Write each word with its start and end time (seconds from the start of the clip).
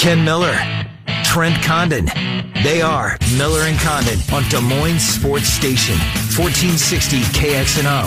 Ken 0.00 0.24
Miller, 0.24 0.56
Trent 1.24 1.62
Condon. 1.62 2.06
They 2.64 2.80
are 2.80 3.18
Miller 3.36 3.64
and 3.64 3.78
Condon 3.80 4.18
on 4.32 4.42
Des 4.48 4.62
Moines 4.62 4.98
Sports 4.98 5.48
Station, 5.48 5.94
1460 6.38 7.20
KXNO. 7.38 8.04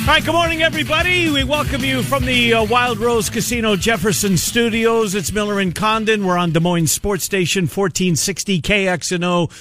All 0.00 0.06
right, 0.06 0.24
good 0.24 0.32
morning, 0.32 0.62
everybody. 0.62 1.28
We 1.28 1.44
welcome 1.44 1.84
you 1.84 2.02
from 2.02 2.24
the 2.24 2.54
uh, 2.54 2.64
Wild 2.64 3.00
Rose 3.00 3.28
Casino 3.28 3.76
Jefferson 3.76 4.38
Studios. 4.38 5.14
It's 5.14 5.30
Miller 5.30 5.60
and 5.60 5.74
Condon. 5.74 6.24
We're 6.24 6.38
on 6.38 6.52
Des 6.52 6.60
Moines 6.60 6.90
Sports 6.90 7.24
Station, 7.24 7.64
1460 7.64 8.62
KXNO, 8.62 9.52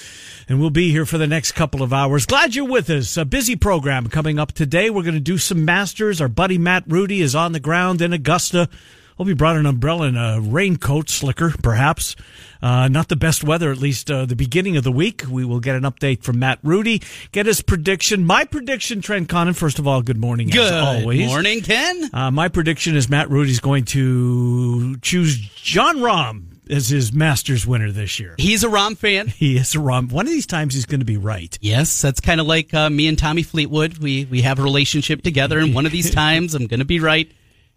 and 0.48 0.62
we'll 0.62 0.70
be 0.70 0.92
here 0.92 1.06
for 1.06 1.18
the 1.18 1.28
next 1.28 1.52
couple 1.52 1.84
of 1.84 1.92
hours. 1.92 2.26
Glad 2.26 2.56
you're 2.56 2.64
with 2.64 2.90
us. 2.90 3.18
A 3.18 3.26
busy 3.26 3.58
program 3.58 4.08
coming 4.08 4.40
up 4.40 4.54
today. 4.54 4.90
We're 4.90 5.04
going 5.04 5.16
to 5.16 5.20
do 5.20 5.38
some 5.38 5.66
Masters. 5.66 6.22
Our 6.22 6.30
buddy 6.30 6.58
Matt 6.58 6.86
Rudy 6.88 7.20
is 7.20 7.36
on 7.36 7.52
the 7.52 7.60
ground 7.60 8.02
in 8.02 8.14
Augusta. 8.14 8.70
Hope 9.18 9.28
he 9.28 9.34
brought 9.34 9.56
an 9.56 9.66
umbrella 9.66 10.08
and 10.08 10.18
a 10.18 10.40
raincoat, 10.42 11.10
slicker, 11.10 11.54
perhaps. 11.64 12.16
Uh, 12.62 12.88
not 12.88 13.08
the 13.10 13.16
best 13.16 13.44
weather, 13.44 13.72
at 13.72 13.78
least 13.78 14.10
uh, 14.12 14.26
the 14.26 14.36
beginning 14.36 14.76
of 14.76 14.84
the 14.84 14.92
week. 14.92 15.24
We 15.30 15.46
will 15.46 15.60
get 15.60 15.76
an 15.76 15.84
update 15.84 16.24
from 16.24 16.40
Matt 16.40 16.60
Rudy, 16.64 17.02
get 17.32 17.46
his 17.46 17.62
prediction. 17.62 18.26
My 18.26 18.44
prediction, 18.44 19.02
Trent 19.02 19.30
Condon, 19.30 19.54
first 19.54 19.80
of 19.80 19.88
all, 19.88 20.02
good 20.02 20.18
morning, 20.18 20.50
Good 20.50 20.74
as 20.74 21.02
always. 21.02 21.28
morning, 21.28 21.62
Ken. 21.62 22.10
Uh, 22.14 22.32
my 22.32 22.48
prediction 22.50 22.96
is 22.96 23.08
Matt 23.10 23.30
Rudy's 23.30 23.60
going 23.60 23.86
to 23.86 24.98
choose 24.98 25.38
Jon 25.38 25.98
Rahm 25.98 26.48
as 26.70 26.90
his 26.90 27.14
Masters 27.14 27.66
winner 27.68 27.92
this 27.92 28.20
year. 28.20 28.36
He's 28.38 28.64
a 28.64 28.68
Rahm 28.68 28.98
fan. 28.98 29.28
He 29.38 29.56
is 29.58 29.76
a 29.76 29.78
Rahm. 29.78 30.12
One 30.12 30.26
of 30.26 30.32
these 30.34 30.48
times 30.48 30.74
he's 30.74 30.86
going 30.88 31.02
to 31.02 31.06
be 31.06 31.18
right. 31.18 31.58
Yes, 31.62 32.02
that's 32.02 32.20
kind 32.20 32.42
of 32.42 32.48
like 32.48 32.74
uh, 32.74 32.90
me 32.90 33.08
and 33.08 33.18
Tommy 33.18 33.44
Fleetwood. 33.44 34.00
We 34.00 34.26
we 34.26 34.42
have 34.42 34.60
a 34.60 34.64
relationship 34.64 35.22
together, 35.22 35.60
and 35.60 35.74
one 35.76 35.86
of 35.86 35.92
these 35.92 36.10
times 36.16 36.56
I'm 36.56 36.68
going 36.68 36.80
to 36.80 36.86
be 36.86 37.00
right. 37.00 37.32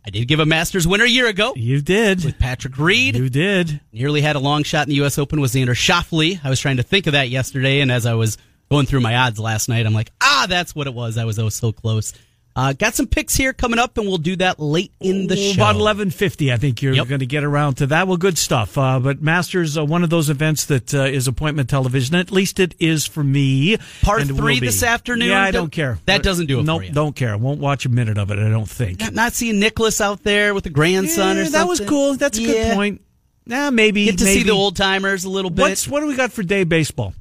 I 0.06 0.10
did 0.10 0.26
give 0.26 0.40
a 0.40 0.46
Masters 0.46 0.86
winner 0.88 1.04
a 1.04 1.08
year 1.08 1.26
ago 1.26 1.52
You 1.56 1.80
did. 1.82 2.24
with 2.24 2.38
Patrick 2.38 2.78
Reed. 2.78 3.16
You 3.16 3.28
did. 3.28 3.80
Nearly 3.92 4.20
had 4.22 4.36
a 4.36 4.38
long 4.38 4.62
shot 4.62 4.86
in 4.86 4.90
the 4.90 4.96
U.S. 4.96 5.18
Open 5.18 5.40
with 5.40 5.52
Xander 5.52 5.74
Schauffele. 5.76 6.40
I 6.42 6.48
was 6.50 6.60
trying 6.60 6.78
to 6.78 6.82
think 6.82 7.06
of 7.06 7.12
that 7.12 7.28
yesterday, 7.28 7.80
and 7.80 7.92
as 7.92 8.06
I 8.06 8.14
was 8.14 8.38
going 8.70 8.86
through 8.86 9.00
my 9.00 9.16
odds 9.16 9.38
last 9.38 9.68
night, 9.68 9.84
I'm 9.86 9.92
like, 9.94 10.10
ah, 10.22 10.46
that's 10.48 10.74
what 10.74 10.86
it 10.86 10.94
was. 10.94 11.18
I 11.18 11.24
was 11.24 11.38
oh 11.38 11.48
so 11.50 11.72
close. 11.72 12.14
Uh, 12.58 12.72
got 12.72 12.92
some 12.92 13.06
picks 13.06 13.36
here 13.36 13.52
coming 13.52 13.78
up, 13.78 13.96
and 13.98 14.08
we'll 14.08 14.18
do 14.18 14.34
that 14.34 14.58
late 14.58 14.90
in 14.98 15.28
the 15.28 15.36
show. 15.36 15.54
About 15.54 15.76
eleven 15.76 16.10
fifty, 16.10 16.52
I 16.52 16.56
think 16.56 16.82
you're 16.82 16.92
Yep. 16.92 17.06
going 17.06 17.20
to 17.20 17.26
get 17.26 17.44
around 17.44 17.74
to 17.76 17.86
that. 17.86 18.08
Well, 18.08 18.16
good 18.16 18.36
stuff. 18.36 18.76
Uh, 18.76 18.98
but 18.98 19.22
Masters, 19.22 19.78
uh, 19.78 19.84
one 19.84 20.02
of 20.02 20.10
those 20.10 20.28
events 20.28 20.64
that 20.64 20.92
uh, 20.92 21.04
is 21.04 21.28
appointment 21.28 21.70
television. 21.70 22.16
At 22.16 22.32
least 22.32 22.58
it 22.58 22.74
is 22.80 23.06
for 23.06 23.22
me. 23.22 23.76
Part 24.02 24.24
three 24.24 24.58
this 24.58 24.82
afternoon? 24.82 25.28
Yeah, 25.28 25.40
I 25.40 25.52
don't 25.52 25.70
care. 25.70 25.98
that 26.06 26.24
doesn't 26.24 26.46
do 26.46 26.58
it 26.58 26.64
No, 26.64 26.80
you. 26.80 26.90
don't 26.90 27.14
care. 27.14 27.32
I 27.32 27.36
won't 27.36 27.60
watch 27.60 27.86
a 27.86 27.90
minute 27.90 28.18
of 28.18 28.32
it. 28.32 28.40
I 28.40 28.48
don't 28.50 28.68
think. 28.68 28.98
Not, 28.98 29.14
not 29.14 29.32
seeing 29.34 29.60
Nicklaus 29.60 30.00
out 30.00 30.24
there 30.24 30.52
with 30.52 30.64
the 30.64 30.70
grandson 30.70 31.36
Yeah, 31.36 31.42
or 31.42 31.44
something. 31.44 31.52
that 31.60 31.68
was 31.68 31.78
cool. 31.80 32.14
That's 32.16 32.38
a 32.38 32.44
good 32.44 32.74
point. 32.74 33.02
Yeah, 33.46 33.70
maybe 33.70 34.04
Get 34.06 34.18
to 34.18 34.24
see 34.24 34.42
the 34.42 34.50
old 34.50 34.74
timers 34.76 35.22
a 35.24 35.30
little 35.30 35.50
bit. 35.52 35.62
What's 35.62 35.86
what 35.86 36.00
do 36.00 36.06
we 36.06 36.16
got 36.16 36.32
for 36.32 36.42
day 36.42 36.64
baseball? 36.64 37.14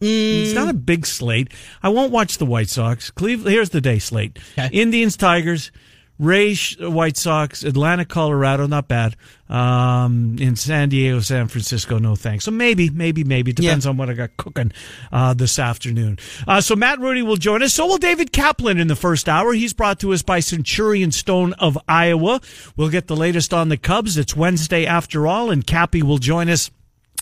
It's 0.00 0.54
not 0.54 0.68
a 0.68 0.74
big 0.74 1.06
slate. 1.06 1.52
I 1.82 1.88
won't 1.88 2.12
watch 2.12 2.38
the 2.38 2.46
White 2.46 2.68
Sox. 2.68 3.10
Cleveland. 3.10 3.52
Here's 3.54 3.70
the 3.70 3.80
day 3.80 3.98
slate: 3.98 4.38
Okay. 4.58 4.68
Indians, 4.72 5.16
Tigers, 5.16 5.70
Rays, 6.18 6.76
White 6.78 7.16
Sox, 7.16 7.62
Atlanta, 7.64 8.04
Colorado. 8.04 8.66
Not 8.66 8.86
bad. 8.88 9.16
Um, 9.48 10.36
in 10.40 10.56
San 10.56 10.88
Diego, 10.88 11.20
San 11.20 11.48
Francisco. 11.48 11.98
No 11.98 12.16
thanks. 12.16 12.44
So 12.44 12.50
maybe, 12.50 12.90
maybe, 12.90 13.24
maybe 13.24 13.52
depends 13.52 13.84
Yeah. 13.84 13.90
on 13.90 13.96
what 13.96 14.10
I 14.10 14.14
got 14.14 14.36
cooking 14.36 14.72
uh, 15.12 15.34
this 15.34 15.58
afternoon. 15.58 16.18
Uh, 16.46 16.60
so 16.60 16.74
Matt 16.76 16.98
Rudy 17.00 17.22
will 17.22 17.36
join 17.36 17.62
us. 17.62 17.72
So 17.74 17.86
will 17.86 17.98
David 17.98 18.32
Kaplan 18.32 18.78
in 18.78 18.88
the 18.88 18.96
first 18.96 19.28
hour. 19.28 19.52
He's 19.52 19.72
brought 19.72 20.00
to 20.00 20.12
us 20.12 20.22
by 20.22 20.40
Centurion 20.40 21.12
Stone 21.12 21.52
of 21.54 21.78
Iowa. 21.88 22.40
We'll 22.76 22.88
get 22.90 23.06
the 23.06 23.16
latest 23.16 23.54
on 23.54 23.68
the 23.68 23.76
Cubs. 23.76 24.16
It's 24.18 24.36
Wednesday 24.36 24.86
after 24.86 25.26
all, 25.26 25.50
and 25.50 25.66
Cappy 25.66 26.02
will 26.02 26.18
join 26.18 26.48
us 26.48 26.70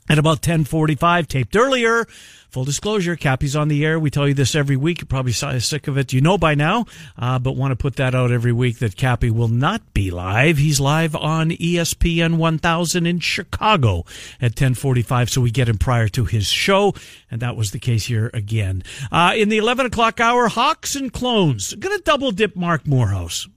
at 0.09 0.19
about 0.19 0.39
1045 0.39 1.29
taped 1.29 1.57
earlier. 1.57 2.07
Full 2.51 2.65
disclosure 2.65 3.17
cappy's 3.17 3.57
on 3.57 3.69
the 3.69 3.83
air. 3.83 3.99
We 3.99 4.11
tell 4.11 4.29
you 4.29 4.35
this 4.35 4.55
every 4.55 4.77
week. 4.77 5.01
You're 5.01 5.07
probably 5.07 5.33
sick 5.33 5.89
of 5.89 5.97
it. 5.97 6.13
You 6.13 6.21
know 6.21 6.37
by 6.37 6.55
now. 6.55 6.85
Uh, 7.17 7.39
but 7.39 7.57
want 7.57 7.73
to 7.73 7.77
put 7.77 7.97
that 7.97 8.15
out 8.15 8.31
every 8.31 8.53
week 8.53 8.79
that 8.81 8.95
cappy 8.95 9.31
will 9.31 9.49
not 9.49 9.95
be 9.95 10.11
live. 10.11 10.59
He's 10.59 10.79
live 10.79 11.17
on 11.17 11.51
espn 11.51 12.37
1000 12.37 13.07
in 13.07 13.21
chicago 13.21 14.01
at 14.39 14.53
1045 14.53 15.31
so 15.31 15.41
we 15.41 15.51
get 15.51 15.69
him 15.69 15.79
prior 15.79 16.09
to 16.09 16.27
his 16.27 16.47
show. 16.47 16.93
And 17.31 17.41
that 17.41 17.57
was 17.57 17.71
the 17.71 17.79
case 17.79 18.05
here 18.05 18.31
again. 18.35 18.83
Uh, 19.11 19.33
in 19.35 19.49
the 19.49 19.57
11 19.57 19.87
o'clock 19.87 20.21
hour 20.21 20.49
hawks 20.49 20.95
and 20.95 21.11
clones. 21.11 21.73
Gonna 21.73 22.01
double 22.01 22.33
dip 22.33 22.55
mark 22.55 22.87
morehouse. 22.87 23.49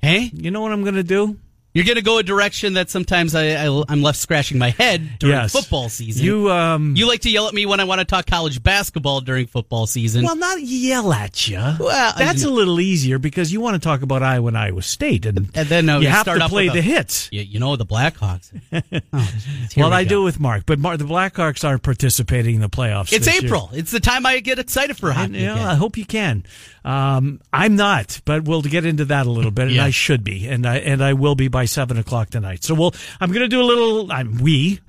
Hey, 0.00 0.30
you 0.32 0.50
know 0.50 0.62
what 0.62 0.72
i'm 0.72 0.84
gonna 0.84 1.02
do 1.02 1.36
you're 1.74 1.84
going 1.84 1.96
to 1.96 2.02
go 2.02 2.18
a 2.18 2.22
direction 2.22 2.74
that 2.74 2.90
sometimes 2.90 3.34
I, 3.34 3.50
I, 3.66 3.82
I'm 3.88 4.02
left 4.02 4.18
scratching 4.18 4.58
my 4.58 4.70
head 4.70 5.18
during 5.18 5.36
Yes. 5.36 5.52
football 5.52 5.88
season. 5.88 6.24
you 6.24 6.50
um 6.50 6.94
You 6.96 7.06
like 7.06 7.20
to 7.20 7.30
yell 7.30 7.46
at 7.46 7.54
me 7.54 7.66
when 7.66 7.78
I 7.78 7.84
want 7.84 8.00
to 8.00 8.04
talk 8.04 8.26
college 8.26 8.62
basketball 8.62 9.20
during 9.20 9.46
football 9.46 9.86
season. 9.86 10.24
Well, 10.24 10.34
not 10.36 10.60
yell 10.62 11.12
at 11.12 11.46
you. 11.46 11.58
Well, 11.58 12.14
that's 12.16 12.44
I- 12.44 12.48
a 12.48 12.50
little 12.50 12.80
easier 12.80 13.18
because 13.18 13.52
you 13.52 13.60
want 13.60 13.74
to 13.74 13.80
talk 13.80 14.02
about 14.02 14.22
Iowa 14.22 14.48
and 14.48 14.58
Iowa 14.58 14.82
State, 14.82 15.26
and, 15.26 15.50
And 15.54 15.68
then, 15.68 15.88
uh, 15.88 15.96
you 15.98 16.04
you 16.04 16.08
have 16.08 16.22
start 16.22 16.40
to 16.40 16.48
play 16.48 16.64
with 16.64 16.72
the 16.74 16.78
a- 16.80 16.82
hits. 16.82 17.28
you, 17.32 17.42
you 17.42 17.60
know 17.60 17.76
the 17.76 17.86
Blackhawks. 17.86 18.50
Oh, 19.12 19.28
Well, 19.76 19.90
we 19.90 19.96
I 19.96 20.04
go. 20.04 20.08
do 20.08 20.22
with 20.22 20.40
Mark, 20.40 20.64
but 20.66 20.78
Mark, 20.78 20.98
the 20.98 21.04
Blackhawks 21.04 21.66
aren't 21.66 21.82
participating 21.82 22.56
in 22.56 22.60
the 22.60 22.68
playoffs. 22.68 23.12
It's 23.12 23.26
this 23.26 23.34
year. 23.42 23.44
April. 23.44 23.70
It's 23.72 23.90
the 23.90 24.00
time 24.00 24.26
I 24.26 24.40
get 24.40 24.58
excited 24.58 24.96
for 24.96 25.12
hockey. 25.12 25.26
And, 25.26 25.36
you 25.36 25.46
know. 25.46 25.54
I 25.56 25.74
hope 25.74 25.96
you 25.96 26.04
can. 26.06 26.44
Um, 26.88 27.40
I'm 27.52 27.76
not, 27.76 28.20
but 28.24 28.44
we'll 28.44 28.62
get 28.62 28.86
into 28.86 29.04
that 29.06 29.26
a 29.26 29.30
little 29.30 29.50
bit, 29.50 29.66
and 29.66 29.74
Yeah. 29.76 29.84
I 29.84 29.90
should 29.90 30.24
be, 30.24 30.46
and 30.48 30.66
I 30.66 30.78
and 30.78 31.04
I 31.04 31.12
will 31.12 31.34
be 31.34 31.48
by 31.48 31.66
seven 31.66 31.98
o'clock 31.98 32.30
tonight. 32.30 32.64
So 32.64 32.74
we'll. 32.74 32.94
I'm 33.20 33.30
going 33.30 33.42
to 33.42 33.48
do 33.48 33.60
a 33.60 33.64
little. 33.64 34.10
I'm 34.10 34.38
we. 34.38 34.80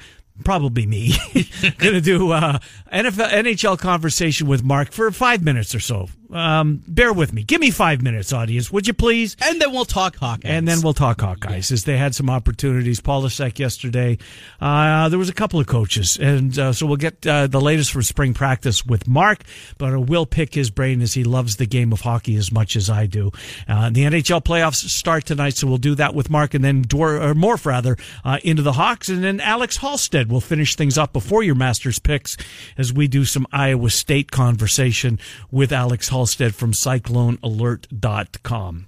Probably 0.46 0.86
me. 0.86 1.14
going 1.80 1.96
to 1.96 2.00
do 2.02 2.32
uh, 2.32 2.60
NFL 2.94 3.30
NHL 3.32 3.78
conversation 3.78 4.48
with 4.48 4.64
Mark 4.64 4.94
for 4.94 5.12
five 5.12 5.44
minutes 5.44 5.76
or 5.76 5.82
so. 5.82 6.08
Um, 6.32 6.84
bear 6.88 7.12
with 7.12 7.34
me. 7.34 7.44
Give 7.44 7.60
me 7.60 7.72
five 7.72 8.04
minutes, 8.04 8.32
audience, 8.32 8.72
would 8.72 8.86
you 8.88 8.94
please? 8.94 9.36
and 9.42 9.60
then 9.60 9.72
we'll 9.72 9.86
talk 9.86 10.18
Hawkeyes. 10.18 10.42
And 10.44 10.68
then 10.68 10.82
we'll 10.82 10.94
talk 10.94 11.18
Hawkeyes 11.18 11.72
as 11.72 11.86
they 11.86 11.98
had 11.98 12.14
some 12.14 12.30
opportunities. 12.30 13.00
Paulusek 13.02 13.58
yesterday. 13.58 14.20
Uh, 14.62 15.10
there 15.10 15.18
was 15.18 15.30
a 15.30 15.34
couple 15.34 15.60
of 15.60 15.66
coaches, 15.66 16.18
and 16.18 16.58
uh, 16.60 16.72
so 16.72 16.86
we'll 16.86 16.98
get 16.98 17.26
uh, 17.26 17.48
the 17.48 17.60
latest 17.60 17.92
from 17.92 18.04
spring 18.04 18.34
practice 18.36 18.86
with 18.86 19.08
Mark. 19.08 19.42
But 19.80 19.94
I 19.94 19.98
will 19.98 20.28
pick 20.28 20.54
his 20.54 20.70
brain 20.70 21.02
as 21.02 21.16
he 21.16 21.24
loves 21.24 21.56
the 21.56 21.66
game 21.66 21.92
of 21.92 22.02
hockey 22.02 22.36
as 22.36 22.52
much 22.52 22.76
as 22.76 22.90
I 22.90 23.08
do. 23.08 23.32
Uh, 23.68 23.90
the 23.90 24.04
NHL 24.04 24.44
playoffs 24.44 24.88
start 24.88 25.26
tonight, 25.26 25.56
so 25.56 25.66
we'll 25.66 25.78
do 25.78 25.96
that 25.96 26.14
with 26.14 26.30
Mark, 26.30 26.54
and 26.54 26.64
then 26.64 26.86
dwar- 26.86 27.20
or 27.20 27.34
Morph 27.34 27.66
rather 27.66 27.98
uh, 28.24 28.38
into 28.44 28.62
the 28.62 28.74
Hawks, 28.74 29.10
and 29.10 29.24
then 29.24 29.40
Alex 29.40 29.78
Halstead 29.78 30.30
will 30.30 30.42
finish 30.42 30.76
things 30.76 30.98
up 30.98 31.12
before 31.12 31.42
your 31.42 31.56
Masters 31.56 31.98
picks 31.98 32.38
as 32.78 32.94
we 32.94 33.08
do 33.08 33.26
some 33.26 33.48
Iowa 33.52 33.90
State 33.90 34.30
conversation 34.30 35.18
with 35.50 35.72
Alex 35.72 36.10
Halstead 36.10 36.19
from 36.56 36.74
CycloneAlert.com. 36.74 38.88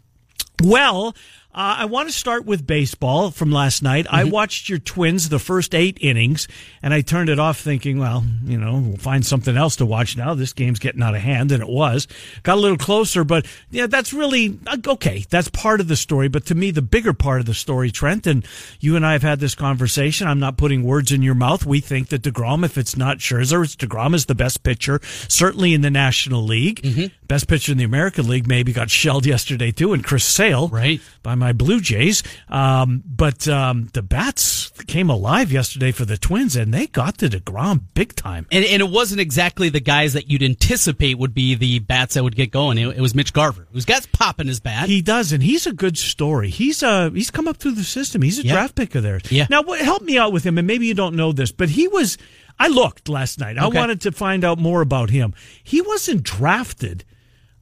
Well, 0.64 1.16
uh, 1.54 1.76
I 1.80 1.86
want 1.86 2.08
to 2.08 2.14
start 2.14 2.46
with 2.46 2.66
baseball 2.66 3.30
from 3.32 3.52
last 3.52 3.84
night. 3.84 4.08
I 4.10 4.24
watched 4.24 4.70
your 4.70 4.80
Twins 4.80 5.28
the 5.30 5.40
first 5.40 5.76
eight 5.76 5.98
innings, 6.00 6.48
and 6.82 6.94
I 6.94 7.02
turned 7.02 7.30
it 7.30 7.40
off 7.40 7.60
thinking, 7.60 8.00
well, 8.00 8.24
you 8.46 8.58
know, 8.58 8.80
we'll 8.80 8.98
find 8.98 9.26
something 9.26 9.58
else 9.58 9.76
to 9.78 9.86
watch 9.86 10.16
now. 10.16 10.34
This 10.34 10.54
game's 10.54 10.80
getting 10.80 11.04
out 11.04 11.14
of 11.14 11.22
hand, 11.22 11.52
and 11.52 11.62
it 11.62 11.68
was. 11.68 12.08
Got 12.44 12.58
a 12.58 12.62
little 12.62 12.78
closer, 12.78 13.24
but 13.26 13.46
yeah, 13.70 13.88
that's 13.88 14.14
really 14.14 14.58
uh, 14.66 14.78
okay. 14.88 15.26
That's 15.30 15.50
part 15.50 15.82
of 15.82 15.88
the 15.90 15.98
story. 15.98 16.30
But 16.30 16.46
to 16.46 16.56
me, 16.56 16.72
the 16.72 16.82
bigger 16.82 17.14
part 17.14 17.42
of 17.42 17.46
the 17.46 17.54
story, 17.54 17.92
Trent, 17.92 18.26
and 18.28 18.46
you 18.80 18.96
and 18.96 19.06
I 19.06 19.12
have 19.14 19.24
had 19.24 19.40
this 19.42 19.54
conversation. 19.56 20.28
I'm 20.28 20.40
not 20.40 20.56
putting 20.58 20.84
words 20.84 21.12
in 21.12 21.22
your 21.22 21.36
mouth. 21.36 21.66
We 21.66 21.82
think 21.82 22.08
that 22.10 22.22
DeGrom, 22.22 22.64
if 22.64 22.78
it's 22.78 22.96
not 22.96 23.18
Scherzer, 23.18 23.64
it's 23.64 23.76
DeGrom 23.76 24.16
is 24.16 24.28
the 24.28 24.36
best 24.36 24.64
pitcher, 24.64 25.02
certainly 25.28 25.74
in 25.74 25.82
the 25.82 25.92
National 25.92 26.44
League. 26.44 27.12
Best 27.28 27.48
pitcher 27.48 27.72
in 27.74 27.78
the 27.78 27.84
American 27.84 28.28
League, 28.28 28.48
maybe 28.48 28.74
got 28.74 28.90
shelled 28.90 29.26
yesterday 29.26 29.72
too, 29.72 29.94
and 29.94 30.04
Chris 30.04 30.24
Sale 30.26 30.68
Right. 30.70 31.00
by 31.24 31.36
my 31.42 31.52
Blue 31.52 31.82
Jays. 31.82 32.24
Um, 32.48 33.04
but 33.06 33.48
um, 33.50 33.90
the 33.94 34.02
bats 34.02 34.70
came 34.88 35.10
alive 35.10 35.52
yesterday 35.52 35.92
for 35.92 36.06
the 36.06 36.18
Twins, 36.18 36.56
and 36.56 36.74
they 36.74 36.88
got 36.88 37.18
to 37.18 37.28
Degrom 37.28 37.82
big 37.94 38.16
time. 38.16 38.48
And, 38.52 38.64
and 38.64 38.82
it 38.82 38.90
wasn't 38.90 39.20
exactly 39.20 39.68
the 39.68 39.80
guys 39.82 40.14
that 40.14 40.30
you'd 40.30 40.44
anticipate 40.44 41.18
would 41.18 41.34
be 41.34 41.56
the 41.56 41.80
bats 41.80 42.14
that 42.14 42.24
would 42.24 42.36
get 42.36 42.52
going. 42.52 42.78
It, 42.78 42.98
it 42.98 43.02
was 43.02 43.14
Mitch 43.14 43.34
Garver, 43.34 43.68
who's 43.74 43.86
got 43.86 44.08
pop 44.14 44.40
in 44.40 44.48
his 44.48 44.60
bat. 44.62 44.88
He 44.88 45.02
does, 45.02 45.34
and 45.34 45.44
he's 45.44 45.68
a 45.68 45.74
good 45.74 45.98
story. 45.98 46.50
He's 46.50 46.82
uh 46.84 47.10
he's 47.10 47.32
come 47.32 47.48
up 47.48 47.58
through 47.58 47.74
the 47.74 47.84
system. 47.84 48.22
He's 48.22 48.40
a 48.40 48.44
Yeah. 48.46 48.54
draft 48.54 48.76
pick 48.76 48.96
of 48.96 49.04
theirs. 49.04 49.24
Yeah. 49.30 49.48
Now, 49.50 49.64
what, 49.64 49.82
help 49.82 50.04
me 50.04 50.18
out 50.18 50.32
with 50.32 50.46
him, 50.46 50.58
and 50.58 50.66
maybe 50.68 50.86
you 50.86 50.94
don't 50.94 51.16
know 51.16 51.32
this, 51.32 51.52
but 51.52 51.70
he 51.70 51.88
was. 51.88 52.18
I 52.60 52.68
looked 52.68 53.10
last 53.10 53.40
night. 53.40 53.58
I 53.58 53.68
wanted 53.68 54.02
to 54.02 54.12
find 54.12 54.44
out 54.44 54.60
more 54.60 54.82
about 54.82 55.10
him. 55.10 55.34
He 55.64 55.82
wasn't 55.82 56.22
drafted 56.22 57.04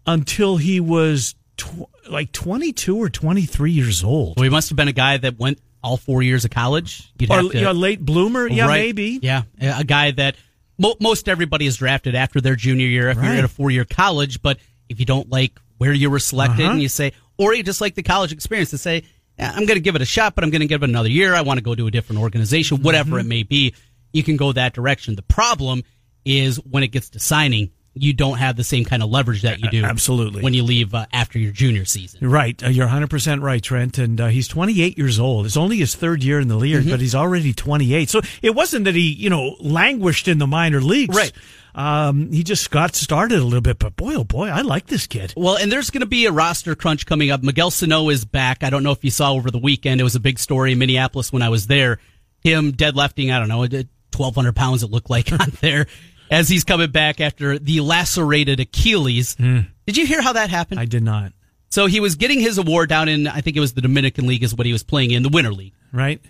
until 0.05 0.57
he 0.57 0.79
was 0.81 1.35
tw- 1.59 2.09
like 2.09 2.31
22 2.31 2.97
or 2.97 3.09
23 3.09 3.71
years 3.71 4.03
old. 4.03 4.37
well, 4.37 4.43
he 4.43 4.49
must 4.49 4.69
have 4.69 4.75
been 4.75 4.87
a 4.87 4.93
guy 4.93 5.17
that 5.17 5.37
went 5.37 5.59
all 5.83 5.97
four 5.97 6.21
years 6.23 6.43
of 6.45 6.51
college. 6.51 7.11
You'd 7.19 7.31
Or 7.31 7.41
to, 7.51 7.57
you 7.57 7.63
know, 7.63 7.71
late 7.71 8.03
bloomer. 8.03 8.47
Yeah, 8.47 8.67
Right. 8.67 8.79
maybe. 8.81 9.19
Yeah, 9.21 9.43
a 9.61 9.83
guy 9.83 10.11
that 10.11 10.35
mo- 10.77 10.95
most 10.99 11.29
everybody 11.29 11.65
is 11.65 11.77
drafted 11.77 12.15
after 12.15 12.41
their 12.41 12.55
junior 12.55 12.87
year 12.87 13.09
if 13.09 13.17
you're 13.17 13.25
at 13.25 13.43
a 13.43 13.47
four 13.47 13.71
year 13.71 13.85
college. 13.85 14.41
But 14.41 14.57
if 14.89 14.99
you 14.99 15.05
don't 15.05 15.29
like 15.29 15.59
where 15.77 15.93
you 15.93 16.09
were 16.09 16.19
selected, 16.19 16.63
Uh-huh. 16.63 16.73
and 16.73 16.81
you 16.81 16.89
say, 16.89 17.13
or 17.37 17.53
you 17.53 17.63
just 17.63 17.79
like 17.81 17.95
the 17.95 18.03
college 18.03 18.31
experience, 18.33 18.71
to 18.71 18.77
say, 18.77 19.03
I'm 19.37 19.65
going 19.65 19.77
to 19.77 19.79
give 19.81 19.95
it 19.95 20.01
a 20.01 20.05
shot, 20.05 20.35
but 20.35 20.43
I'm 20.43 20.49
going 20.49 20.59
to 20.61 20.67
give 20.67 20.83
it 20.83 20.89
another 20.89 21.09
year. 21.09 21.33
I 21.33 21.41
want 21.41 21.59
to 21.59 21.63
go 21.63 21.73
to 21.75 21.87
a 21.87 21.91
different 21.91 22.21
organization, 22.21 22.81
whatever 22.81 23.11
Mm-hmm. 23.11 23.19
it 23.19 23.25
may 23.27 23.43
be. 23.43 23.73
You 24.11 24.23
can 24.23 24.35
go 24.35 24.51
that 24.51 24.73
direction. 24.73 25.15
The 25.15 25.21
problem 25.21 25.83
is 26.25 26.57
when 26.57 26.83
it 26.83 26.89
gets 26.89 27.11
to 27.11 27.19
signing, 27.19 27.71
you 27.93 28.13
don't 28.13 28.37
have 28.37 28.55
the 28.55 28.63
same 28.63 28.85
kind 28.85 29.03
of 29.03 29.09
leverage 29.09 29.41
that 29.41 29.59
you 29.59 29.69
do 29.69 29.83
Absolutely. 29.83 30.41
when 30.41 30.53
you 30.53 30.63
leave 30.63 30.93
uh, 30.93 31.05
after 31.11 31.39
your 31.39 31.51
junior 31.51 31.85
season. 31.85 32.29
Right. 32.29 32.61
Uh, 32.63 32.69
you're 32.69 32.87
100% 32.87 33.41
right, 33.41 33.61
Trent. 33.61 33.97
And 33.97 34.21
uh, 34.21 34.27
he's 34.27 34.47
28 34.47 34.97
years 34.97 35.19
old. 35.19 35.45
It's 35.45 35.57
only 35.57 35.77
his 35.77 35.95
third 35.95 36.23
year 36.23 36.39
in 36.39 36.47
the 36.47 36.55
league, 36.55 36.69
Mm-hmm. 36.69 36.89
but 36.91 36.99
he's 36.99 37.15
already 37.15 37.51
28. 37.53 38.09
So 38.09 38.21
it 38.41 38.53
wasn't 38.53 38.85
that 38.85 38.95
he, 38.95 39.11
you 39.11 39.29
know, 39.29 39.55
languished 39.59 40.27
in 40.27 40.37
the 40.37 40.45
minor 40.47 40.81
leagues. 40.81 41.15
Right. 41.15 41.31
Um, 41.75 42.31
he 42.31 42.43
just 42.43 42.69
got 42.71 42.95
started 42.95 43.39
a 43.39 43.43
little 43.43 43.61
bit, 43.61 43.79
but 43.79 43.95
boy, 43.95 44.13
oh 44.15 44.23
boy, 44.23 44.47
I 44.49 44.61
like 44.61 44.87
this 44.87 45.07
kid. 45.07 45.33
Well, 45.35 45.55
and 45.57 45.71
there's 45.71 45.89
going 45.89 46.01
to 46.01 46.07
be 46.07 46.25
a 46.25 46.31
roster 46.31 46.75
crunch 46.75 47.05
coming 47.05 47.31
up. 47.31 47.41
Miguel 47.41 47.71
Sano 47.71 48.09
is 48.09 48.25
back. 48.25 48.63
I 48.63 48.69
don't 48.69 48.83
know 48.83 48.91
if 48.91 49.03
you 49.03 49.11
saw 49.11 49.33
over 49.33 49.49
the 49.49 49.59
weekend. 49.59 49.99
It 50.01 50.03
was 50.03 50.15
a 50.15 50.19
big 50.19 50.39
story 50.39 50.71
in 50.73 50.79
Minneapolis 50.79 51.31
when 51.33 51.41
I 51.41 51.49
was 51.49 51.67
there. 51.67 51.99
Him 52.43 52.71
dead 52.71 52.95
deadlifting, 52.95 53.33
I 53.33 53.39
don't 53.39 53.47
know, 53.49 53.59
1,200 53.59 54.55
pounds 54.55 54.83
it 54.83 54.91
looked 54.91 55.09
like 55.09 55.31
on 55.39 55.51
there 55.61 55.87
as 56.29 56.49
he's 56.49 56.63
coming 56.63 56.91
back 56.91 57.19
after 57.21 57.57
the 57.59 57.81
lacerated 57.81 58.59
Achilles. 58.59 59.35
Hmm. 59.35 59.59
Did 59.85 59.97
you 59.97 60.05
hear 60.05 60.21
how 60.21 60.33
that 60.33 60.49
happened? 60.49 60.79
I 60.79 60.85
did 60.85 61.03
not. 61.03 61.33
so 61.69 61.85
he 61.87 61.99
was 61.99 62.15
getting 62.15 62.39
his 62.39 62.57
award 62.57 62.89
down 62.89 63.07
in, 63.09 63.27
I 63.27 63.41
think 63.41 63.57
it 63.57 63.59
was 63.59 63.73
the 63.73 63.81
Dominican 63.81 64.27
League 64.27 64.43
is 64.43 64.53
what 64.55 64.65
he 64.65 64.73
was 64.73 64.83
playing 64.83 65.11
in, 65.11 65.23
the 65.23 65.29
Winter 65.29 65.53
League. 65.53 65.73
Right? 65.91 66.21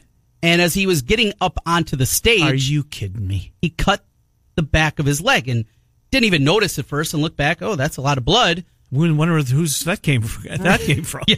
And 0.42 0.62
as 0.62 0.74
he 0.74 0.88
was 0.88 1.02
getting 1.02 1.34
up 1.42 1.58
onto 1.66 1.96
the 1.98 2.06
stage, 2.06 2.42
Are 2.42 2.56
you 2.56 2.84
kidding 2.84 3.28
me? 3.28 3.52
he 3.62 3.70
cut 3.70 4.06
the 4.56 4.64
back 4.64 5.00
of 5.00 5.06
his 5.06 5.22
leg 5.22 5.50
and 5.50 5.66
didn't 6.12 6.26
even 6.26 6.44
notice 6.44 6.80
at 6.80 6.86
first 6.86 7.14
and 7.14 7.22
looked 7.22 7.38
back. 7.38 7.62
Oh, 7.62 7.76
that's 7.76 7.98
a 7.98 8.02
lot 8.02 8.18
of 8.18 8.26
blood. 8.26 8.64
When 8.90 9.18
wonder 9.18 9.38
who's 9.42 9.84
that 9.84 10.02
came 10.02 10.22
from, 10.24 10.58
that 10.64 10.80
came 10.80 11.04
from. 11.04 11.22
Yeah. 11.28 11.36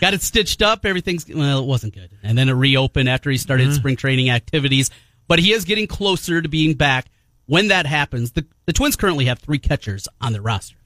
Got 0.00 0.14
it 0.14 0.22
stitched 0.22 0.62
up. 0.62 0.86
Everything's, 0.86 1.26
well, 1.28 1.58
it 1.58 1.66
wasn't 1.66 1.94
good. 1.94 2.10
And 2.22 2.38
then 2.38 2.48
it 2.48 2.52
reopened 2.52 3.08
after 3.08 3.30
he 3.30 3.36
started 3.36 3.68
mm-hmm. 3.68 3.76
spring 3.76 3.96
training 3.96 4.30
activities. 4.30 4.90
But 5.28 5.38
he 5.38 5.52
is 5.52 5.64
getting 5.64 5.86
closer 5.86 6.40
to 6.40 6.48
being 6.48 6.74
back. 6.74 7.06
When 7.46 7.68
that 7.68 7.86
happens, 7.86 8.32
the, 8.32 8.46
the 8.66 8.72
Twins 8.72 8.96
currently 8.96 9.26
have 9.26 9.38
three 9.38 9.58
catchers 9.58 10.08
on 10.20 10.32
their 10.32 10.42
roster. 10.42 10.76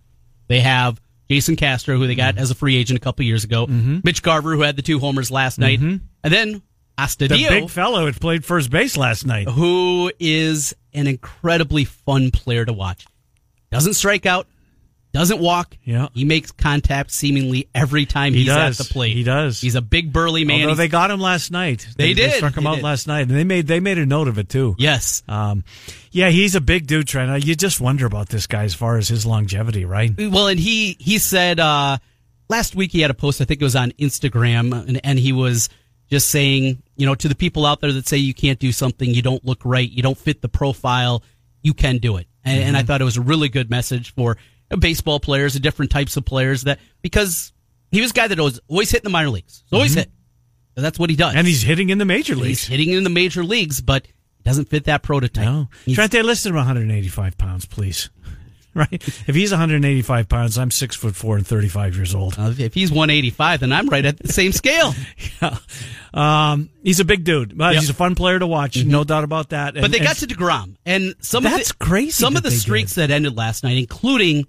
They 0.49 0.61
have 0.61 1.01
Jason 1.31 1.57
Castro, 1.57 1.99
who 1.99 2.07
they 2.07 2.15
got 2.15 2.35
mm-hmm. 2.35 2.43
as 2.43 2.51
a 2.51 2.55
free 2.55 2.77
agent 2.77 2.99
a 2.99 3.01
couple 3.01 3.25
years 3.25 3.45
ago, 3.45 3.67
mm-hmm. 3.67 3.99
Mitch 4.03 4.23
Garver, 4.23 4.55
who 4.55 4.63
had 4.63 4.77
the 4.77 4.83
two 4.83 4.99
homers 4.99 5.31
last 5.31 5.59
night, 5.59 5.79
mm-hmm. 5.79 6.05
and 6.25 6.33
then 6.33 6.53
The 6.53 7.03
Astudillo, 7.05 7.49
big 7.49 7.71
fellow 7.71 8.07
that 8.07 8.21
played 8.21 8.45
first 8.45 8.71
base 8.71 8.97
last 8.97 9.27
night. 9.27 9.49
who 9.49 10.11
is 10.19 10.75
an 10.95 11.07
incredibly 11.07 11.85
fun 11.85 12.31
player 12.31 12.65
to 12.65 12.73
watch. 12.73 13.07
Doesn't 13.71 13.95
strike 13.95 14.27
out, 14.27 14.47
doesn't 15.13 15.41
walk. 15.41 15.77
Yeah. 15.85 16.09
He 16.13 16.25
makes 16.25 16.51
contact 16.53 17.11
seemingly 17.11 17.69
every 17.75 18.05
time 18.07 18.35
He 18.35 18.41
he's 18.41 18.49
does. 18.49 18.79
at 18.79 18.87
the 18.87 18.93
plate. 18.93 19.17
He 19.17 19.23
does. 19.23 19.61
He's 19.61 19.75
a 19.75 19.81
big 19.81 20.13
burly 20.13 20.45
man. 20.45 20.57
Although 20.61 20.69
He's- 20.69 20.79
they 20.79 20.89
got 20.89 21.11
him 21.11 21.19
last 21.21 21.51
night. 21.51 21.87
They 21.97 22.13
did. 22.15 22.33
struck 22.35 22.57
him 22.57 22.65
They 22.65 22.71
out 22.71 22.75
did. 22.77 22.85
last 22.85 23.07
night, 23.07 23.23
and 23.23 23.31
they 23.31 23.45
made 23.45 23.67
they 23.67 23.81
made 23.81 23.99
a 23.99 24.07
note 24.07 24.29
of 24.29 24.39
it 24.39 24.49
too. 24.49 24.77
yes. 24.79 25.23
Um, 25.29 25.65
yeah, 26.11 26.29
he's 26.31 26.55
a 26.55 26.61
big 26.61 26.87
dude, 26.87 27.07
Trent. 27.09 27.31
Uh, 27.31 27.35
You 27.35 27.55
just 27.55 27.81
wonder 27.81 28.07
about 28.07 28.29
this 28.29 28.47
guy 28.47 28.65
as 28.65 28.75
far 28.75 28.97
as 28.99 29.09
his 29.09 29.25
longevity, 29.27 29.85
right? 29.85 30.13
Well, 30.19 30.49
and 30.49 30.61
he 30.61 30.97
he 31.01 31.19
said 31.19 31.59
uh, 31.61 31.99
last 32.49 32.75
week 32.77 32.93
he 32.93 33.01
had 33.01 33.11
a 33.11 33.15
post. 33.15 33.41
I 33.41 33.45
think 33.45 33.61
it 33.61 33.65
was 33.65 33.77
on 33.77 33.93
Instagram, 33.93 34.73
and, 34.89 35.01
and 35.05 35.19
he 35.19 35.33
was 35.33 35.69
just 36.11 36.29
saying, 36.29 36.83
you 36.97 37.05
know, 37.07 37.15
to 37.15 37.29
the 37.29 37.35
people 37.35 37.67
out 37.67 37.81
there 37.81 37.93
that 37.93 38.09
say 38.09 38.17
you 38.17 38.33
can't 38.35 38.59
do 38.59 38.73
something, 38.73 39.13
you 39.13 39.21
don't 39.23 39.45
look 39.45 39.61
right, 39.65 39.91
you 39.91 40.03
don't 40.03 40.17
fit 40.17 40.41
the 40.43 40.49
profile, 40.49 41.23
you 41.63 41.75
can 41.75 41.99
do 41.99 42.17
it. 42.17 42.27
And, 42.45 42.63
and 42.63 42.77
I 42.79 42.83
thought 42.83 43.03
it 43.03 43.05
was 43.05 43.19
a 43.19 43.21
really 43.21 43.51
good 43.51 43.69
message 43.69 44.15
for 44.15 44.39
baseball 44.77 45.21
players 45.21 45.55
and 45.55 45.63
different 45.63 45.91
types 45.91 46.17
of 46.17 46.25
players 46.25 46.65
that 46.65 46.79
because 47.03 47.53
he 47.91 48.01
was 48.01 48.11
a 48.11 48.15
guy 48.15 48.29
that 48.29 48.39
was 48.39 48.61
always 48.69 48.91
hitting 48.91 49.05
the 49.05 49.11
minor 49.11 49.31
leagues, 49.31 49.65
always 49.73 49.95
hit. 49.95 50.11
So 50.75 50.83
that's 50.83 50.99
what 50.99 51.11
he 51.11 51.17
does, 51.17 51.35
And 51.35 51.47
he's 51.47 51.63
hitting 51.63 51.91
in 51.91 51.99
the 51.99 52.05
major 52.05 52.35
leagues. 52.37 52.61
he's 52.61 52.67
hitting 52.69 52.91
in 52.91 53.03
the 53.05 53.11
major 53.11 53.43
leagues, 53.43 53.81
but 53.81 54.07
he 54.07 54.43
doesn't 54.45 54.69
fit 54.69 54.85
that 54.85 55.03
prototype. 55.03 55.45
No, 55.45 55.69
He's- 55.85 55.97
Trent, 55.97 56.13
they 56.13 56.23
listed 56.23 56.51
him 56.51 56.57
185 56.57 57.37
pounds, 57.39 57.65
please. 57.67 58.11
Right? 58.75 58.93
If 58.93 59.35
he's 59.35 59.51
185 59.51 60.29
pounds, 60.29 60.57
I'm 60.57 60.71
six 60.71 60.95
foot 60.95 61.17
four 61.17 61.37
and 61.37 61.45
35 61.45 61.97
years 61.97 62.15
old. 62.15 62.39
Uh, 62.39 62.53
if 62.59 62.75
he's 62.75 62.93
185, 62.93 63.61
then 63.61 63.73
I'm 63.73 63.89
right 63.89 64.05
at 64.05 64.19
the 64.21 64.33
same 64.33 64.53
scale. 64.53 64.95
Yeah. 65.43 65.59
Um, 66.15 66.71
he's 66.85 67.01
a 67.01 67.05
big 67.05 67.25
dude. 67.25 67.57
But 67.59 67.73
Yep. 67.75 67.81
He's 67.81 67.91
a 67.91 67.95
fun 67.95 68.15
player 68.15 68.39
to 68.39 68.47
watch, 68.47 68.77
no 68.85 69.03
doubt 69.03 69.25
about 69.25 69.49
that. 69.49 69.75
But 69.75 69.91
they 69.91 69.99
and- 69.99 70.07
got 70.07 70.17
to 70.19 70.27
Degrom, 70.29 70.77
and 70.87 71.15
some 71.21 71.43
That's 71.43 71.71
of 71.73 71.79
the, 71.79 71.85
crazy 71.85 72.11
Some 72.13 72.37
of 72.37 72.43
the 72.45 72.51
streaks 72.53 72.95
that 72.95 73.11
ended 73.11 73.37
last 73.37 73.65
night, 73.65 73.79
including 73.79 74.47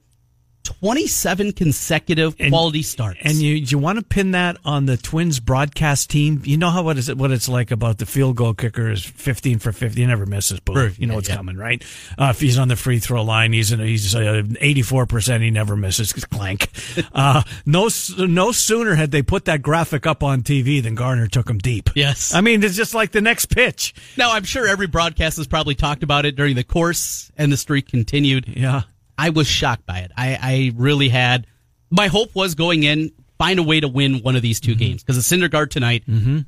27 0.63 1.51
consecutive 1.53 2.35
And- 2.39 2.51
quality 2.51 2.81
starts. 2.83 3.19
And 3.23 3.35
you 3.35 3.55
you 3.55 3.77
want 3.77 3.97
to 3.99 4.05
pin 4.05 4.31
that 4.31 4.57
on 4.63 4.85
the 4.85 4.97
Twins 4.97 5.39
broadcast 5.39 6.09
team? 6.09 6.41
You 6.45 6.57
know 6.57 6.69
how 6.69 6.83
what 6.83 6.97
is 6.97 7.09
it 7.09 7.17
what 7.17 7.31
it's 7.31 7.49
like 7.49 7.71
about 7.71 7.97
the 7.97 8.05
field 8.05 8.35
goal 8.35 8.53
kicker 8.53 8.89
is 8.91 9.03
fifteen 9.03 9.59
for 9.59 9.71
fifty. 9.71 10.01
He 10.01 10.07
never 10.07 10.25
misses. 10.25 10.59
Boom. 10.59 10.75
Right. 10.75 10.99
You 10.99 11.07
know 11.07 11.13
Yeah, 11.13 11.15
what's 11.15 11.29
yeah. 11.29 11.35
coming, 11.37 11.57
right? 11.57 11.83
Uh, 12.17 12.27
if 12.31 12.39
he's 12.39 12.57
on 12.59 12.67
the 12.67 12.75
free 12.75 12.99
throw 12.99 13.23
line, 13.23 13.51
he's 13.53 13.71
in, 13.71 13.79
he's 13.79 14.13
eighty 14.15 14.81
four 14.81 15.05
percent. 15.05 15.43
He 15.43 15.49
never 15.51 15.75
misses. 15.75 16.13
Clank. 16.29 16.69
Uh, 17.13 17.41
no 17.65 17.89
no 18.17 18.51
sooner 18.51 18.95
had 18.95 19.11
they 19.11 19.21
put 19.23 19.45
that 19.45 19.61
graphic 19.61 20.05
up 20.05 20.23
on 20.23 20.43
TV 20.43 20.83
than 20.83 20.95
Garver 20.95 21.27
took 21.27 21.49
him 21.49 21.57
deep. 21.57 21.89
Yes. 21.95 22.33
I 22.33 22.41
mean 22.41 22.63
it's 22.63 22.75
just 22.75 22.93
like 22.93 23.11
the 23.11 23.21
next 23.21 23.47
pitch. 23.47 23.93
now, 24.17 24.33
I'm 24.33 24.43
sure 24.43 24.67
every 24.67 24.87
broadcast 24.87 25.37
has 25.37 25.47
probably 25.47 25.75
talked 25.75 26.03
about 26.03 26.25
it 26.25 26.35
during 26.35 26.55
the 26.55 26.63
course, 26.63 27.31
and 27.37 27.51
the 27.51 27.57
streak 27.57 27.87
continued. 27.87 28.47
Yeah. 28.47 28.83
I 29.19 29.29
was 29.31 29.47
shocked 29.47 29.85
by 29.85 29.99
it. 29.99 30.11
I, 30.15 30.37
I 30.41 30.71
really 30.75 31.09
had. 31.09 31.45
My 31.91 32.07
hope 32.07 32.33
was 32.35 32.55
going 32.55 32.83
in, 32.83 33.11
find 33.37 33.59
a 33.59 33.63
way 33.63 33.79
to 33.79 33.87
win 33.87 34.19
one 34.21 34.35
of 34.35 34.41
these 34.41 34.59
2 34.59 34.75
games 34.75 35.03
because 35.03 35.17
it's 35.17 35.29
Syndergaard 35.29 35.69
tonight. 35.71 36.03
Mm-hmm. 36.07 36.39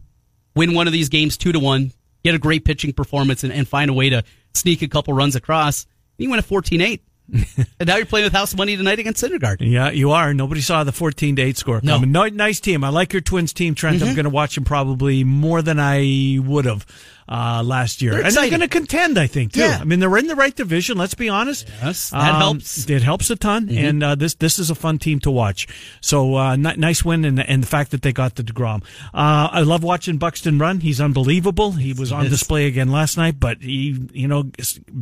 Win 0.55 0.73
one 0.73 0.87
of 0.87 0.93
these 0.93 1.09
games 1.09 1.37
two 1.37 1.51
to 1.51 1.59
one, 1.59 1.91
get 2.23 2.35
a 2.35 2.39
great 2.39 2.63
pitching 2.65 2.93
performance, 2.93 3.43
and, 3.43 3.51
and 3.53 3.67
find 3.67 3.89
a 3.89 3.93
way 3.93 4.09
to 4.09 4.23
sneak 4.53 4.81
a 4.81 4.87
couple 4.87 5.13
runs 5.13 5.35
across. 5.35 5.85
You 6.17 6.29
win 6.29 6.39
a 6.39 6.43
14-8. 6.43 6.99
and 7.33 7.65
now 7.87 7.95
you're 7.95 8.05
playing 8.05 8.25
with 8.25 8.33
house 8.33 8.53
money 8.55 8.75
tonight 8.75 8.99
against 8.99 9.23
Syndergaard. 9.23 9.57
Yeah, 9.61 9.89
you 9.91 10.11
are. 10.11 10.33
Nobody 10.33 10.59
saw 10.61 10.83
the 10.83 10.91
14 10.91 11.37
to 11.37 11.41
8 11.41 11.57
score 11.57 11.75
No. 11.75 11.79
Mm-hmm. 11.79 11.89
coming. 11.93 12.11
No, 12.11 12.25
nice 12.27 12.59
team. 12.59 12.83
I 12.83 12.89
like 12.89 13.13
your 13.13 13.21
Twins 13.21 13.53
team, 13.53 13.75
Trent. 13.75 14.01
I'm 14.01 14.13
going 14.13 14.25
to 14.25 14.29
watch 14.29 14.55
them 14.55 14.65
probably 14.65 15.23
more 15.23 15.61
than 15.61 15.79
I 15.79 16.37
would 16.41 16.65
have 16.65 16.85
uh, 17.29 17.61
last 17.65 18.01
year. 18.01 18.11
They're 18.11 18.23
and 18.25 18.35
they're 18.35 18.49
going 18.49 18.61
to 18.61 18.67
contend, 18.67 19.17
I 19.17 19.27
think, 19.27 19.53
too. 19.53 19.61
Yeah. 19.61 19.77
I 19.79 19.83
mean, 19.83 19.99
they're 19.99 20.17
in 20.17 20.27
the 20.27 20.35
right 20.35 20.55
division, 20.55 20.97
let's 20.97 21.13
be 21.13 21.29
honest. 21.29 21.67
Yes, 21.81 22.09
that 22.11 22.35
helps. 22.35 22.79
Mm-hmm. 22.85 22.93
It 22.93 23.01
helps 23.03 23.29
a 23.29 23.35
ton. 23.35 23.69
And 23.69 24.03
uh, 24.03 24.15
this 24.15 24.33
this 24.35 24.59
is 24.59 24.69
a 24.69 24.75
fun 24.75 24.99
team 24.99 25.19
to 25.21 25.31
watch. 25.31 25.67
So, 26.01 26.35
uh, 26.35 26.55
ni- 26.55 26.75
nice 26.77 27.03
win, 27.05 27.25
and, 27.25 27.39
and 27.39 27.63
the 27.63 27.67
fact 27.67 27.91
that 27.91 28.01
they 28.01 28.11
got 28.13 28.35
the 28.35 28.43
DeGrom. 28.43 28.83
Uh, 29.13 29.49
I 29.51 29.61
love 29.61 29.83
watching 29.83 30.17
Buxton 30.17 30.57
run. 30.59 30.79
He's 30.81 30.99
unbelievable. 31.01 31.73
He 31.73 31.93
was 31.93 32.11
on 32.11 32.23
Yes. 32.23 32.31
display 32.31 32.65
again 32.67 32.91
last 32.91 33.17
night, 33.17 33.39
but 33.39 33.61
he, 33.61 34.07
you 34.13 34.27
know, 34.27 34.49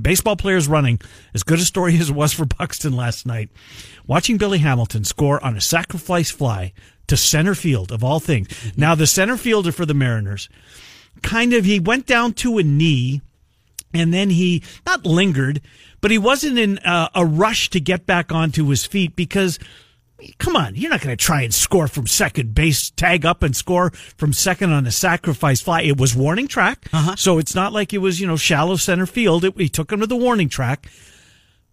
baseball 0.02 0.36
players 0.36 0.68
running, 0.68 1.00
as 1.34 1.44
good 1.44 1.60
a 1.60 1.66
story 1.66 1.98
as 2.00 2.10
it 2.10 2.16
was 2.16 2.34
for 2.34 2.46
Buxton 2.46 2.94
last 2.96 3.26
night. 3.26 3.50
Watching 4.08 4.38
Billy 4.38 4.58
Hamilton 4.60 5.04
score 5.04 5.44
on 5.44 5.56
a 5.56 5.62
sacrifice 5.62 6.32
fly 6.32 6.74
to 7.08 7.18
center 7.18 7.56
field, 7.56 7.92
of 7.92 8.04
all 8.04 8.20
things. 8.20 8.48
Now, 8.78 8.96
the 8.96 9.08
center 9.08 9.38
fielder 9.38 9.72
for 9.72 9.86
the 9.86 9.94
Mariners, 9.94 10.48
kind 11.22 11.54
of, 11.54 11.66
he 11.66 11.80
went 11.80 12.06
down 12.06 12.34
to 12.34 12.58
a 12.58 12.64
knee 12.64 13.22
and 13.94 14.14
then 14.14 14.30
he 14.30 14.64
not 14.86 15.06
lingered, 15.06 15.62
but 16.02 16.12
he 16.12 16.18
wasn't 16.18 16.58
in 16.58 16.78
uh, 16.80 17.10
a 17.16 17.26
rush 17.26 17.70
to 17.72 17.80
get 17.80 18.06
back 18.06 18.32
onto 18.32 18.68
his 18.68 18.86
feet 18.86 19.16
because. 19.16 19.60
Come 20.38 20.58
on, 20.58 20.76
you're 20.76 20.90
not 20.90 21.00
going 21.00 21.16
to 21.16 21.26
try 21.26 21.44
and 21.44 21.54
score 21.54 21.88
from 21.88 22.06
second 22.06 22.54
base, 22.54 22.90
tag 22.90 23.26
up 23.26 23.42
and 23.42 23.56
score 23.56 23.92
from 23.92 24.34
second 24.34 24.74
on 24.74 24.86
a 24.86 24.92
sacrifice 24.92 25.62
fly. 25.62 25.84
It 25.84 25.98
was 25.98 26.14
warning 26.14 26.50
track, 26.50 26.90
so 27.16 27.38
it's 27.38 27.56
not 27.56 27.72
like 27.72 27.94
it 27.94 28.00
was 28.00 28.20
you 28.20 28.28
know 28.28 28.36
shallow 28.36 28.76
center 28.76 29.06
field. 29.06 29.46
It, 29.46 29.58
he 29.58 29.70
took 29.70 29.90
him 29.94 30.02
to 30.02 30.08
the 30.08 30.18
warning 30.18 30.50
track. 30.50 30.90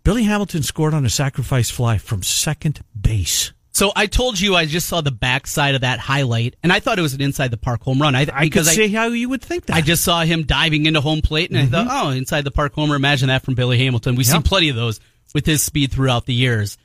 Billy 0.04 0.22
Hamilton 0.22 0.62
scored 0.62 0.94
on 0.94 1.04
a 1.04 1.10
sacrifice 1.10 1.70
fly 1.70 1.98
from 1.98 2.22
second 2.22 2.84
base. 2.96 3.50
So 3.76 3.92
I 3.94 4.06
told 4.06 4.40
you 4.40 4.54
I 4.56 4.64
just 4.64 4.88
saw 4.88 5.02
the 5.02 5.10
backside 5.10 5.74
of 5.74 5.82
that 5.82 5.98
highlight, 5.98 6.56
and 6.62 6.72
I 6.72 6.80
thought 6.80 6.98
it 6.98 7.02
was 7.02 7.12
an 7.12 7.20
inside 7.20 7.50
the 7.50 7.58
park 7.58 7.82
home 7.82 8.00
run. 8.00 8.14
I, 8.14 8.26
I 8.32 8.48
could 8.48 8.64
see 8.64 8.88
how 8.88 9.08
you 9.08 9.28
would 9.28 9.42
think 9.42 9.66
that. 9.66 9.76
I 9.76 9.82
just 9.82 10.02
saw 10.02 10.22
him 10.22 10.44
diving 10.44 10.86
into 10.86 11.02
home 11.02 11.20
plate, 11.20 11.50
and 11.50 11.58
I 11.58 11.66
thought, 11.66 11.86
oh, 11.90 12.08
inside 12.08 12.44
the 12.44 12.50
park 12.50 12.72
homer. 12.72 12.94
Imagine 12.96 13.28
that 13.28 13.44
from 13.44 13.54
Billy 13.54 13.76
Hamilton. 13.76 14.16
We've 14.16 14.24
seen 14.24 14.40
plenty 14.40 14.70
of 14.70 14.76
those 14.76 14.98
with 15.34 15.44
his 15.44 15.62
speed 15.62 15.92
throughout 15.92 16.24
the 16.24 16.32
years. 16.32 16.78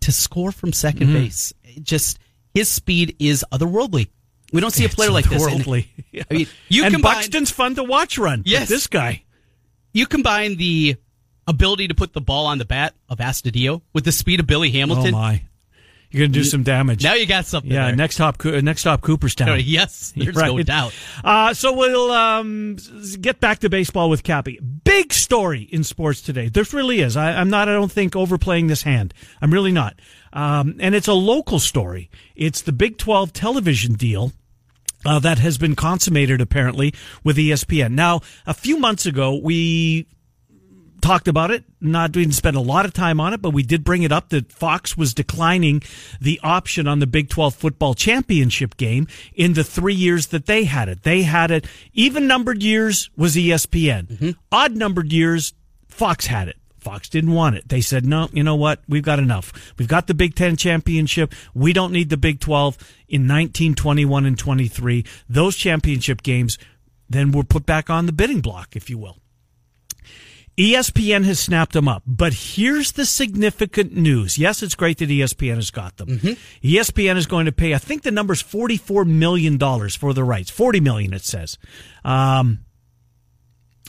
To 0.00 0.10
score 0.12 0.50
from 0.50 0.72
2nd 0.72 0.94
Mm-hmm. 1.02 1.12
base, 1.12 1.52
it 1.62 1.84
just 1.84 2.18
his 2.52 2.68
speed 2.68 3.14
is 3.20 3.44
otherworldly. 3.52 4.08
We 4.52 4.60
don't 4.60 4.72
see 4.72 4.86
a 4.86 4.88
player 4.88 5.12
like 5.12 5.28
this. 5.28 5.44
And 5.46 5.54
Worldly. 5.64 5.88
I 6.30 6.34
mean, 6.34 6.46
you 6.68 6.82
and 6.84 6.94
combine- 6.94 7.14
Buxton's 7.14 7.52
fun 7.52 7.76
to 7.76 7.84
watch 7.84 8.18
run. 8.18 8.42
Yes. 8.44 8.68
this 8.68 8.88
guy. 8.88 9.22
You 9.92 10.06
combine 10.06 10.56
the 10.56 10.96
ability 11.46 11.88
to 11.88 11.94
put 11.94 12.12
the 12.12 12.20
ball 12.20 12.46
on 12.46 12.58
the 12.58 12.64
bat 12.64 12.94
of 13.08 13.18
Astudillo 13.18 13.82
with 13.92 14.04
the 14.04 14.12
speed 14.12 14.40
of 14.40 14.46
Billy 14.48 14.68
Oh 14.70 14.72
Hamilton. 14.72 15.12
my, 15.12 15.42
you're 16.10 16.20
going 16.20 16.32
to 16.32 16.38
do 16.38 16.44
some 16.44 16.62
damage. 16.62 17.04
Now 17.04 17.14
you 17.14 17.26
got 17.26 17.44
something. 17.46 17.70
yeah, 17.70 17.86
there. 17.88 17.96
next 17.96 18.14
stop, 18.14 18.42
next 18.44 18.80
stop, 18.80 19.02
Cooperstown. 19.02 19.60
Yes, 19.64 20.12
there's 20.16 20.36
no 20.36 20.62
doubt. 20.62 20.94
Uh, 21.22 21.52
so 21.52 21.72
we'll 21.74 22.10
um, 22.10 22.76
get 23.20 23.40
back 23.40 23.58
to 23.60 23.68
baseball 23.68 24.08
with 24.08 24.22
Cappy. 24.22 24.58
Big 24.84 25.12
story 25.12 25.62
in 25.62 25.84
sports 25.84 26.22
today. 26.22 26.48
There 26.48 26.64
really 26.72 27.00
is. 27.00 27.16
I, 27.16 27.32
I'm 27.32 27.50
not, 27.50 27.68
I 27.68 27.72
don't 27.72 27.92
think, 27.92 28.16
overplaying 28.16 28.68
this 28.68 28.82
hand. 28.82 29.12
I'm 29.42 29.52
really 29.52 29.72
not. 29.72 29.98
Um, 30.32 30.76
and 30.80 30.94
it's 30.94 31.08
a 31.08 31.12
local 31.14 31.58
story. 31.58 32.10
It's 32.36 32.62
the 32.62 32.72
Big 32.72 32.96
12 32.98 33.32
television 33.32 33.94
deal 33.94 34.32
Uh, 35.04 35.18
that 35.20 35.38
has 35.38 35.58
been 35.58 35.76
consummated 35.76 36.40
apparently 36.40 36.92
with 37.22 37.36
ESPN. 37.36 37.92
Now, 37.92 38.20
a 38.46 38.54
few 38.54 38.78
months 38.78 39.06
ago, 39.06 39.38
we 39.42 40.06
talked 41.00 41.28
about 41.28 41.50
it. 41.50 41.64
Not 41.80 42.14
we 42.14 42.22
didn't 42.22 42.34
spend 42.34 42.56
a 42.56 42.60
lot 42.60 42.84
of 42.84 42.92
time 42.92 43.20
on 43.20 43.32
it, 43.32 43.42
but 43.42 43.50
we 43.50 43.62
did 43.62 43.84
bring 43.84 44.02
it 44.02 44.12
up 44.12 44.30
that 44.30 44.52
Fox 44.52 44.96
was 44.96 45.14
declining 45.14 45.82
the 46.20 46.40
option 46.42 46.86
on 46.86 46.98
the 46.98 47.06
Big 47.06 47.28
12 47.28 47.54
football 47.54 47.94
championship 47.94 48.76
game 48.76 49.06
in 49.34 49.54
the 49.54 49.64
three 49.64 49.94
years 49.94 50.28
that 50.28 50.46
they 50.46 50.64
had 50.64 50.88
it. 50.88 51.02
They 51.02 51.22
had 51.22 51.50
it 51.50 51.66
even 51.92 52.26
numbered 52.26 52.62
years 52.62 53.10
was 53.16 53.36
ESPN. 53.36 54.06
Mm-hmm. 54.06 54.30
Odd 54.50 54.76
numbered 54.76 55.12
years, 55.12 55.54
Fox 55.86 56.26
had 56.26 56.48
it. 56.48 56.56
Fox 56.78 57.08
didn't 57.08 57.32
want 57.32 57.56
it. 57.56 57.68
They 57.68 57.80
said, 57.80 58.06
no, 58.06 58.28
you 58.32 58.42
know 58.42 58.54
what? 58.54 58.80
We've 58.88 59.02
got 59.02 59.18
enough. 59.18 59.52
We've 59.78 59.88
got 59.88 60.06
the 60.06 60.14
Big 60.14 60.34
Ten 60.34 60.56
championship. 60.56 61.34
We 61.52 61.72
don't 61.72 61.92
need 61.92 62.08
the 62.08 62.16
Big 62.16 62.40
12 62.40 62.78
in 63.08 63.26
19, 63.26 63.74
21, 63.74 64.24
and 64.24 64.38
23. 64.38 65.04
Those 65.28 65.56
championship 65.56 66.22
games 66.22 66.56
then 67.10 67.32
were 67.32 67.44
put 67.44 67.66
back 67.66 67.90
on 67.90 68.06
the 68.06 68.12
bidding 68.12 68.40
block, 68.40 68.76
if 68.76 68.88
you 68.88 68.98
will. 68.98 69.18
ESPN 70.58 71.24
has 71.24 71.38
snapped 71.38 71.72
them 71.72 71.86
up, 71.86 72.02
but 72.04 72.32
here's 72.32 72.92
the 72.92 73.06
significant 73.06 73.94
news. 73.94 74.38
Yes, 74.38 74.60
it's 74.60 74.74
great 74.74 74.98
that 74.98 75.08
ESPN 75.08 75.54
has 75.54 75.70
got 75.70 75.98
them. 75.98 76.18
Mm-hmm. 76.18 76.66
ESPN 76.66 77.16
is 77.16 77.26
going 77.26 77.46
to 77.46 77.52
pay, 77.52 77.74
I 77.74 77.78
think 77.78 78.02
the 78.02 78.10
number's 78.10 78.42
$44 78.42 79.06
million 79.06 79.56
for 79.90 80.12
the 80.12 80.24
rights. 80.24 80.50
40 80.50 80.80
million, 80.80 81.12
it 81.12 81.22
says. 81.22 81.58
Um, 82.04 82.64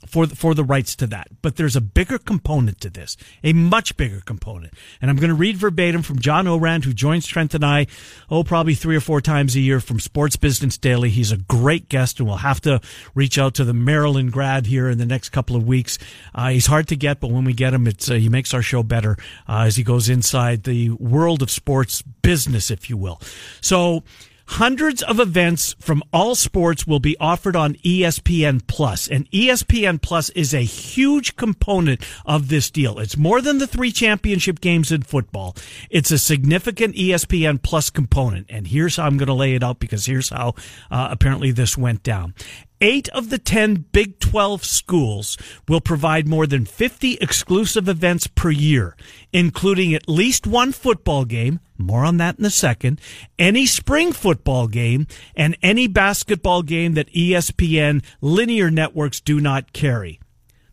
for 0.10 0.26
the, 0.26 0.36
for 0.36 0.56
the 0.56 0.64
rights 0.64 0.96
to 0.98 1.08
that. 1.08 1.28
But 1.42 1.56
there's 1.56 1.76
a 1.76 1.82
bigger 1.82 2.18
component 2.18 2.82
to 2.82 2.90
this, 2.90 3.16
a 3.44 3.54
much 3.54 3.96
bigger 3.96 4.22
component. 4.22 4.74
And 5.02 5.10
I'm 5.10 5.18
going 5.18 5.30
to 5.30 5.36
read 5.36 5.58
verbatim 5.58 6.02
from 6.02 6.20
John 6.20 6.48
Ourand, 6.48 6.84
who 6.84 6.94
joins 6.94 7.28
Trent 7.28 7.54
and 7.54 7.64
I, 7.64 7.86
oh, 8.30 8.44
probably 8.44 8.74
three 8.74 8.96
or 8.96 9.02
four 9.02 9.22
times 9.22 9.56
a 9.56 9.60
year 9.60 9.80
from 9.80 10.00
Sports 10.00 10.36
Business 10.36 10.78
Daily. 10.78 11.10
He's 11.10 11.32
a 11.32 11.38
great 11.38 11.90
guest, 11.90 12.20
and 12.20 12.28
we'll 12.28 12.38
have 12.38 12.62
to 12.62 12.82
reach 13.14 13.38
out 13.38 13.54
to 13.56 13.64
the 13.64 13.74
Maryland 13.74 14.32
grad 14.32 14.66
here 14.66 14.90
in 14.90 14.98
the 14.98 15.06
next 15.06 15.30
couple 15.30 15.56
of 15.56 15.68
weeks. 15.68 16.00
Uh, 16.34 16.50
he's 16.50 16.66
hard 16.66 16.88
to 16.88 16.96
get, 16.96 17.20
but 17.20 17.30
when 17.30 17.44
we 17.44 17.54
get 17.54 17.74
him, 17.74 17.86
it's 17.86 18.10
uh, 18.10 18.16
he 18.16 18.30
makes 18.30 18.54
our 18.54 18.64
show 18.64 18.82
better 18.82 19.16
uh, 19.48 19.64
as 19.68 19.76
he 19.76 19.84
goes 19.84 20.10
inside 20.10 20.64
the 20.64 20.90
world 20.92 21.44
of 21.44 21.52
sports 21.52 22.02
business, 22.02 22.72
if 22.72 22.90
you 22.90 22.98
will. 22.98 23.22
So 23.62 24.04
Hundreds 24.54 25.04
of 25.04 25.20
events 25.20 25.76
from 25.80 26.02
all 26.12 26.34
sports 26.34 26.88
will 26.88 27.00
be 27.00 27.16
offered 27.20 27.56
on 27.56 27.76
ESPN 27.76 28.66
Plus, 28.66 29.08
and 29.08 29.30
ESPN 29.30 30.02
Plus 30.02 30.32
is 30.32 30.56
a 30.56 30.62
huge 30.62 31.36
component 31.36 32.04
of 32.26 32.50
this 32.50 32.72
deal. 32.72 32.98
It's 32.98 33.16
more 33.16 33.42
than 33.42 33.60
the 33.60 33.68
three 33.68 33.92
championship 33.92 34.60
games 34.60 34.92
in 34.92 35.04
football. 35.04 35.56
It's 35.92 36.10
a 36.10 36.18
significant 36.18 36.96
ESPN 36.96 37.62
Plus 37.62 37.92
component, 37.92 38.48
and 38.50 38.66
here's 38.66 38.98
how 38.98 39.06
I'm 39.06 39.18
going 39.18 39.28
to 39.28 39.34
lay 39.34 39.54
it 39.54 39.64
out 39.64 39.80
because 39.80 40.08
here's 40.08 40.30
how 40.30 40.56
uh, 40.90 41.10
apparently 41.12 41.52
this 41.52 41.78
went 41.78 42.02
down. 42.02 42.34
Eight 42.82 43.10
of 43.10 43.30
the 43.30 43.38
10 43.38 43.86
Big 43.92 44.20
12 44.20 44.64
schools 44.64 45.38
will 45.68 45.82
provide 45.82 46.28
more 46.30 46.48
than 46.48 46.66
50 46.66 47.16
exclusive 47.16 47.90
events 47.90 48.28
per 48.28 48.50
year, 48.52 48.96
including 49.34 49.94
at 49.94 50.08
least 50.08 50.48
one 50.48 50.72
football 50.72 51.26
game, 51.26 51.60
more 51.78 52.06
on 52.06 52.18
that 52.18 52.40
in 52.40 52.46
a 52.46 52.50
second, 52.50 53.02
any 53.38 53.66
spring 53.66 54.14
football 54.14 54.68
game, 54.68 55.08
and 55.36 55.58
any 55.62 55.88
basketball 55.88 56.62
game 56.62 56.94
that 56.94 57.14
ESPN 57.14 58.02
linear 58.22 58.72
networks 58.72 59.20
do 59.20 59.42
not 59.42 59.74
carry. 59.74 60.20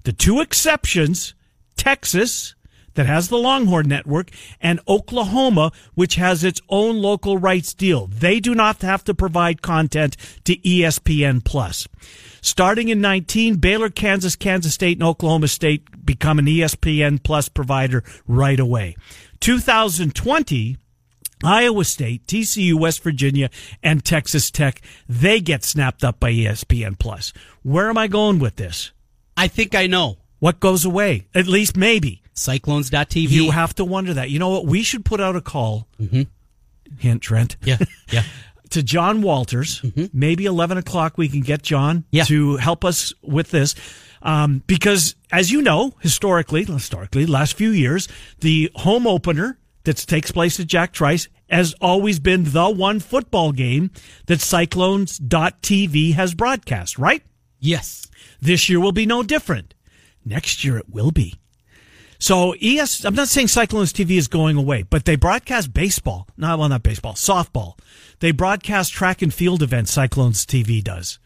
The 0.04 0.12
two 0.12 0.40
exceptions, 0.40 1.34
Texas, 1.76 2.54
that 2.96 3.06
has 3.06 3.28
the 3.28 3.38
Longhorn 3.38 3.88
Network 3.88 4.30
and 4.60 4.80
Oklahoma, 4.88 5.70
which 5.94 6.16
has 6.16 6.42
its 6.42 6.60
own 6.68 6.98
local 6.98 7.38
rights 7.38 7.72
deal. 7.72 8.08
They 8.08 8.40
do 8.40 8.54
not 8.54 8.82
have 8.82 9.04
to 9.04 9.14
provide 9.14 9.62
content 9.62 10.16
to 10.44 10.56
ESPN 10.56 11.44
Plus. 11.44 11.86
Starting 12.40 12.88
in 12.88 13.00
19, 13.00 13.56
Baylor, 13.56 13.90
Kansas, 13.90 14.36
Kansas 14.36 14.74
State, 14.74 14.98
and 14.98 15.06
Oklahoma 15.06 15.48
State 15.48 16.04
become 16.04 16.38
an 16.38 16.46
ESPN 16.46 17.22
Plus 17.22 17.48
provider 17.48 18.02
right 18.26 18.60
away. 18.60 18.96
2020, 19.40 20.76
Iowa 21.44 21.84
State, 21.84 22.26
TCU, 22.26 22.78
West 22.78 23.02
Virginia, 23.02 23.50
and 23.82 24.04
Texas 24.04 24.50
Tech, 24.50 24.80
they 25.08 25.40
get 25.40 25.64
snapped 25.64 26.02
up 26.02 26.18
by 26.18 26.32
ESPN 26.32 26.98
Plus. 26.98 27.32
Where 27.62 27.88
am 27.88 27.98
I 27.98 28.06
going 28.06 28.38
with 28.38 28.56
this? 28.56 28.92
I 29.36 29.48
think 29.48 29.74
I 29.74 29.86
know. 29.86 30.18
What 30.38 30.60
goes 30.60 30.84
away? 30.84 31.26
At 31.34 31.46
least 31.46 31.76
maybe. 31.76 32.22
Cyclones.tv. 32.34 33.30
You 33.30 33.50
have 33.50 33.74
to 33.76 33.84
wonder 33.84 34.14
that. 34.14 34.30
You 34.30 34.38
know 34.38 34.50
what? 34.50 34.66
We 34.66 34.82
should 34.82 35.04
put 35.04 35.20
out 35.20 35.36
a 35.36 35.40
call. 35.40 35.88
Mm-hmm. 36.00 36.22
Hint, 36.98 37.22
Trent. 37.22 37.56
Yeah. 37.62 37.78
Yeah. 38.10 38.22
to 38.70 38.82
John 38.82 39.22
Walters. 39.22 39.80
Mm-hmm. 39.80 40.06
Maybe 40.12 40.44
11 40.44 40.78
o'clock 40.78 41.16
we 41.16 41.28
can 41.28 41.40
get 41.40 41.62
John 41.62 42.04
yeah. 42.10 42.24
to 42.24 42.56
help 42.56 42.84
us 42.84 43.12
with 43.22 43.50
this. 43.50 43.74
Um, 44.22 44.62
because 44.66 45.14
as 45.30 45.50
you 45.50 45.62
know, 45.62 45.94
historically, 46.00 46.64
historically, 46.64 47.26
last 47.26 47.54
few 47.54 47.70
years, 47.70 48.08
the 48.40 48.70
home 48.74 49.06
opener 49.06 49.58
that 49.84 49.96
takes 49.98 50.32
place 50.32 50.58
at 50.58 50.66
Jack 50.66 50.92
Trice 50.92 51.28
has 51.48 51.74
always 51.80 52.18
been 52.18 52.44
the 52.44 52.68
one 52.68 52.98
football 52.98 53.52
game 53.52 53.90
that 54.26 54.40
Cyclones.tv 54.40 56.14
has 56.14 56.34
broadcast, 56.34 56.98
right? 56.98 57.22
Yes. 57.60 58.06
This 58.40 58.68
year 58.68 58.80
will 58.80 58.92
be 58.92 59.06
no 59.06 59.22
different. 59.22 59.74
Next 60.26 60.64
year 60.64 60.76
it 60.76 60.90
will 60.90 61.12
be. 61.12 61.34
So 62.18 62.54
ES, 62.60 63.04
I'm 63.04 63.14
not 63.14 63.28
saying 63.28 63.48
Cyclones 63.48 63.92
TV 63.92 64.12
is 64.12 64.26
going 64.26 64.56
away, 64.56 64.82
but 64.82 65.04
they 65.04 65.16
broadcast 65.16 65.72
baseball. 65.72 66.26
Not 66.36 66.58
well, 66.58 66.68
not 66.68 66.82
baseball, 66.82 67.14
softball. 67.14 67.78
They 68.20 68.32
broadcast 68.32 68.92
track 68.92 69.22
and 69.22 69.32
field 69.32 69.62
events. 69.62 69.92
Cyclones 69.92 70.44
TV 70.44 70.82
does. 70.82 71.18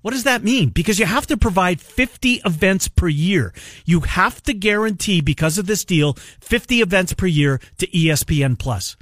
What 0.00 0.12
does 0.12 0.24
that 0.24 0.44
mean? 0.44 0.68
Because 0.70 0.98
you 1.00 1.06
have 1.06 1.26
to 1.26 1.36
provide 1.36 1.80
50 1.80 2.40
events 2.46 2.86
per 2.86 3.08
year. 3.08 3.52
You 3.84 4.00
have 4.00 4.40
to 4.44 4.54
guarantee, 4.54 5.20
because 5.20 5.58
of 5.58 5.66
this 5.66 5.84
deal, 5.84 6.14
50 6.40 6.80
events 6.80 7.12
per 7.12 7.26
year 7.26 7.60
to 7.78 7.86
ESPN 7.88 8.58
Plus. 8.58 8.96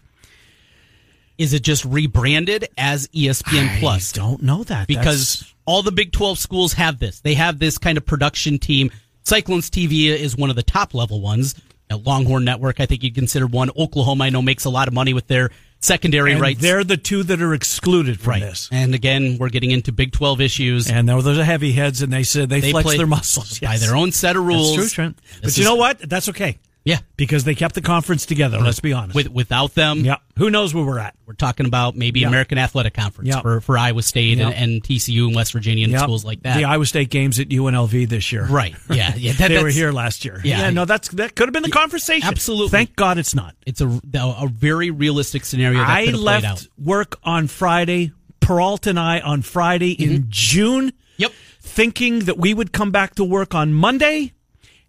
Is 1.37 1.53
it 1.53 1.63
just 1.63 1.85
rebranded 1.85 2.69
as 2.79 3.09
ESPN 3.09 3.79
Plus? 3.79 3.79
I 3.79 3.79
Plus? 3.79 4.13
don't 4.13 4.43
know 4.43 4.65
that. 4.65 4.89
Because 4.89 5.41
That's... 5.41 5.55
all 5.67 5.83
the 5.83 5.93
Big 5.93 6.13
12 6.13 6.39
schools 6.39 6.73
have 6.73 6.99
this. 6.99 7.21
They 7.21 7.35
have 7.35 7.59
this 7.59 7.77
kind 7.77 7.99
of 7.99 8.07
production 8.07 8.59
team 8.59 8.91
Cyclones 9.27 9.69
TV 9.71 10.07
is 10.07 10.37
one 10.37 10.51
of 10.51 10.57
the 10.57 10.63
top 10.63 10.95
level 10.95 11.21
ones. 11.21 11.57
Longhorn 11.91 12.45
Network, 12.45 12.79
I 12.79 12.87
think 12.87 13.03
you'd 13.03 13.17
consider 13.17 13.47
one. 13.47 13.71
Oklahoma, 13.77 14.25
I 14.25 14.31
know, 14.31 14.41
makes 14.41 14.65
a 14.65 14.71
lot 14.71 14.87
of 14.87 14.95
money 14.95 15.15
with 15.15 15.27
their 15.27 15.51
secondary 15.81 16.33
and 16.33 16.41
rights. 16.41 16.61
They're 16.61 16.85
the 16.85 16.97
two 16.97 17.25
that 17.25 17.43
are 17.43 17.53
excluded 17.53 18.21
from 18.21 18.31
right. 18.31 18.41
this. 18.41 18.69
And 18.71 18.95
again, 18.95 19.37
we're 19.39 19.49
getting 19.49 19.73
into 19.73 19.91
Big 19.91 20.13
12 20.13 20.41
issues. 20.41 20.91
And 20.91 21.09
those 21.09 21.27
are 21.27 21.43
heavy 21.43 21.73
heads, 21.73 22.03
and 22.03 22.13
they 22.13 22.23
said 22.23 22.49
they, 22.49 22.61
they 22.61 22.71
flex 22.71 22.97
their 22.97 23.07
muscles 23.07 23.61
yes. 23.63 23.73
by 23.73 23.85
their 23.85 23.97
own 23.97 24.13
set 24.13 24.37
of 24.37 24.47
rules. 24.47 24.77
That's 24.77 24.93
true, 24.93 25.05
Trent. 25.05 25.19
This 25.43 25.55
but 25.55 25.59
you 25.59 25.65
know 25.65 25.77
what? 25.77 25.99
That's 25.99 26.29
okay. 26.29 26.59
Yeah, 26.87 26.99
because 27.17 27.43
they 27.43 27.57
kept 27.57 27.75
the 27.75 27.81
conference 27.81 28.27
together. 28.27 28.61
Let's 28.61 28.79
be 28.79 28.93
honest. 28.93 29.17
With, 29.17 29.29
without 29.29 29.75
them, 29.75 30.05
yeah, 30.05 30.19
who 30.39 30.51
knows 30.51 30.73
where 30.73 30.85
we're 30.85 31.01
at? 31.01 31.17
We're 31.27 31.35
talking 31.35 31.67
about 31.67 31.97
maybe 31.97 32.21
yeah. 32.21 32.29
American 32.29 32.59
Athletic 32.59 32.95
Conference 32.95 33.29
yeah. 33.29 33.41
for, 33.41 33.61
for 33.61 33.77
Iowa 33.77 34.03
State 34.03 34.39
yeah. 34.39 34.51
and, 34.51 34.55
and, 34.55 34.83
TCU 34.85 35.27
and 35.27 35.35
West 35.35 35.53
Virginia 35.53 35.89
and 35.89 35.99
schools 35.99 36.25
like 36.25 36.43
that. 36.43 36.57
The 36.57 36.65
Iowa 36.65 36.87
State 36.87 37.11
games 37.11 37.41
at 37.41 37.49
UNLV 37.49 38.09
this 38.09 38.31
year, 38.31 38.47
right? 38.47 38.77
Yeah, 38.89 39.15
yeah. 39.17 39.33
That, 39.33 39.49
they 39.49 39.61
were 39.61 39.69
here 39.69 39.91
last 39.91 40.25
year. 40.25 40.41
Yeah, 40.45 40.71
no, 40.71 40.85
that's 40.85 41.09
that 41.09 41.35
could 41.35 41.49
have 41.49 41.53
been 41.53 41.65
the 41.65 41.71
conversation. 41.71 42.29
Absolutely. 42.29 42.69
Thank 42.69 42.95
God 42.95 43.19
it's 43.19 43.35
not. 43.35 43.57
It's 43.67 43.81
a 43.81 44.01
a 44.15 44.49
very 44.49 44.93
realistic 44.93 45.45
scenario. 45.45 45.81
I 45.81 46.05
left 46.07 46.69
work 46.79 47.19
on 47.25 47.49
Friday. 47.49 48.13
Peralta 48.39 48.91
and 48.91 49.01
I 49.01 49.19
on 49.19 49.43
Friday 49.43 49.97
mm-hmm. 49.97 50.15
in 50.15 50.27
June. 50.29 50.93
Yep. 51.17 51.33
Thinking 51.61 52.21
that 52.21 52.39
we 52.39 52.55
would 52.55 52.73
come 52.73 52.93
back 52.93 53.17
to 53.17 53.25
work 53.25 53.57
on 53.57 53.73
Monday 53.73 54.35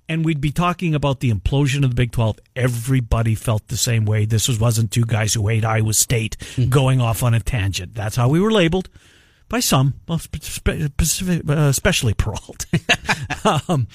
and 0.09 0.23
we'd 0.23 0.41
be 0.41 0.51
talking 0.51 0.95
about 0.95 1.19
the 1.19 1.31
implosion 1.31 1.83
of 1.83 1.91
the 1.91 1.95
Big 1.95 2.11
12. 2.11 2.39
Everybody 2.55 3.35
felt 3.35 3.67
the 3.67 3.77
same 3.77 4.05
way. 4.05 4.25
This 4.25 4.47
was, 4.47 4.59
wasn't 4.59 4.91
two 4.91 5.05
guys 5.05 5.33
who 5.33 5.47
hate 5.47 5.65
Iowa 5.65 5.93
State 5.93 6.37
mm-hmm. 6.37 6.69
going 6.69 7.01
off 7.01 7.23
on 7.23 7.33
a 7.33 7.39
tangent. 7.39 7.93
That's 7.93 8.15
how 8.15 8.29
we 8.29 8.39
were 8.39 8.51
labeled 8.51 8.89
by 9.49 9.59
some, 9.59 9.95
well, 10.07 10.21
uh, 10.25 11.53
especially 11.69 12.13
Peralt. 12.13 12.65
um, 13.69 13.87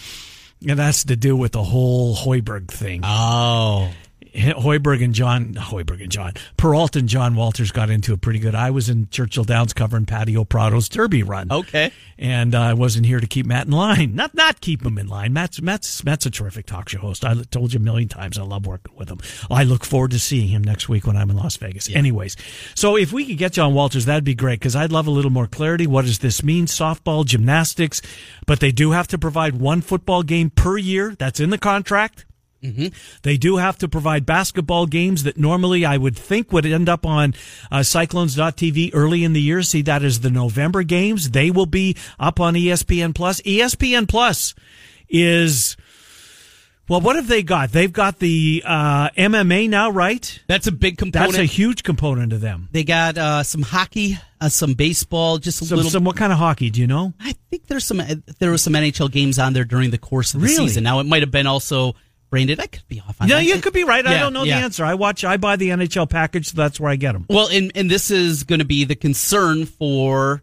and 0.67 0.79
that's 0.79 1.05
to 1.05 1.17
do 1.17 1.37
with 1.37 1.53
the 1.53 1.63
whole 1.63 2.15
Hoiberg 2.15 2.69
thing. 2.69 3.01
Oh. 3.05 3.91
Hoiberg 4.35 5.05
and 5.05 5.15
John 5.15 5.55
Hoiberg 5.55 6.03
and 6.03 6.11
John 6.11 6.33
Peralta 6.57 6.99
and 6.99 7.09
John 7.09 7.35
Walters 7.35 7.71
got 7.71 7.91
into 7.91 8.13
it 8.15 8.21
pretty 8.21 8.39
good. 8.39 8.55
I 8.55 8.71
was 8.71 8.89
in 8.89 9.09
Churchill 9.11 9.45
Downs 9.45 9.73
covering 9.73 10.07
Patio 10.07 10.45
Prado's 10.45 10.89
Derby 10.89 11.23
run. 11.23 11.53
Okay, 11.53 11.93
and 12.19 12.55
uh, 12.55 12.61
I 12.61 12.75
wasn't 12.75 13.07
here 13.07 13.21
to 13.21 13.27
keep 13.27 13.47
Matt 13.47 13.67
in 13.67 13.73
line. 13.73 14.15
Not 14.15 14.35
not 14.35 14.61
keep 14.61 14.85
him 14.85 14.99
in 14.99 15.07
line. 15.07 15.33
Matt's 15.33 15.61
Matt's 15.61 16.05
Matt's 16.05 16.27
a 16.27 16.31
terrific 16.31 16.67
talk 16.67 16.89
show 16.89 16.99
host. 16.99 17.25
I 17.25 17.35
told 17.51 17.73
you 17.73 17.81
a 17.81 17.83
million 17.83 18.09
times 18.09 18.39
I 18.39 18.43
love 18.43 18.67
working 18.67 18.95
with 18.97 19.11
him. 19.11 19.19
I 19.51 19.65
look 19.65 19.85
forward 19.85 20.13
to 20.13 20.19
seeing 20.19 20.49
him 20.49 20.63
next 20.63 20.89
week 20.89 21.07
when 21.07 21.17
I'm 21.17 21.31
in 21.31 21.37
Las 21.37 21.57
Vegas. 21.57 21.89
Yeah. 21.89 21.99
Anyways, 21.99 22.37
so 22.75 22.97
if 22.97 23.13
we 23.13 23.27
could 23.27 23.39
get 23.39 23.53
John 23.53 23.75
Walters, 23.75 24.07
that'd 24.07 24.25
be 24.25 24.35
great 24.35 24.61
because 24.61 24.77
I'd 24.77 24.93
love 24.93 25.07
a 25.07 25.11
little 25.11 25.31
more 25.31 25.47
clarity. 25.47 25.87
What 25.87 26.05
does 26.05 26.21
this 26.21 26.43
mean? 26.43 26.67
Softball, 26.67 27.27
gymnastics, 27.27 28.01
but 28.47 28.61
they 28.61 28.73
do 28.73 28.93
have 28.93 29.09
to 29.09 29.19
provide 29.19 29.61
one 29.61 29.81
football 29.83 30.23
game 30.23 30.51
per 30.51 30.79
year. 30.79 31.15
That's 31.19 31.41
in 31.41 31.51
the 31.51 31.59
contract. 31.59 32.25
They 33.23 33.37
do 33.37 33.57
have 33.57 33.77
to 33.79 33.89
provide 33.89 34.25
basketball 34.25 34.87
games 34.87 35.25
that 35.25 35.37
normally 35.37 35.85
I 35.85 35.97
would 35.97 36.17
think 36.17 36.53
would 36.53 36.65
end 36.65 36.89
up 36.89 37.05
on 37.05 37.35
uh, 37.71 37.83
Cyclones.tv 37.83 38.91
early 38.95 39.25
in 39.25 39.33
the 39.33 39.41
year. 39.43 39.63
See 39.63 39.83
that 39.83 40.03
is 40.05 40.21
the 40.21 40.31
November 40.31 40.83
games. 40.85 41.31
They 41.31 41.51
will 41.51 41.67
be 41.67 41.97
up 42.21 42.39
on 42.41 42.55
ESPN 42.55 43.15
Plus. 43.15 43.41
ESPN 43.43 44.09
Plus 44.09 44.55
is. 45.09 45.77
Well, 46.89 47.01
what 47.01 47.17
have 47.17 47.29
they 47.29 47.43
got? 47.43 47.71
They've 47.71 47.93
got 47.93 48.19
the 48.19 48.63
uh, 48.67 49.09
MMA 49.11 49.69
now, 49.71 49.89
right? 49.91 50.41
That's 50.49 50.67
a 50.67 50.73
big 50.73 50.99
component. 50.99 51.33
That's 51.33 51.43
a 51.43 51.47
huge 51.47 51.85
component 51.85 52.33
of 52.33 52.41
them. 52.41 52.69
they 52.73 52.83
got 52.85 53.17
uh, 53.17 53.45
some 53.45 53.63
hockey, 53.63 54.19
uh, 54.41 54.49
some 54.49 54.75
baseball, 54.75 55.39
just 55.39 55.63
a 55.63 55.65
Some, 55.65 55.77
little. 55.77 55.91
some 55.93 56.05
what 56.05 56.17
kind 56.17 56.33
of 56.33 56.39
hockey? 56.39 56.71
Do 56.71 56.81
you 56.81 56.87
know? 56.89 57.15
I 57.21 57.35
think 57.51 57.67
there's 57.69 57.85
some. 57.85 58.03
There 58.41 58.51
was 58.51 58.63
some 58.63 58.73
NHL 58.75 59.11
games 59.11 59.39
on 59.39 59.53
there 59.53 59.65
during 59.65 59.91
the 59.91 59.97
course 59.99 60.35
of 60.35 60.41
the 60.41 60.47
Really? 60.49 60.57
season. 60.69 60.83
Now 60.85 60.99
it 60.99 61.05
might 61.05 61.23
have 61.23 61.31
been 61.31 61.47
also 61.47 61.95
branded. 62.33 62.59
I 62.59 62.67
could 62.67 62.89
be 62.89 63.01
off 63.07 63.21
on 63.21 63.29
Yeah, 63.29 63.37
that. 63.37 63.45
you 63.45 63.61
could 63.61 63.75
be 63.75 63.85
right. 63.85 64.05
I 64.05 64.19
don't 64.19 64.33
know 64.33 64.43
yeah. 64.43 64.59
the 64.59 64.65
answer. 64.65 64.85
I 64.85 64.95
watch. 64.95 65.23
I 65.23 65.37
buy 65.37 65.57
the 65.57 65.69
NHL 65.69 66.09
package, 66.09 66.49
so 66.49 66.57
that's 66.57 66.81
where 66.81 66.91
I 66.91 66.97
get 66.97 67.13
them. 67.13 67.27
Well, 67.29 67.49
and 67.49 67.71
and 67.75 67.91
this 67.91 68.11
is 68.11 68.43
going 68.43 68.59
to 68.59 68.65
be 68.65 68.85
the 68.85 68.97
concern 68.97 69.67
for 69.67 70.43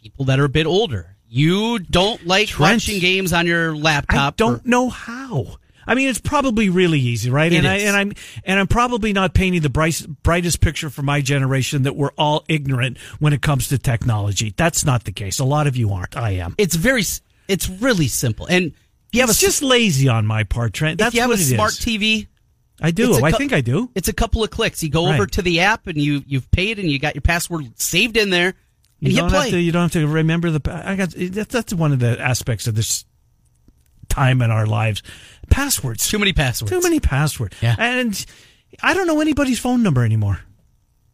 people 0.00 0.24
that 0.26 0.38
are 0.40 0.44
a 0.44 0.48
bit 0.48 0.64
older. 0.64 1.16
You 1.28 1.80
don't 1.80 2.24
like 2.26 2.48
Trent, 2.48 2.74
watching 2.76 3.00
games 3.00 3.32
on 3.32 3.46
your 3.46 3.76
laptop. 3.76 4.34
I 4.34 4.36
don't 4.36 4.64
know 4.64 4.88
how. 4.88 5.56
I 5.84 5.96
mean, 5.96 6.08
it's 6.08 6.20
probably 6.20 6.68
really 6.68 7.00
easy, 7.00 7.30
right? 7.30 7.52
And 7.52 7.66
I 7.66 7.76
is. 7.76 7.84
and 7.84 7.96
I'm 7.96 8.12
and 8.44 8.60
I'm 8.60 8.68
probably 8.68 9.12
not 9.12 9.34
painting 9.34 9.62
the 9.62 9.70
bright, 9.70 10.06
brightest 10.22 10.60
picture 10.60 10.88
for 10.88 11.02
my 11.02 11.20
generation 11.20 11.82
that 11.82 11.96
we're 11.96 12.12
all 12.16 12.44
ignorant 12.48 12.98
when 13.18 13.32
it 13.32 13.42
comes 13.42 13.66
to 13.68 13.78
technology. 13.78 14.54
That's 14.56 14.84
not 14.84 15.02
the 15.02 15.12
case. 15.12 15.40
A 15.40 15.44
lot 15.44 15.66
of 15.66 15.76
you 15.76 15.90
aren't. 15.92 16.16
I 16.16 16.32
am. 16.32 16.54
It's 16.58 16.76
very. 16.76 17.02
It's 17.48 17.68
really 17.68 18.06
simple. 18.06 18.46
And 18.46 18.72
you 19.12 19.20
have 19.20 19.30
It's 19.30 19.38
a 19.42 19.46
just 19.46 19.62
lazy 19.62 20.08
on 20.08 20.26
my 20.26 20.44
part, 20.44 20.72
Trent. 20.72 20.98
That's 20.98 21.08
if 21.10 21.14
you 21.14 21.20
have 21.20 21.30
what 21.30 21.38
a 21.38 21.42
smart 21.42 21.72
is. 21.72 21.80
TV, 21.80 22.26
I 22.80 22.90
do. 22.90 23.14
a 23.14 23.22
I 23.22 23.32
think 23.32 23.52
I 23.52 23.60
do. 23.60 23.90
It's 23.94 24.08
a 24.08 24.12
couple 24.12 24.42
of 24.42 24.50
clicks. 24.50 24.82
You 24.82 24.90
go 24.90 25.08
over 25.12 25.26
to 25.26 25.42
the 25.42 25.60
app 25.60 25.86
and 25.86 25.96
you 25.98 26.22
you've 26.26 26.50
paid 26.50 26.78
and 26.78 26.90
you 26.90 26.98
got 26.98 27.14
your 27.14 27.22
password 27.22 27.78
saved 27.78 28.16
in 28.16 28.30
there. 28.30 28.48
And 28.48 28.56
You 29.00 29.10
you, 29.10 29.16
don't 29.16 29.30
play. 29.30 29.40
have 29.42 29.50
to. 29.50 29.60
You 29.60 29.72
don't 29.72 29.82
have 29.82 29.92
to 29.92 30.06
remember 30.06 30.50
the. 30.50 30.60
I 30.86 30.96
got. 30.96 31.10
That's, 31.16 31.52
that's 31.52 31.74
one 31.74 31.92
of 31.92 31.98
the 32.00 32.18
aspects 32.20 32.66
of 32.66 32.74
this 32.74 33.04
time 34.08 34.42
in 34.42 34.50
our 34.50 34.66
lives. 34.66 35.02
Passwords. 35.50 36.08
Too 36.08 36.18
many 36.18 36.32
passwords. 36.32 36.70
Too 36.72 36.80
many 36.80 37.00
passwords. 37.00 37.56
Yeah. 37.60 37.76
And 37.78 38.24
I 38.82 38.94
don't 38.94 39.06
know 39.06 39.20
anybody's 39.20 39.58
phone 39.58 39.82
number 39.82 40.04
anymore. 40.04 40.40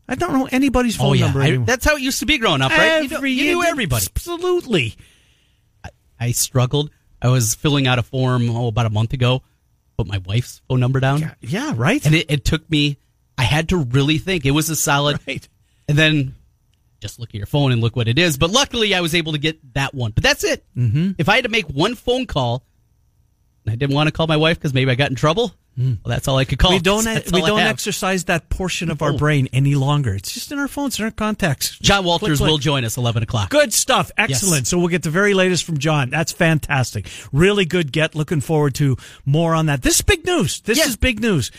I 0.08 0.14
don't 0.14 0.32
know 0.32 0.48
anybody's 0.50 0.96
oh, 0.96 1.00
phone 1.00 1.08
Oh 1.10 1.12
yeah, 1.14 1.24
number 1.26 1.42
I- 1.42 1.48
anymore. 1.48 1.66
that's 1.66 1.84
how 1.84 1.96
it 1.96 2.00
used 2.02 2.20
to 2.20 2.26
be 2.26 2.38
growing 2.38 2.62
up, 2.62 2.70
right? 2.70 3.02
You, 3.10 3.16
Every 3.16 3.32
you 3.32 3.44
knew 3.56 3.64
everybody. 3.64 4.06
Absolutely. 4.14 4.96
I 6.20 6.32
struggled. 6.32 6.90
I 7.20 7.28
was 7.28 7.54
filling 7.54 7.86
out 7.86 7.98
a 7.98 8.02
form 8.02 8.48
oh 8.50 8.68
about 8.68 8.86
a 8.86 8.90
month 8.90 9.12
ago, 9.12 9.42
put 9.96 10.06
my 10.06 10.18
wife's 10.18 10.62
phone 10.68 10.80
number 10.80 11.00
down, 11.00 11.20
Yeah, 11.20 11.34
yeah 11.40 11.72
right. 11.76 12.04
and 12.04 12.14
it, 12.14 12.30
it 12.30 12.44
took 12.44 12.68
me. 12.70 12.98
I 13.36 13.42
had 13.44 13.68
to 13.70 13.76
really 13.78 14.18
think. 14.18 14.44
It 14.46 14.50
was 14.52 14.68
a 14.70 14.76
solid, 14.76 15.20
right. 15.26 15.46
and 15.88 15.96
then 15.98 16.34
just 17.00 17.18
look 17.20 17.30
at 17.30 17.34
your 17.36 17.46
phone 17.46 17.70
and 17.72 17.80
look 17.80 17.94
what 17.94 18.08
it 18.08 18.18
is. 18.18 18.36
But 18.36 18.50
luckily, 18.50 18.94
I 18.94 19.00
was 19.00 19.14
able 19.14 19.32
to 19.32 19.38
get 19.38 19.74
that 19.74 19.94
one. 19.94 20.10
But 20.10 20.24
that's 20.24 20.42
it. 20.44 20.64
Mm-hmm. 20.76 21.12
If 21.18 21.28
I 21.28 21.36
had 21.36 21.44
to 21.44 21.50
make 21.50 21.66
one 21.66 21.94
phone 21.94 22.26
call, 22.26 22.64
and 23.64 23.72
I 23.72 23.76
didn't 23.76 23.94
want 23.94 24.08
to 24.08 24.12
call 24.12 24.26
my 24.26 24.36
wife 24.36 24.58
because 24.58 24.74
maybe 24.74 24.90
I 24.90 24.94
got 24.96 25.10
in 25.10 25.16
trouble, 25.16 25.54
well, 25.78 25.96
that's 26.06 26.26
all 26.26 26.36
I 26.36 26.44
could 26.44 26.58
call. 26.58 26.72
We 26.72 26.80
don't. 26.80 27.04
That's 27.04 27.30
we 27.30 27.40
don't 27.40 27.60
exercise 27.60 28.24
that 28.24 28.48
portion 28.48 28.90
of 28.90 29.00
our 29.00 29.12
No. 29.12 29.18
brain 29.18 29.48
any 29.52 29.76
longer. 29.76 30.12
It's 30.14 30.32
just 30.34 30.50
in 30.50 30.58
our 30.58 30.66
phones, 30.66 30.98
in 30.98 31.04
our 31.04 31.12
contacts. 31.12 31.78
John 31.78 32.04
Walters 32.04 32.26
Click, 32.28 32.38
click. 32.38 32.50
will 32.50 32.58
join 32.58 32.84
us 32.84 32.96
eleven 32.96 33.22
o'clock. 33.22 33.50
Good 33.50 33.72
stuff. 33.72 34.10
Excellent. 34.18 34.66
So 34.66 34.76
we'll 34.78 34.88
get 34.88 35.02
the 35.04 35.10
very 35.10 35.34
latest 35.34 35.62
from 35.64 35.78
John. 35.78 36.10
That's 36.10 36.32
fantastic. 36.32 37.08
Really 37.32 37.64
good 37.64 37.92
get. 37.92 38.14
Looking 38.16 38.40
forward 38.40 38.74
to 38.76 38.96
more 39.24 39.54
on 39.54 39.66
that. 39.66 39.82
This 39.82 39.96
is 39.96 40.02
big 40.02 40.26
news. 40.26 40.60
This 40.62 40.78
Yeah. 40.78 40.86
is 40.86 40.96
big 40.96 41.20
news. 41.20 41.50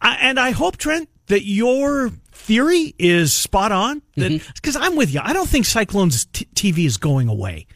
I, 0.00 0.16
and 0.20 0.38
I 0.38 0.52
hope, 0.52 0.76
Trent, 0.76 1.08
that 1.26 1.44
your 1.44 2.10
theory 2.32 2.94
is 2.98 3.32
spot 3.32 3.72
on. 3.72 4.02
Mm-hmm. 4.16 4.52
Because 4.54 4.76
I'm 4.76 4.94
with 4.96 5.12
you. 5.12 5.20
I 5.22 5.32
don't 5.32 5.48
think 5.48 5.64
Cyclones 5.66 6.26
t- 6.26 6.46
TV 6.54 6.84
is 6.86 6.96
going 6.98 7.28
away. 7.28 7.66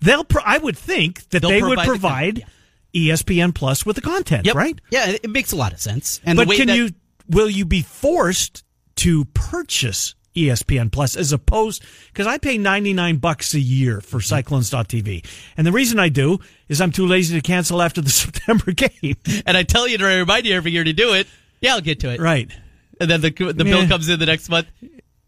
They'll. 0.00 0.24
Pro- 0.24 0.42
I 0.44 0.58
would 0.58 0.76
think 0.76 1.28
that 1.30 1.40
They'll 1.40 1.50
they 1.50 1.62
would 1.62 1.78
provide 1.78 2.36
the 2.36 2.40
content, 2.42 2.52
ESPN 2.96 3.54
Plus 3.54 3.84
with 3.84 3.96
the 3.96 4.02
content, 4.02 4.46
Yep. 4.46 4.54
right? 4.54 4.80
Yeah, 4.90 5.10
it 5.22 5.28
makes 5.30 5.52
a 5.52 5.56
lot 5.56 5.72
of 5.72 5.80
sense. 5.80 6.20
And 6.24 6.36
But 6.36 6.48
can 6.50 6.68
that, 6.68 6.76
you 6.76 6.90
will 7.28 7.50
you 7.50 7.64
be 7.66 7.82
forced 7.82 8.64
to 8.96 9.24
purchase 9.26 10.14
ESPN 10.34 10.90
Plus 10.90 11.16
as 11.16 11.32
opposed 11.32 11.82
because 12.08 12.26
I 12.26 12.38
pay 12.38 12.58
99 12.58 13.16
bucks 13.16 13.54
a 13.54 13.60
year 13.60 14.00
for 14.00 14.20
cyclones.tv. 14.20 15.24
And 15.56 15.66
the 15.66 15.72
reason 15.72 15.98
I 15.98 16.08
do 16.08 16.38
is 16.68 16.80
I'm 16.80 16.92
too 16.92 17.06
lazy 17.06 17.34
to 17.34 17.40
cancel 17.40 17.80
after 17.82 18.00
the 18.00 18.10
September 18.24 18.72
game. 18.72 19.16
And 19.46 19.56
I 19.56 19.62
tell 19.62 19.86
you 19.88 19.98
to 19.98 20.04
remind 20.04 20.46
you 20.46 20.54
every 20.54 20.72
year 20.72 20.84
to 20.84 20.92
do 20.92 21.14
it. 21.14 21.26
Yeah, 21.60 21.74
I'll 21.74 21.80
get 21.80 22.00
to 22.00 22.10
it. 22.10 22.20
right. 22.20 22.50
And 23.00 23.10
then 23.10 23.20
the 23.20 23.30
the 23.30 23.64
Yeah. 23.64 23.72
bill 23.80 23.88
comes 23.88 24.08
in 24.08 24.18
the 24.18 24.26
next 24.26 24.48
month. 24.48 24.68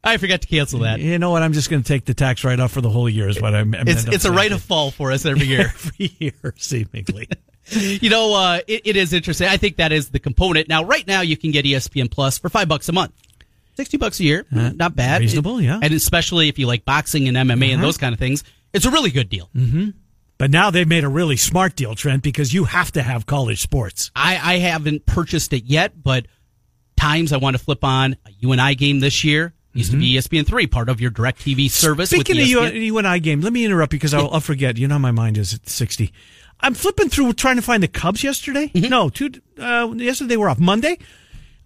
I 0.05 0.17
forgot 0.17 0.41
to 0.43 0.47
cancel 0.47 0.81
that. 0.81 1.01
You 1.01 1.19
know 1.19 1.31
what? 1.31 1.43
I'm 1.43 1.53
just 1.53 1.69
going 1.69 1.83
to 1.83 1.89
take 1.89 2.05
the 2.07 2.15
tax 2.15 2.45
write 2.45 2.61
off 2.61 2.71
for 2.73 2.81
the 2.81 2.89
whole 2.89 3.09
year 3.11 3.29
is 3.29 3.41
what 3.43 3.55
I'm. 3.55 3.75
It's 3.75 4.05
it's 4.07 4.25
a 4.25 4.33
rite 4.33 4.53
of 4.53 4.63
fall 4.63 4.91
for 4.91 5.11
us 5.13 5.27
every 5.27 5.47
year. 5.47 5.73
every 5.75 6.13
year 6.19 6.55
seemingly. 6.57 7.29
you 8.03 8.11
know, 8.11 8.35
uh, 8.35 8.61
it, 8.67 8.83
it 8.85 8.97
is 8.97 9.13
interesting. 9.13 9.49
I 9.49 9.57
think 9.57 9.77
that 9.77 9.93
is 9.93 10.11
the 10.11 10.19
component. 10.19 10.69
Now, 10.69 10.85
right 10.85 11.07
now, 11.07 11.21
you 11.21 11.37
can 11.37 11.51
get 11.51 11.65
ESPN 11.65 12.11
Plus 12.11 12.39
for 12.39 12.49
five 12.49 12.69
bucks 12.69 12.89
a 12.89 12.93
month. 12.93 13.13
Sixty 13.77 13.97
bucks 13.97 14.19
a 14.19 14.25
year, 14.25 14.45
not 14.51 14.97
bad, 14.97 15.19
Uh, 15.19 15.21
reasonable, 15.21 15.61
yeah. 15.61 15.77
Uh-huh. 15.77 15.81
And 15.85 15.95
especially 15.95 16.49
if 16.49 16.59
you 16.59 16.67
like 16.67 16.85
boxing 16.85 17.29
and 17.29 17.37
MMA 17.37 17.73
and 17.75 17.83
those 17.83 17.97
kind 17.97 18.13
of 18.13 18.19
things, 18.19 18.43
it's 18.73 18.87
a 18.87 18.91
really 18.91 19.11
good 19.11 19.29
deal. 19.29 19.51
But 20.37 20.51
now 20.51 20.71
they've 20.71 20.87
made 20.89 21.05
a 21.05 21.09
really 21.09 21.37
smart 21.37 21.77
deal, 21.77 21.95
Trent, 21.95 22.23
because 22.23 22.53
you 22.55 22.65
have 22.65 22.93
to 22.93 23.03
have 23.03 23.27
college 23.27 23.61
sports. 23.61 24.11
I, 24.17 24.55
I 24.55 24.59
haven't 24.59 25.05
purchased 25.07 25.53
it 25.53 25.65
yet, 25.65 26.01
but 26.01 26.27
times 26.97 27.33
I 27.33 27.37
want 27.39 27.57
to 27.57 27.63
flip 27.63 27.85
on 27.85 28.17
a 28.27 28.31
UNI 28.41 28.75
game 28.75 29.01
this 29.01 29.23
year. 29.25 29.55
Used 29.75 29.93
to 29.93 29.97
be 29.97 30.15
E 30.15 30.19
ESPN 30.19 30.45
three, 30.45 30.67
part 30.67 30.89
of 30.89 31.01
your 31.01 31.11
Direct 31.11 31.39
TV 31.39 31.71
service. 31.71 32.11
Mm-hmm. 32.11 32.21
Speaking 32.21 32.43
of 32.43 32.73
you, 32.75 32.99
UNI 32.99 33.21
game, 33.21 33.43
let 33.43 33.53
me 33.53 33.65
interrupt 33.65 33.93
because 33.93 34.13
I'll, 34.13 34.29
I'll 34.33 34.41
forget. 34.41 34.77
You 34.77 34.89
know, 34.89 34.95
how 34.95 34.99
my 34.99 35.13
mind 35.13 35.39
is 35.39 35.55
at 35.55 35.69
sixty. 35.69 36.13
I'm 36.61 36.75
flipping 36.75 37.09
through 37.09 37.33
trying 37.35 37.57
to 37.57 37.63
find 37.63 37.83
the 37.83 37.89
Cubs 37.89 38.23
yesterday. 38.25 38.69
Mm-hmm. 38.69 38.89
No, 38.91 39.09
two. 39.09 39.31
Uh, 39.59 39.93
yesterday 39.97 40.29
they 40.29 40.37
were 40.37 40.49
off 40.49 40.59
Monday, 40.59 40.99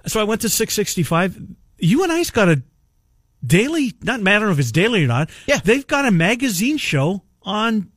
so 0.06 0.20
I 0.20 0.24
went 0.24 0.40
to 0.42 0.48
six 0.48 0.74
sixty 0.74 1.02
five. 1.02 1.38
UNI's 1.82 2.30
got 2.30 2.48
a 2.48 2.62
daily. 3.44 3.94
Not 4.02 4.20
matter 4.20 4.50
if 4.50 4.58
it's 4.58 4.72
daily 4.72 5.04
or 5.04 5.08
not. 5.08 5.30
Yeah. 5.46 5.58
they've 5.64 5.86
got 5.86 6.04
a 6.06 6.10
magazine 6.10 6.76
show 6.76 7.22
on. 7.42 7.90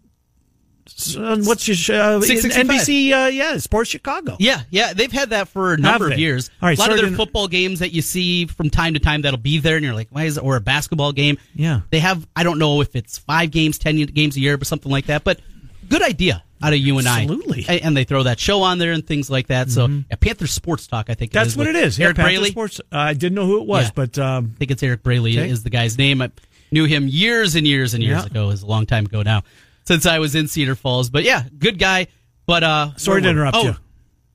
on 1.17 1.43
what's 1.45 1.67
your 1.67 1.75
show? 1.75 2.19
665. 2.21 2.67
NBC? 2.67 3.11
Uh, 3.11 3.27
yeah, 3.27 3.57
Sports 3.57 3.89
Chicago. 3.89 4.37
Yeah, 4.39 4.61
yeah, 4.69 4.93
they've 4.93 5.11
had 5.11 5.31
that 5.31 5.47
for 5.49 5.73
a 5.73 5.77
number 5.77 6.11
of 6.11 6.17
years. 6.17 6.49
All 6.61 6.69
right, 6.69 6.77
a 6.77 6.81
lot 6.81 6.91
of 6.91 6.97
their 6.97 7.09
to- 7.09 7.15
football 7.15 7.47
games 7.47 7.79
that 7.79 7.91
you 7.91 8.01
see 8.01 8.45
from 8.47 8.69
time 8.69 8.93
to 8.95 8.99
time 8.99 9.21
that'll 9.21 9.37
be 9.37 9.59
there, 9.59 9.75
and 9.75 9.85
you're 9.85 9.93
like, 9.93 10.07
why 10.09 10.23
is 10.23 10.37
it? 10.37 10.43
Or 10.43 10.55
a 10.55 10.61
basketball 10.61 11.11
game. 11.11 11.37
Yeah. 11.53 11.81
they 11.91 11.99
have. 11.99 12.27
I 12.35 12.43
don't 12.43 12.57
know 12.59 12.81
if 12.81 12.95
it's 12.95 13.17
five 13.17 13.51
games, 13.51 13.77
ten 13.77 13.97
games 13.97 14.37
a 14.37 14.39
year, 14.39 14.57
but 14.57 14.67
something 14.67 14.91
like 14.91 15.07
that. 15.07 15.23
But 15.23 15.41
good 15.89 16.01
idea 16.01 16.43
out 16.61 16.73
of 16.73 16.79
UNI. 16.79 17.07
Absolutely. 17.07 17.61
Mm-hmm. 17.63 17.71
I. 17.71 17.75
A- 17.75 17.79
And 17.81 17.95
they 17.97 18.03
throw 18.05 18.23
that 18.23 18.39
show 18.39 18.61
on 18.63 18.77
there 18.77 18.91
and 18.91 19.05
things 19.05 19.29
like 19.29 19.47
that. 19.47 19.69
So 19.69 19.87
yeah, 19.87 20.15
Panther 20.19 20.47
Sports 20.47 20.87
Talk, 20.87 21.09
I 21.09 21.13
think 21.13 21.31
That's 21.31 21.49
is 21.49 21.57
what 21.57 21.67
it 21.67 21.75
is. 21.75 21.99
Yeah, 21.99 22.05
Eric 22.05 22.17
Panther 22.17 22.29
Braley. 22.31 22.49
Sports. 22.51 22.79
Uh, 22.91 22.97
I 22.97 23.13
didn't 23.13 23.35
know 23.35 23.45
who 23.45 23.61
it 23.61 23.67
was, 23.67 23.85
Yeah. 23.85 23.91
but 23.95 24.17
um, 24.19 24.51
I 24.55 24.57
think 24.57 24.71
it's 24.71 24.83
Eric 24.83 25.03
Braley 25.03 25.37
Okay. 25.37 25.49
is 25.49 25.63
the 25.63 25.69
guy's 25.69 25.97
name. 25.97 26.21
I 26.21 26.31
knew 26.71 26.85
him 26.85 27.07
years 27.07 27.55
and 27.55 27.67
years 27.67 27.93
and 27.93 28.01
years 28.03 28.21
Yeah. 28.21 28.25
ago. 28.25 28.43
It 28.45 28.47
was 28.47 28.63
a 28.63 28.67
long 28.67 28.85
time 28.85 29.05
ago 29.05 29.21
now, 29.21 29.43
since 29.85 30.05
I 30.05 30.19
was 30.19 30.33
in 30.35 30.47
Cedar 30.47 30.75
Falls. 30.75 31.09
But 31.09 31.23
yeah, 31.23 31.43
good 31.57 31.77
guy. 31.79 32.07
But 32.45 32.63
uh, 32.63 32.95
sorry 32.97 33.21
to 33.21 33.29
interrupt 33.29 33.57
oh, 33.57 33.75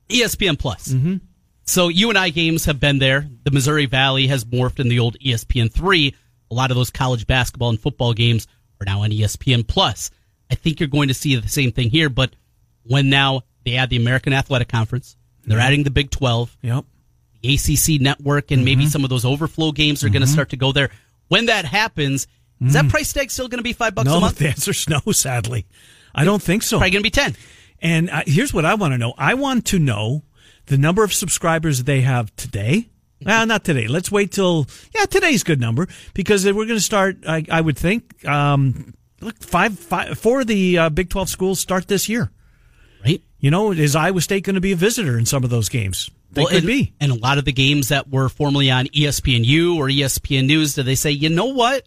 you. 0.09 0.21
ESPN 0.23 0.57
Plus. 0.59 0.89
Mm-hmm. 0.89 1.17
So 1.65 1.87
UNI 1.87 2.31
games 2.31 2.65
have 2.65 2.79
been 2.79 2.97
there. 2.99 3.27
The 3.43 3.51
Missouri 3.51 3.85
Valley 3.85 4.27
has 4.27 4.43
morphed 4.45 4.79
in 4.79 4.89
the 4.89 4.99
old 4.99 5.17
ESPN 5.19 5.71
three. 5.71 6.15
A 6.49 6.53
lot 6.53 6.71
of 6.71 6.75
those 6.77 6.89
college 6.89 7.27
basketball 7.27 7.69
and 7.69 7.79
football 7.79 8.13
games 8.13 8.47
are 8.81 8.85
now 8.85 9.03
on 9.03 9.11
ESPN 9.11 9.65
Plus. 9.65 10.11
I 10.51 10.55
think 10.55 10.79
you're 10.79 10.89
going 10.89 11.07
to 11.07 11.13
see 11.13 11.35
the 11.35 11.47
same 11.47 11.71
thing 11.71 11.89
here, 11.89 12.09
but 12.09 12.35
when 12.83 13.09
now 13.09 13.41
they 13.63 13.75
add 13.77 13.89
the 13.89 13.95
American 13.97 14.33
Athletic 14.33 14.67
Conference, 14.67 15.15
they're 15.45 15.59
adding 15.59 15.83
the 15.83 15.91
Big 15.91 16.11
Twelve, 16.11 16.55
Yep. 16.61 16.85
the 17.41 17.53
ACC 17.55 18.01
network, 18.01 18.51
and 18.51 18.65
maybe 18.65 18.85
some 18.87 19.03
of 19.03 19.09
those 19.09 19.25
overflow 19.25 19.71
games 19.71 20.03
are 20.03 20.09
going 20.09 20.21
to 20.21 20.27
start 20.27 20.49
to 20.49 20.57
go 20.57 20.71
there. 20.71 20.89
When 21.29 21.45
that 21.45 21.65
happens, 21.65 22.27
is 22.59 22.73
that 22.73 22.89
price 22.89 23.11
tag 23.13 23.31
still 23.31 23.47
going 23.47 23.59
to 23.59 23.63
be 23.63 23.73
five 23.73 23.95
bucks 23.95 24.09
a 24.09 24.19
month? 24.19 24.39
No, 24.41 24.45
the 24.45 24.49
answer's 24.49 24.87
no. 24.89 24.99
Sadly, 25.13 25.65
I 26.13 26.25
don't 26.25 26.41
think 26.41 26.61
so. 26.63 26.77
Probably 26.77 26.91
going 26.91 27.03
to 27.03 27.07
be 27.07 27.09
ten. 27.09 27.35
And 27.81 28.09
uh, 28.09 28.21
here's 28.27 28.53
what 28.53 28.65
I 28.65 28.75
want 28.75 28.93
to 28.93 28.97
know. 28.99 29.13
I 29.17 29.33
want 29.33 29.65
to 29.67 29.79
know 29.79 30.23
the 30.67 30.77
number 30.77 31.03
of 31.03 31.13
subscribers 31.13 31.83
they 31.85 32.01
have 32.01 32.35
today. 32.35 32.89
Well, 33.23 33.45
not 33.45 33.63
today. 33.63 33.87
Let's 33.87 34.11
wait 34.11 34.31
till 34.31 34.67
yeah, 34.93 35.05
today's 35.05 35.41
a 35.43 35.45
good 35.45 35.59
number 35.59 35.87
because 36.13 36.45
we're 36.45 36.53
going 36.53 36.67
to 36.69 36.79
start. 36.79 37.17
I, 37.27 37.45
I 37.49 37.61
would 37.61 37.77
think. 37.77 38.27
Um, 38.27 38.93
look, 39.21 39.37
five, 39.37 39.77
five, 39.77 40.17
four 40.17 40.41
of 40.41 40.47
the 40.47 40.77
uh, 40.77 40.89
Big 40.89 41.09
Twelve 41.09 41.29
schools 41.29 41.59
start 41.59 41.87
this 41.87 42.09
year. 42.09 42.31
Right. 43.03 43.21
You 43.39 43.49
know, 43.51 43.71
is 43.71 43.95
Iowa 43.95 44.21
State 44.21 44.43
going 44.43 44.55
to 44.55 44.61
be 44.61 44.71
a 44.73 44.75
visitor 44.75 45.17
in 45.17 45.25
some 45.25 45.43
of 45.43 45.49
those 45.49 45.69
games? 45.69 46.09
They 46.33 46.45
could 46.45 46.57
and, 46.57 46.67
be. 46.67 46.93
And 46.99 47.11
a 47.11 47.15
lot 47.15 47.37
of 47.37 47.45
the 47.45 47.51
games 47.51 47.89
that 47.89 48.09
were 48.09 48.29
formerly 48.29 48.69
on 48.71 48.85
ESPNU 48.87 49.75
or 49.75 49.87
ESPN 49.87 50.45
News, 50.45 50.75
do 50.75 50.83
they 50.83 50.95
say, 50.95 51.11
you 51.11 51.29
know 51.29 51.47
what? 51.47 51.83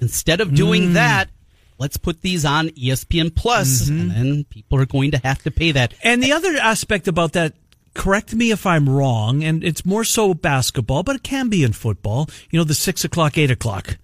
Instead 0.00 0.40
of 0.40 0.54
doing 0.54 0.90
Mm. 0.90 0.92
that, 0.92 1.30
let's 1.78 1.96
put 1.96 2.20
these 2.20 2.44
on 2.44 2.68
ESPN 2.70 3.34
Plus, 3.34 3.88
Mm-hmm. 3.88 4.00
and 4.00 4.10
then 4.12 4.44
people 4.44 4.78
are 4.78 4.86
going 4.86 5.10
to 5.12 5.18
have 5.18 5.42
to 5.42 5.50
pay 5.50 5.72
that. 5.72 5.94
And 6.04 6.22
the 6.22 6.32
other 6.32 6.56
aspect 6.58 7.08
about 7.08 7.32
that 7.32 7.54
correct 7.94 8.32
me 8.34 8.52
if 8.52 8.64
I'm 8.66 8.88
wrong, 8.88 9.42
and 9.42 9.64
it's 9.64 9.84
more 9.84 10.04
so 10.04 10.32
basketball, 10.34 11.02
but 11.02 11.16
it 11.16 11.22
can 11.24 11.48
be 11.48 11.64
in 11.64 11.72
football. 11.72 12.28
You 12.50 12.60
know, 12.60 12.64
the 12.64 12.74
six 12.74 13.04
o'clock, 13.04 13.36
eight 13.36 13.50
o'clock. 13.50 13.96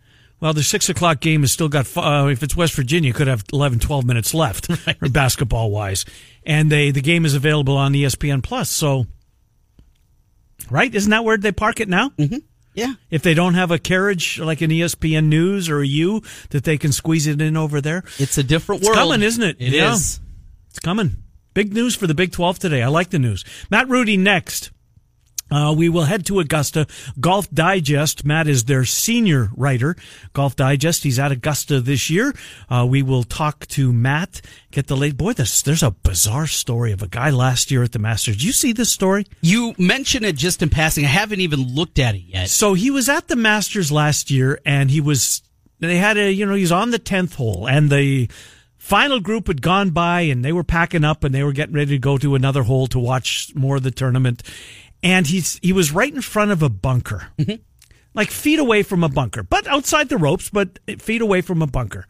Well, 0.44 0.52
the 0.52 0.62
six 0.62 0.90
o'clock 0.90 1.20
game 1.20 1.40
has 1.40 1.52
still 1.52 1.70
got, 1.70 1.86
uh, 1.96 2.28
if 2.30 2.42
it's 2.42 2.54
West 2.54 2.74
Virginia, 2.74 3.14
could 3.14 3.28
have 3.28 3.44
11, 3.50 3.78
12 3.78 4.04
minutes 4.04 4.34
left, 4.34 4.68
right. 4.86 5.10
basketball 5.10 5.70
wise. 5.70 6.04
And 6.44 6.70
they, 6.70 6.90
the 6.90 7.00
game 7.00 7.24
is 7.24 7.34
available 7.34 7.78
on 7.78 7.94
ESPN 7.94 8.42
Plus. 8.42 8.68
So, 8.68 9.06
right? 10.68 10.94
Isn't 10.94 11.12
that 11.12 11.24
where 11.24 11.38
they 11.38 11.50
park 11.50 11.80
it 11.80 11.88
now? 11.88 12.10
Mm-hmm. 12.10 12.40
Yeah. 12.74 12.92
If 13.08 13.22
they 13.22 13.32
don't 13.32 13.54
have 13.54 13.70
a 13.70 13.78
carriage 13.78 14.38
like 14.38 14.60
an 14.60 14.68
ESPN 14.70 15.28
News 15.28 15.70
or 15.70 15.80
a 15.80 15.86
U 15.86 16.20
that 16.50 16.64
they 16.64 16.76
can 16.76 16.92
squeeze 16.92 17.26
it 17.26 17.40
in 17.40 17.56
over 17.56 17.80
there, 17.80 18.02
it's 18.18 18.36
a 18.36 18.42
different 18.42 18.82
it's 18.82 18.88
world. 18.90 18.98
coming, 18.98 19.22
isn't 19.22 19.42
it? 19.42 19.56
It 19.58 19.72
yeah. 19.72 19.94
is. 19.94 20.20
It's 20.68 20.78
coming. 20.78 21.22
Big 21.54 21.72
news 21.72 21.96
for 21.96 22.06
the 22.06 22.14
Big 22.14 22.32
12 22.32 22.58
today. 22.58 22.82
I 22.82 22.88
like 22.88 23.08
the 23.08 23.18
news. 23.18 23.46
Matt 23.70 23.88
Rudy 23.88 24.18
next. 24.18 24.72
Uh, 25.50 25.74
we 25.76 25.88
will 25.88 26.04
head 26.04 26.24
to 26.26 26.40
Augusta. 26.40 26.86
Golf 27.20 27.50
Digest. 27.50 28.24
Matt 28.24 28.48
is 28.48 28.64
their 28.64 28.84
senior 28.84 29.50
writer. 29.56 29.94
Golf 30.32 30.56
Digest. 30.56 31.04
He's 31.04 31.18
at 31.18 31.32
Augusta 31.32 31.80
this 31.80 32.10
year. 32.10 32.34
Uh, 32.68 32.86
we 32.88 33.02
will 33.02 33.22
talk 33.22 33.66
to 33.68 33.92
Matt. 33.92 34.40
Get 34.70 34.86
the 34.86 34.96
late 34.96 35.16
boy. 35.16 35.34
This, 35.34 35.62
there's 35.62 35.82
a 35.82 35.90
bizarre 35.90 36.46
story 36.46 36.92
of 36.92 37.02
a 37.02 37.08
guy 37.08 37.30
last 37.30 37.70
year 37.70 37.82
at 37.82 37.92
the 37.92 37.98
Masters. 37.98 38.36
Did 38.36 38.42
you 38.42 38.52
see 38.52 38.72
this 38.72 38.90
story? 38.90 39.26
You 39.42 39.74
mentioned 39.78 40.24
it 40.24 40.36
just 40.36 40.62
in 40.62 40.70
passing. 40.70 41.04
I 41.04 41.08
haven't 41.08 41.40
even 41.40 41.74
looked 41.74 41.98
at 41.98 42.14
it 42.14 42.24
yet. 42.26 42.48
So 42.48 42.74
he 42.74 42.90
was 42.90 43.08
at 43.08 43.28
the 43.28 43.36
Masters 43.36 43.92
last 43.92 44.30
year, 44.30 44.60
and 44.64 44.90
he 44.90 45.00
was. 45.00 45.42
They 45.80 45.98
had 45.98 46.16
a. 46.16 46.32
You 46.32 46.46
know, 46.46 46.54
he's 46.54 46.72
on 46.72 46.90
the 46.90 46.98
tenth 46.98 47.34
hole, 47.34 47.68
and 47.68 47.90
the 47.90 48.28
final 48.78 49.20
group 49.20 49.46
had 49.46 49.62
gone 49.62 49.90
by, 49.90 50.22
and 50.22 50.44
they 50.44 50.52
were 50.52 50.64
packing 50.64 51.04
up, 51.04 51.22
and 51.22 51.34
they 51.34 51.42
were 51.42 51.52
getting 51.52 51.74
ready 51.74 51.92
to 51.92 51.98
go 51.98 52.18
to 52.18 52.34
another 52.34 52.62
hole 52.62 52.86
to 52.88 52.98
watch 52.98 53.52
more 53.54 53.76
of 53.76 53.82
the 53.82 53.90
tournament 53.90 54.42
and 55.04 55.26
he's 55.26 55.60
he 55.62 55.72
was 55.72 55.92
right 55.92 56.12
in 56.12 56.22
front 56.22 56.50
of 56.50 56.62
a 56.62 56.68
bunker, 56.68 57.28
mm-hmm. 57.38 57.62
like 58.14 58.30
feet 58.30 58.58
away 58.58 58.82
from 58.82 59.04
a 59.04 59.08
bunker, 59.08 59.44
but 59.44 59.66
outside 59.68 60.08
the 60.08 60.16
ropes, 60.16 60.48
but 60.48 60.80
feet 60.98 61.20
away 61.20 61.42
from 61.42 61.62
a 61.62 61.66
bunker. 61.66 62.08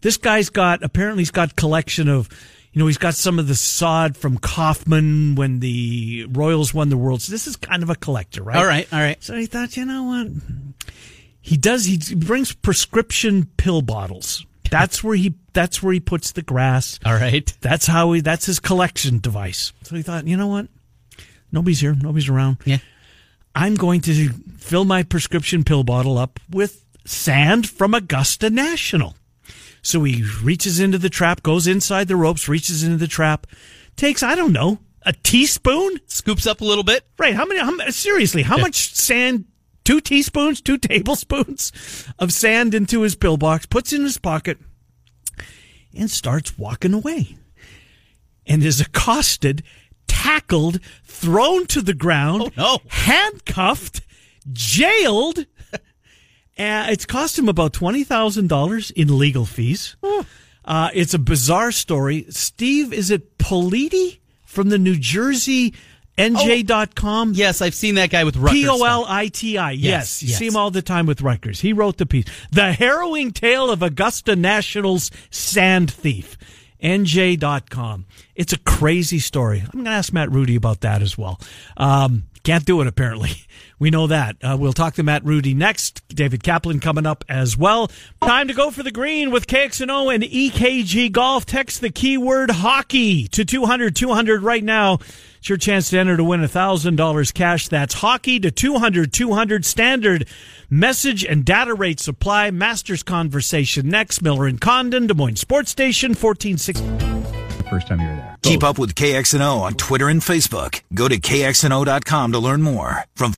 This 0.00 0.16
guy's 0.16 0.48
got 0.48 0.82
apparently 0.82 1.20
he's 1.22 1.30
got 1.30 1.56
collection 1.56 2.08
of. 2.08 2.30
You 2.72 2.80
know, 2.80 2.88
he's 2.88 2.98
got 2.98 3.14
some 3.14 3.38
of 3.38 3.48
the 3.48 3.54
sod 3.54 4.18
from 4.18 4.36
Kaufman 4.36 5.34
when 5.34 5.60
the 5.60 6.26
Royals 6.28 6.74
won 6.74 6.90
the 6.90 6.98
World. 6.98 7.22
So 7.22 7.32
this 7.32 7.46
is 7.46 7.56
kind 7.56 7.82
of 7.82 7.88
a 7.88 7.94
collector, 7.94 8.42
right? 8.42 8.56
All 8.58 8.66
right, 8.66 8.86
all 8.92 8.98
right. 8.98 9.22
So 9.24 9.34
he 9.34 9.46
thought, 9.46 9.78
you 9.78 9.86
know 9.86 10.02
what? 10.02 10.26
He 11.40 11.56
does. 11.56 11.86
He 11.86 11.96
brings 12.14 12.52
prescription 12.52 13.46
pill 13.56 13.80
bottles. 13.80 14.44
That's 14.70 15.02
where 15.02 15.16
he. 15.16 15.36
That's 15.54 15.82
where 15.82 15.94
he 15.94 16.00
puts 16.00 16.32
the 16.32 16.42
grass. 16.42 17.00
All 17.06 17.14
right. 17.14 17.50
That's 17.62 17.86
how 17.86 18.12
he. 18.12 18.20
That's 18.20 18.44
his 18.44 18.60
collection 18.60 19.20
device. 19.20 19.72
So 19.84 19.96
he 19.96 20.02
thought, 20.02 20.26
you 20.26 20.36
know 20.36 20.48
what? 20.48 20.68
Nobody's 21.52 21.80
here. 21.80 21.94
Nobody's 21.94 22.28
around. 22.28 22.58
Yeah. 22.64 22.78
I'm 23.54 23.74
going 23.74 24.00
to 24.02 24.30
fill 24.58 24.84
my 24.84 25.02
prescription 25.02 25.64
pill 25.64 25.84
bottle 25.84 26.18
up 26.18 26.38
with 26.50 26.84
sand 27.04 27.68
from 27.68 27.94
Augusta 27.94 28.50
National. 28.50 29.14
So 29.82 30.02
he 30.02 30.24
reaches 30.42 30.80
into 30.80 30.98
the 30.98 31.08
trap, 31.08 31.42
goes 31.42 31.66
inside 31.66 32.08
the 32.08 32.16
ropes, 32.16 32.48
reaches 32.48 32.82
into 32.82 32.96
the 32.96 33.06
trap, 33.06 33.46
takes, 33.96 34.22
I 34.22 34.34
don't 34.34 34.52
know, 34.52 34.80
a 35.02 35.12
teaspoon? 35.12 36.00
Scoops 36.06 36.46
up 36.46 36.60
a 36.60 36.64
little 36.64 36.84
bit. 36.84 37.04
Right. 37.18 37.34
How 37.34 37.46
many, 37.46 37.60
how, 37.60 37.90
seriously, 37.90 38.42
how 38.42 38.56
yeah. 38.56 38.62
much 38.62 38.94
sand? 38.94 39.44
Two 39.84 40.00
teaspoons, 40.00 40.60
two 40.60 40.78
tablespoons 40.78 41.70
of 42.18 42.32
sand 42.32 42.74
into 42.74 43.02
his 43.02 43.14
pill 43.14 43.36
box, 43.36 43.66
puts 43.66 43.92
in 43.92 44.02
his 44.02 44.18
pocket, 44.18 44.58
and 45.96 46.10
starts 46.10 46.58
walking 46.58 46.92
away. 46.92 47.38
And 48.44 48.64
is 48.64 48.80
accosted 48.80 49.62
tackled, 50.06 50.80
thrown 51.04 51.66
to 51.66 51.80
the 51.80 51.94
ground, 51.94 52.42
oh, 52.42 52.50
no. 52.56 52.78
handcuffed, 52.88 54.02
jailed. 54.52 55.38
uh, 55.72 55.78
it's 56.56 57.06
cost 57.06 57.38
him 57.38 57.48
about 57.48 57.72
$20,000 57.72 58.90
in 58.92 59.18
legal 59.18 59.44
fees. 59.44 59.96
Uh, 60.64 60.90
it's 60.94 61.14
a 61.14 61.18
bizarre 61.18 61.72
story. 61.72 62.26
Steve, 62.30 62.92
is 62.92 63.10
it 63.10 63.38
Politi 63.38 64.18
from 64.44 64.68
the 64.68 64.78
New 64.78 64.96
Jersey 64.96 65.74
NJ.com? 66.18 67.30
Oh, 67.30 67.32
yes, 67.32 67.62
I've 67.62 67.74
seen 67.74 67.94
that 67.96 68.10
guy 68.10 68.24
with 68.24 68.36
Rutgers. 68.36 68.60
P 68.60 68.68
O 68.68 68.82
L 68.82 69.04
I 69.06 69.28
T 69.28 69.58
I. 69.58 69.72
Yes, 69.72 70.22
you 70.22 70.30
yes. 70.30 70.38
see 70.38 70.46
him 70.46 70.56
all 70.56 70.70
the 70.70 70.82
time 70.82 71.06
with 71.06 71.22
Rutgers. 71.22 71.60
He 71.60 71.72
wrote 71.72 71.98
the 71.98 72.06
piece. 72.06 72.24
The 72.50 72.72
harrowing 72.72 73.32
tale 73.32 73.70
of 73.70 73.82
Augusta 73.82 74.34
National's 74.34 75.10
sand 75.30 75.92
thief. 75.92 76.36
NJ.com. 76.82 78.06
It's 78.34 78.52
a 78.52 78.58
crazy 78.58 79.18
story. 79.18 79.60
I'm 79.60 79.70
going 79.72 79.84
to 79.84 79.90
ask 79.90 80.12
Matt 80.12 80.30
Rudy 80.30 80.56
about 80.56 80.80
that 80.82 81.02
as 81.02 81.16
well. 81.16 81.40
Um, 81.76 82.24
can't 82.42 82.64
do 82.64 82.80
it, 82.80 82.86
apparently. 82.86 83.30
We 83.78 83.90
know 83.90 84.06
that. 84.06 84.36
Uh, 84.42 84.56
we'll 84.58 84.72
talk 84.72 84.94
to 84.94 85.02
Matt 85.02 85.22
Rudy 85.26 85.52
next. 85.52 86.02
David 86.08 86.42
Kaplan 86.42 86.80
coming 86.80 87.04
up 87.04 87.26
as 87.28 87.58
well. 87.58 87.90
Time 88.22 88.48
to 88.48 88.54
go 88.54 88.70
for 88.70 88.82
the 88.82 88.90
green 88.90 89.30
with 89.30 89.46
KXNO 89.46 90.14
and 90.14 90.24
EKG 90.24 91.12
Golf. 91.12 91.44
Text 91.44 91.82
the 91.82 91.90
keyword 91.90 92.50
hockey 92.50 93.28
to 93.28 93.44
200 93.44 93.94
200 93.94 94.42
right 94.42 94.64
now. 94.64 94.98
It's 95.38 95.48
your 95.48 95.58
chance 95.58 95.90
to 95.90 95.98
enter 95.98 96.16
to 96.16 96.24
win 96.24 96.40
$1,000 96.40 97.34
cash. 97.34 97.68
That's 97.68 97.94
hockey 97.94 98.40
to 98.40 98.50
200 98.50 99.12
200 99.12 99.64
standard 99.64 100.28
message 100.70 101.24
and 101.24 101.44
data 101.44 101.74
rate 101.74 102.00
supply. 102.00 102.50
Masters 102.50 103.02
conversation 103.02 103.88
next. 103.88 104.22
Miller 104.22 104.46
and 104.46 104.60
Condon, 104.60 105.06
Des 105.06 105.14
Moines 105.14 105.36
Sports 105.36 105.70
Station, 105.70 106.10
1460 106.10 107.16
first 107.68 107.88
time 107.88 108.00
you 108.00 108.06
were 108.06 108.16
there. 108.16 108.36
Keep 108.42 108.62
up 108.62 108.78
with 108.78 108.94
KXNO 108.94 109.60
on 109.60 109.74
Twitter 109.74 110.08
and 110.08 110.20
Facebook. 110.20 110.82
Go 110.94 111.08
to 111.08 111.18
kxno.com 111.18 112.32
to 112.32 112.38
learn 112.38 112.62
more. 112.62 113.04
From 113.14 113.34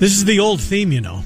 This 0.00 0.12
is 0.12 0.24
the 0.24 0.40
old 0.40 0.62
theme, 0.62 0.92
you 0.92 1.02
know. 1.02 1.22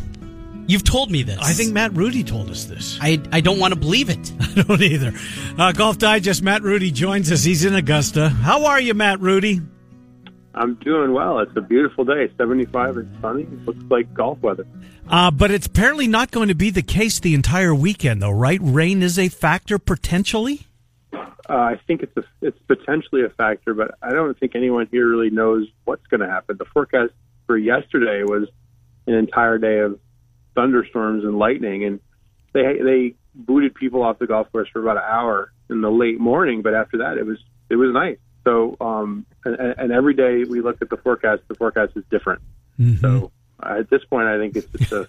You've 0.67 0.85
told 0.85 1.11
me 1.11 1.23
this. 1.23 1.39
I 1.41 1.53
think 1.53 1.73
Matt 1.73 1.93
Rudy 1.93 2.25
told 2.25 2.51
us 2.51 2.65
this. 2.65 2.99
I, 3.01 3.21
I 3.33 3.41
don't 3.41 3.59
want 3.59 3.75
to 3.75 3.81
believe 3.81 4.09
it. 4.09 4.33
I 4.41 4.63
don't 4.63 4.83
either. 4.83 5.13
Uh, 5.59 5.73
Golf 5.73 5.99
Digest, 5.99 6.43
Matt 6.43 6.63
Rudy 6.63 6.91
joins 6.91 7.31
us. 7.31 7.45
He's 7.45 7.65
in 7.65 7.75
Augusta. 7.75 8.31
How 8.31 8.67
are 8.67 8.81
you, 8.81 8.95
Matt 8.95 9.21
Rudy? 9.21 9.61
I'm 10.55 10.75
doing 10.77 11.13
well. 11.13 11.41
It's 11.41 11.55
a 11.57 11.61
beautiful 11.61 12.05
day, 12.05 12.31
75 12.39 12.97
and 12.97 13.17
sunny. 13.21 13.43
It 13.43 13.67
looks 13.67 13.83
like 13.91 14.15
golf 14.15 14.39
weather. 14.41 14.67
Uh, 15.09 15.31
but 15.31 15.51
it's 15.51 15.67
apparently 15.67 16.07
not 16.07 16.31
going 16.31 16.49
to 16.49 16.55
be 16.55 16.71
the 16.71 16.83
case 16.83 17.21
the 17.21 17.35
entire 17.35 17.75
weekend, 17.75 18.23
though, 18.23 18.31
right? 18.31 18.61
Rain 18.63 19.03
is 19.03 19.19
a 19.19 19.29
factor 19.29 19.79
potentially. 19.79 20.67
Uh, 21.13 21.23
I 21.49 21.81
think 21.87 22.03
it's 22.03 22.17
a, 22.17 22.25
it's 22.41 22.59
potentially 22.67 23.25
a 23.25 23.29
factor, 23.29 23.75
but 23.75 23.97
I 24.01 24.13
don't 24.13 24.39
think 24.39 24.55
anyone 24.55 24.89
here 24.91 25.07
really 25.07 25.29
knows 25.29 25.67
what's 25.85 26.07
going 26.07 26.21
to 26.21 26.29
happen. 26.29 26.57
The 26.57 26.65
forecast 26.65 27.13
for 27.47 27.59
yesterday 27.59 28.23
was 28.23 28.49
an 29.07 29.15
entire 29.15 29.59
day 29.59 29.81
of 29.81 29.99
thunderstorms 30.55 31.25
and 31.25 31.39
lightning, 31.39 31.85
and 31.85 32.01
they 32.53 32.79
they 32.83 33.15
booted 33.35 33.75
people 33.75 34.03
off 34.03 34.19
the 34.19 34.27
golf 34.27 34.51
course 34.53 34.69
for 34.73 34.81
about 34.81 34.97
an 34.97 35.05
hour 35.07 35.53
in 35.71 35.81
the 35.81 35.91
late 35.91 36.21
morning. 36.21 36.63
But 36.63 36.75
after 36.75 36.99
that, 36.99 37.19
it 37.19 37.27
was 37.27 37.39
it 37.69 37.77
was 37.77 37.93
nice. 37.93 38.19
So, 38.45 38.77
um, 38.81 39.25
and, 39.45 39.57
and 39.57 39.93
every 39.93 40.15
day 40.15 40.45
we 40.45 40.61
looked 40.61 40.83
at 40.83 40.91
the 40.91 40.99
forecast, 40.99 41.43
the 41.49 41.55
forecast 41.55 41.93
is 41.97 42.05
different. 42.11 42.43
Mm-hmm. 42.79 43.01
So 43.01 43.33
uh, 43.63 43.79
at 43.81 43.91
this 43.91 44.05
point, 44.05 44.29
I 44.29 44.39
think 44.39 44.57
it's 44.57 44.67
just 44.67 44.93
a 44.93 45.09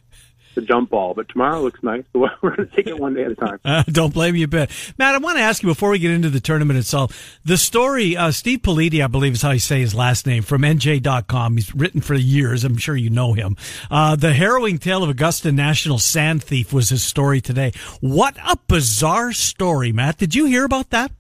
the 0.55 0.61
jump 0.61 0.89
ball. 0.89 1.13
But 1.13 1.29
tomorrow 1.29 1.61
looks 1.61 1.81
nice, 1.83 2.03
so 2.13 2.27
we're 2.41 2.55
going 2.55 2.69
to 2.69 2.75
take 2.75 2.87
it 2.87 2.99
one 2.99 3.13
day 3.13 3.23
at 3.23 3.31
a 3.31 3.35
time. 3.35 3.59
Uh, 3.63 3.83
don't 3.87 4.13
blame 4.13 4.35
you 4.35 4.45
a 4.45 4.47
bit. 4.47 4.71
Matt, 4.97 5.15
I 5.15 5.17
want 5.19 5.37
to 5.37 5.43
ask 5.43 5.61
you 5.61 5.69
before 5.69 5.89
we 5.91 5.99
get 5.99 6.11
into 6.11 6.29
the 6.29 6.39
tournament 6.39 6.79
itself, 6.79 7.39
the 7.45 7.57
story, 7.57 8.17
uh, 8.17 8.31
Steve 8.31 8.59
Politi, 8.59 9.03
I 9.03 9.07
believe 9.07 9.33
is 9.33 9.41
how 9.41 9.51
you 9.51 9.59
say 9.59 9.81
his 9.81 9.93
last 9.93 10.25
name, 10.25 10.43
from 10.43 10.61
NJ.com. 10.63 11.57
He's 11.57 11.73
written 11.75 12.01
for 12.01 12.15
years. 12.15 12.63
I'm 12.63 12.77
sure 12.77 12.95
you 12.95 13.09
know 13.09 13.33
him. 13.33 13.55
Uh, 13.91 14.15
the 14.15 14.33
harrowing 14.33 14.77
tale 14.77 15.03
of 15.03 15.09
Augusta 15.09 15.51
National 15.51 15.99
Sand 15.99 16.43
Thief 16.43 16.73
was 16.73 16.89
his 16.89 17.03
story 17.03 17.41
today. 17.41 17.71
What 18.01 18.35
a 18.37 18.57
bizarre 18.67 19.33
story, 19.33 19.91
Matt. 19.91 20.17
Did 20.17 20.35
you 20.35 20.45
hear 20.45 20.65
about 20.65 20.89
that? 20.91 21.11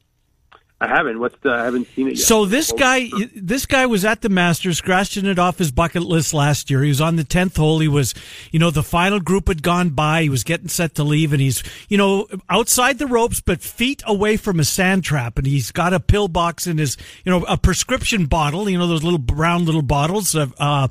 I 0.85 0.97
haven't. 0.97 1.19
What's 1.19 1.35
the? 1.41 1.49
I 1.49 1.65
haven't 1.65 1.87
seen 1.95 2.07
it 2.07 2.17
yet. 2.17 2.25
So 2.25 2.45
this 2.45 2.71
guy, 2.71 3.09
this 3.35 3.65
guy 3.65 3.85
was 3.85 4.05
at 4.05 4.21
the 4.21 4.29
Masters, 4.29 4.77
scratching 4.77 5.25
it 5.25 5.39
off 5.39 5.57
his 5.57 5.71
bucket 5.71 6.03
list 6.03 6.33
last 6.33 6.69
year. 6.69 6.83
He 6.83 6.89
was 6.89 7.01
on 7.01 7.15
the 7.15 7.23
tenth 7.23 7.57
hole. 7.57 7.79
He 7.79 7.87
was, 7.87 8.13
you 8.51 8.59
know, 8.59 8.69
the 8.69 8.83
final 8.83 9.19
group 9.19 9.47
had 9.47 9.63
gone 9.63 9.89
by. 9.89 10.21
He 10.23 10.29
was 10.29 10.43
getting 10.43 10.67
set 10.67 10.95
to 10.95 11.03
leave, 11.03 11.33
and 11.33 11.41
he's, 11.41 11.63
you 11.89 11.97
know, 11.97 12.27
outside 12.49 12.99
the 12.99 13.07
ropes, 13.07 13.41
but 13.41 13.61
feet 13.61 14.03
away 14.05 14.37
from 14.37 14.59
a 14.59 14.65
sand 14.65 15.03
trap. 15.03 15.37
And 15.37 15.47
he's 15.47 15.71
got 15.71 15.93
a 15.93 15.99
pill 15.99 16.27
box 16.27 16.67
in 16.67 16.77
his, 16.77 16.97
you 17.23 17.31
know, 17.31 17.43
a 17.45 17.57
prescription 17.57 18.25
bottle. 18.25 18.69
You 18.69 18.77
know, 18.77 18.87
those 18.87 19.03
little 19.03 19.19
brown 19.19 19.65
little 19.65 19.81
bottles 19.81 20.35
of. 20.35 20.53
uh 20.59 20.87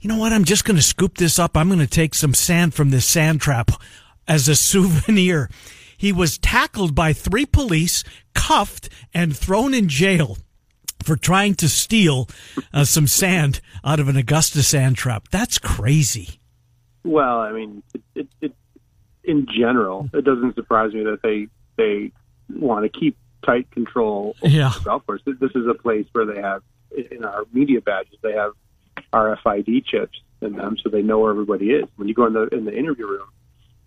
you 0.00 0.08
know 0.08 0.18
what? 0.18 0.32
I'm 0.32 0.42
just 0.42 0.64
going 0.64 0.74
to 0.76 0.82
scoop 0.82 1.16
this 1.16 1.38
up. 1.38 1.56
I'm 1.56 1.68
going 1.68 1.78
to 1.78 1.86
take 1.86 2.14
some 2.16 2.34
sand 2.34 2.74
from 2.74 2.90
this 2.90 3.06
sand 3.06 3.40
trap 3.40 3.70
as 4.26 4.48
a 4.48 4.54
souvenir. 4.56 5.48
He 6.02 6.12
was 6.12 6.36
tackled 6.36 6.96
by 6.96 7.12
three 7.12 7.46
police, 7.46 8.02
cuffed, 8.34 8.88
and 9.14 9.36
thrown 9.36 9.72
in 9.72 9.88
jail 9.88 10.36
for 11.00 11.14
trying 11.14 11.54
to 11.54 11.68
steal 11.68 12.28
uh, 12.74 12.82
some 12.82 13.06
sand 13.06 13.60
out 13.84 14.00
of 14.00 14.08
an 14.08 14.16
Augusta 14.16 14.64
sand 14.64 14.96
trap. 14.96 15.28
That's 15.30 15.60
crazy. 15.60 16.40
Well, 17.04 17.38
I 17.38 17.52
mean, 17.52 17.84
it, 17.94 18.02
it, 18.16 18.28
it, 18.40 18.52
in 19.22 19.46
general, 19.46 20.10
it 20.12 20.24
doesn't 20.24 20.56
surprise 20.56 20.92
me 20.92 21.04
that 21.04 21.20
they 21.22 21.46
they 21.76 22.10
want 22.52 22.82
to 22.84 22.88
keep 23.00 23.16
tight 23.46 23.70
control 23.70 24.34
over 24.42 24.52
Yeah. 24.52 24.72
the 24.76 24.80
golf 24.84 25.06
course. 25.06 25.22
This 25.24 25.52
is 25.54 25.68
a 25.68 25.74
place 25.74 26.06
where 26.10 26.26
they 26.26 26.40
have 26.42 26.62
in 27.12 27.24
our 27.24 27.44
media 27.52 27.80
badges 27.80 28.16
they 28.22 28.32
have 28.32 28.54
RFID 29.12 29.84
chips 29.86 30.20
in 30.40 30.54
them, 30.56 30.76
so 30.82 30.88
they 30.90 31.02
know 31.02 31.20
where 31.20 31.30
everybody 31.30 31.70
is. 31.70 31.84
When 31.94 32.08
you 32.08 32.14
go 32.14 32.26
in 32.26 32.32
the 32.32 32.48
in 32.48 32.64
the 32.64 32.76
interview 32.76 33.06
room 33.06 33.28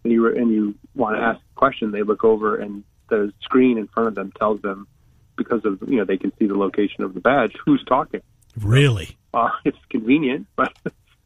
and 0.05 0.13
you 0.13 0.27
and 0.27 0.51
you 0.51 0.75
want 0.93 1.17
to 1.17 1.21
ask 1.21 1.39
a 1.39 1.55
question, 1.55 1.91
they 1.91 2.03
look 2.03 2.23
over 2.23 2.55
and 2.55 2.83
the 3.09 3.33
screen 3.41 3.77
in 3.77 3.87
front 3.87 4.07
of 4.07 4.15
them 4.15 4.31
tells 4.39 4.61
them 4.61 4.87
because 5.35 5.65
of 5.65 5.79
you 5.87 5.97
know 5.97 6.05
they 6.05 6.17
can 6.17 6.31
see 6.37 6.45
the 6.45 6.57
location 6.57 7.03
of 7.03 7.13
the 7.13 7.19
badge 7.19 7.55
who's 7.65 7.83
talking. 7.85 8.21
Really? 8.57 9.17
Uh, 9.33 9.49
it's 9.65 9.77
convenient, 9.89 10.47
but 10.55 10.73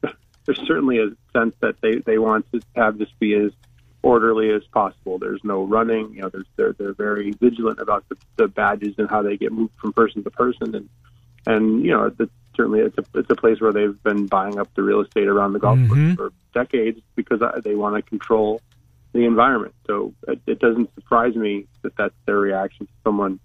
there's 0.46 0.60
certainly 0.66 0.98
a 0.98 1.10
sense 1.32 1.54
that 1.60 1.80
they, 1.80 1.96
they 1.98 2.18
want 2.18 2.50
to 2.52 2.60
have 2.74 2.98
this 2.98 3.08
be 3.18 3.34
as 3.34 3.52
orderly 4.02 4.50
as 4.50 4.62
possible. 4.72 5.18
There's 5.18 5.44
no 5.44 5.62
running. 5.64 6.14
You 6.14 6.22
know, 6.22 6.28
there's, 6.30 6.46
they're 6.56 6.72
they're 6.72 6.94
very 6.94 7.32
vigilant 7.32 7.80
about 7.80 8.08
the, 8.08 8.16
the 8.36 8.48
badges 8.48 8.94
and 8.96 9.08
how 9.10 9.22
they 9.22 9.36
get 9.36 9.52
moved 9.52 9.74
from 9.78 9.92
person 9.92 10.24
to 10.24 10.30
person, 10.30 10.74
and 10.74 10.88
and 11.46 11.84
you 11.84 11.92
know, 11.92 12.10
certainly 12.56 12.80
it's 12.80 12.96
a 12.96 13.04
it's 13.14 13.30
a 13.30 13.36
place 13.36 13.60
where 13.60 13.72
they've 13.72 14.02
been 14.02 14.26
buying 14.26 14.58
up 14.58 14.72
the 14.74 14.82
real 14.82 15.02
estate 15.02 15.28
around 15.28 15.52
the 15.52 15.58
golf 15.58 15.78
course 15.86 16.14
for 16.16 16.32
decades 16.54 17.00
because 17.14 17.42
uh, 17.42 17.60
they 17.62 17.74
want 17.74 17.94
to 17.94 18.02
control 18.02 18.60
the 19.12 19.24
environment. 19.24 19.74
So 19.86 20.14
it, 20.28 20.40
it 20.46 20.58
doesn't 20.60 20.94
surprise 20.94 21.34
me 21.34 21.66
that 21.82 21.96
that's 21.96 22.14
their 22.26 22.38
reaction 22.38 22.86
to 22.86 22.92
someone. 23.04 23.40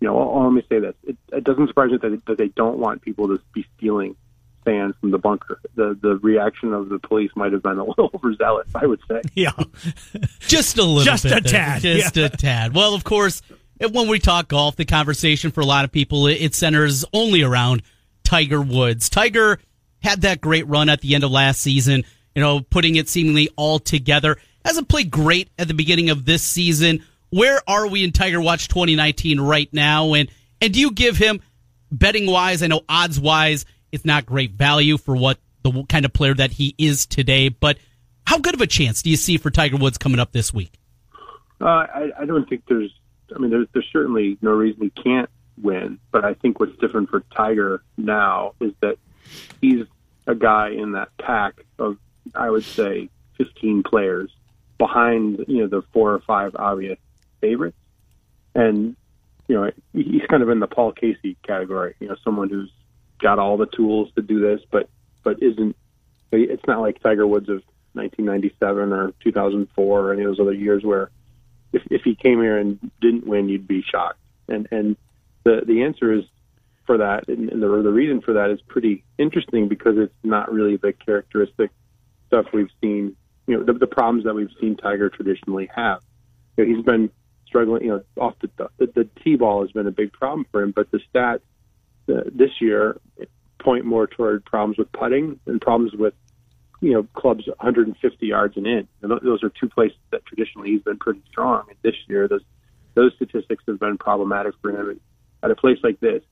You 0.00 0.08
know, 0.08 0.14
well, 0.14 0.44
let 0.44 0.52
me 0.52 0.62
say 0.68 0.78
this: 0.80 0.94
it, 1.04 1.16
it 1.32 1.44
doesn't 1.44 1.68
surprise 1.68 1.90
me 1.90 1.98
that 1.98 2.08
they, 2.08 2.16
that 2.26 2.38
they 2.38 2.48
don't 2.48 2.78
want 2.78 3.02
people 3.02 3.28
to 3.28 3.40
be 3.52 3.66
stealing 3.76 4.16
sand 4.64 4.94
from 5.00 5.10
the 5.10 5.18
bunker. 5.18 5.60
The 5.74 5.98
the 6.00 6.16
reaction 6.16 6.72
of 6.72 6.88
the 6.88 6.98
police 6.98 7.30
might 7.36 7.52
have 7.52 7.62
been 7.62 7.78
a 7.78 7.84
little 7.86 8.10
overzealous, 8.14 8.68
I 8.74 8.86
would 8.86 9.00
say. 9.08 9.20
Yeah. 9.34 9.52
Just 10.40 10.78
a 10.78 10.82
little 10.82 11.04
Just 11.04 11.24
bit 11.24 11.32
a 11.32 11.40
there. 11.40 11.52
tad, 11.52 11.82
Just 11.82 12.16
yeah. 12.16 12.26
a 12.26 12.28
tad. 12.30 12.74
Well, 12.74 12.94
of 12.94 13.04
course, 13.04 13.42
when 13.90 14.08
we 14.08 14.18
talk 14.18 14.48
golf, 14.48 14.76
the 14.76 14.84
conversation 14.84 15.50
for 15.50 15.60
a 15.60 15.66
lot 15.66 15.84
of 15.84 15.92
people, 15.92 16.26
it 16.26 16.40
it 16.40 16.54
centers 16.54 17.04
only 17.12 17.42
around 17.42 17.82
Tiger 18.24 18.60
Woods. 18.60 19.08
Tiger 19.10 19.58
had 20.02 20.22
that 20.22 20.40
great 20.40 20.66
run 20.66 20.88
at 20.88 21.02
the 21.02 21.14
end 21.14 21.24
of 21.24 21.30
last 21.30 21.60
season, 21.60 22.04
you 22.34 22.40
know, 22.40 22.60
putting 22.60 22.96
it 22.96 23.08
seemingly 23.08 23.50
all 23.56 23.78
together. 23.78 24.36
Hasn't 24.64 24.88
played 24.88 25.10
great 25.10 25.50
at 25.58 25.68
the 25.68 25.74
beginning 25.74 26.10
of 26.10 26.24
this 26.24 26.42
season. 26.42 27.04
Where 27.30 27.60
are 27.68 27.86
we 27.86 28.04
in 28.04 28.12
Tiger 28.12 28.40
Watch 28.40 28.68
2019 28.68 29.40
right 29.40 29.72
now? 29.72 30.14
And 30.14 30.30
and 30.60 30.74
do 30.74 30.80
you 30.80 30.90
give 30.90 31.16
him 31.16 31.40
betting 31.90 32.26
wise? 32.26 32.62
I 32.62 32.66
know 32.66 32.82
odds 32.88 33.18
wise, 33.18 33.64
it's 33.92 34.04
not 34.04 34.26
great 34.26 34.52
value 34.52 34.98
for 34.98 35.16
what 35.16 35.38
the 35.62 35.84
kind 35.88 36.04
of 36.04 36.12
player 36.12 36.34
that 36.34 36.52
he 36.52 36.74
is 36.78 37.06
today, 37.06 37.48
but 37.48 37.78
how 38.26 38.38
good 38.38 38.54
of 38.54 38.60
a 38.60 38.66
chance 38.66 39.02
do 39.02 39.10
you 39.10 39.16
see 39.16 39.36
for 39.38 39.50
Tiger 39.50 39.76
Woods 39.76 39.98
coming 39.98 40.20
up 40.20 40.32
this 40.32 40.52
week? 40.52 40.78
Uh, 41.60 41.64
I, 41.64 42.10
I 42.20 42.24
don't 42.24 42.48
think 42.48 42.62
there's. 42.68 42.92
I 43.34 43.38
mean, 43.38 43.50
there's 43.50 43.66
there's 43.72 43.88
certainly 43.92 44.38
no 44.42 44.52
reason 44.52 44.82
he 44.82 45.02
can't 45.02 45.28
win. 45.60 45.98
But 46.10 46.24
I 46.24 46.34
think 46.34 46.58
what's 46.58 46.76
different 46.78 47.10
for 47.10 47.20
Tiger 47.34 47.82
now 47.96 48.54
is 48.60 48.72
that 48.80 48.96
he's 49.60 49.84
a 50.26 50.34
guy 50.34 50.70
in 50.70 50.92
that 50.92 51.16
pack 51.18 51.64
of 51.78 51.98
I 52.34 52.50
would 52.50 52.64
say 52.64 53.08
15 53.38 53.82
players 53.82 54.30
behind 54.80 55.44
you 55.46 55.58
know 55.58 55.68
the 55.68 55.82
four 55.92 56.12
or 56.12 56.20
five 56.20 56.56
obvious 56.56 56.98
favorites, 57.40 57.76
and 58.54 58.96
you 59.46 59.54
know 59.54 59.70
he's 59.92 60.22
kind 60.28 60.42
of 60.42 60.48
in 60.48 60.58
the 60.58 60.66
Paul 60.66 60.92
Casey 60.92 61.36
category. 61.46 61.94
You 62.00 62.08
know, 62.08 62.16
someone 62.24 62.48
who's 62.48 62.72
got 63.20 63.38
all 63.38 63.58
the 63.58 63.66
tools 63.66 64.08
to 64.16 64.22
do 64.22 64.40
this, 64.40 64.60
but 64.72 64.88
but 65.22 65.40
isn't. 65.42 65.76
It's 66.32 66.66
not 66.66 66.80
like 66.80 67.02
Tiger 67.02 67.26
Woods 67.26 67.48
of 67.48 67.62
1997 67.94 68.92
or 68.92 69.12
2004 69.22 70.00
or 70.00 70.12
any 70.12 70.22
of 70.22 70.28
those 70.28 70.40
other 70.40 70.52
years 70.52 70.84
where 70.84 71.10
if, 71.72 71.82
if 71.90 72.02
he 72.04 72.14
came 72.14 72.40
here 72.40 72.56
and 72.56 72.78
didn't 73.00 73.26
win, 73.26 73.48
you'd 73.48 73.66
be 73.66 73.82
shocked. 73.82 74.18
And 74.48 74.66
and 74.70 74.96
the 75.44 75.62
the 75.66 75.82
answer 75.82 76.12
is 76.12 76.24
for 76.86 76.98
that, 76.98 77.28
and, 77.28 77.50
and 77.50 77.62
the 77.62 77.68
the 77.68 77.92
reason 77.92 78.22
for 78.22 78.34
that 78.34 78.50
is 78.50 78.60
pretty 78.66 79.04
interesting 79.18 79.68
because 79.68 79.98
it's 79.98 80.14
not 80.22 80.50
really 80.50 80.76
the 80.76 80.92
characteristic 80.92 81.70
stuff 82.28 82.46
we've 82.52 82.70
seen. 82.80 83.16
You 83.50 83.58
know, 83.58 83.64
the, 83.64 83.72
the 83.74 83.86
problems 83.86 84.24
that 84.24 84.34
we've 84.34 84.50
seen 84.60 84.76
Tiger 84.76 85.10
traditionally 85.10 85.68
have. 85.74 86.00
You 86.56 86.64
know, 86.64 86.74
he's 86.74 86.84
been 86.84 87.10
struggling. 87.46 87.82
You 87.82 87.88
know, 87.88 88.02
off 88.22 88.34
the 88.40 88.70
the, 88.78 88.86
the 88.86 89.08
tee 89.22 89.36
ball 89.36 89.62
has 89.62 89.72
been 89.72 89.86
a 89.86 89.92
big 89.92 90.12
problem 90.12 90.46
for 90.50 90.62
him, 90.62 90.72
but 90.72 90.90
the 90.90 91.00
stats 91.12 91.40
uh, 92.08 92.22
this 92.32 92.60
year 92.60 93.00
point 93.58 93.84
more 93.84 94.06
toward 94.06 94.44
problems 94.44 94.78
with 94.78 94.90
putting 94.92 95.38
and 95.46 95.60
problems 95.60 95.92
with 95.94 96.14
you 96.80 96.92
know, 96.92 97.02
clubs 97.14 97.46
150 97.46 98.26
yards 98.26 98.56
and 98.56 98.66
in. 98.66 98.88
And 99.02 99.10
th- 99.10 99.22
those 99.22 99.42
are 99.42 99.50
two 99.50 99.68
places 99.68 99.98
that 100.10 100.24
traditionally 100.24 100.70
he's 100.70 100.82
been 100.82 100.98
pretty 100.98 101.22
strong. 101.30 101.64
And 101.68 101.76
this 101.82 101.94
year, 102.08 102.26
those 102.26 102.42
those 102.94 103.12
statistics 103.14 103.62
have 103.68 103.78
been 103.78 103.98
problematic 103.98 104.54
for 104.60 104.70
him. 104.70 105.00
At 105.42 105.50
a 105.50 105.56
place 105.56 105.78
like 105.82 106.00
this, 106.00 106.22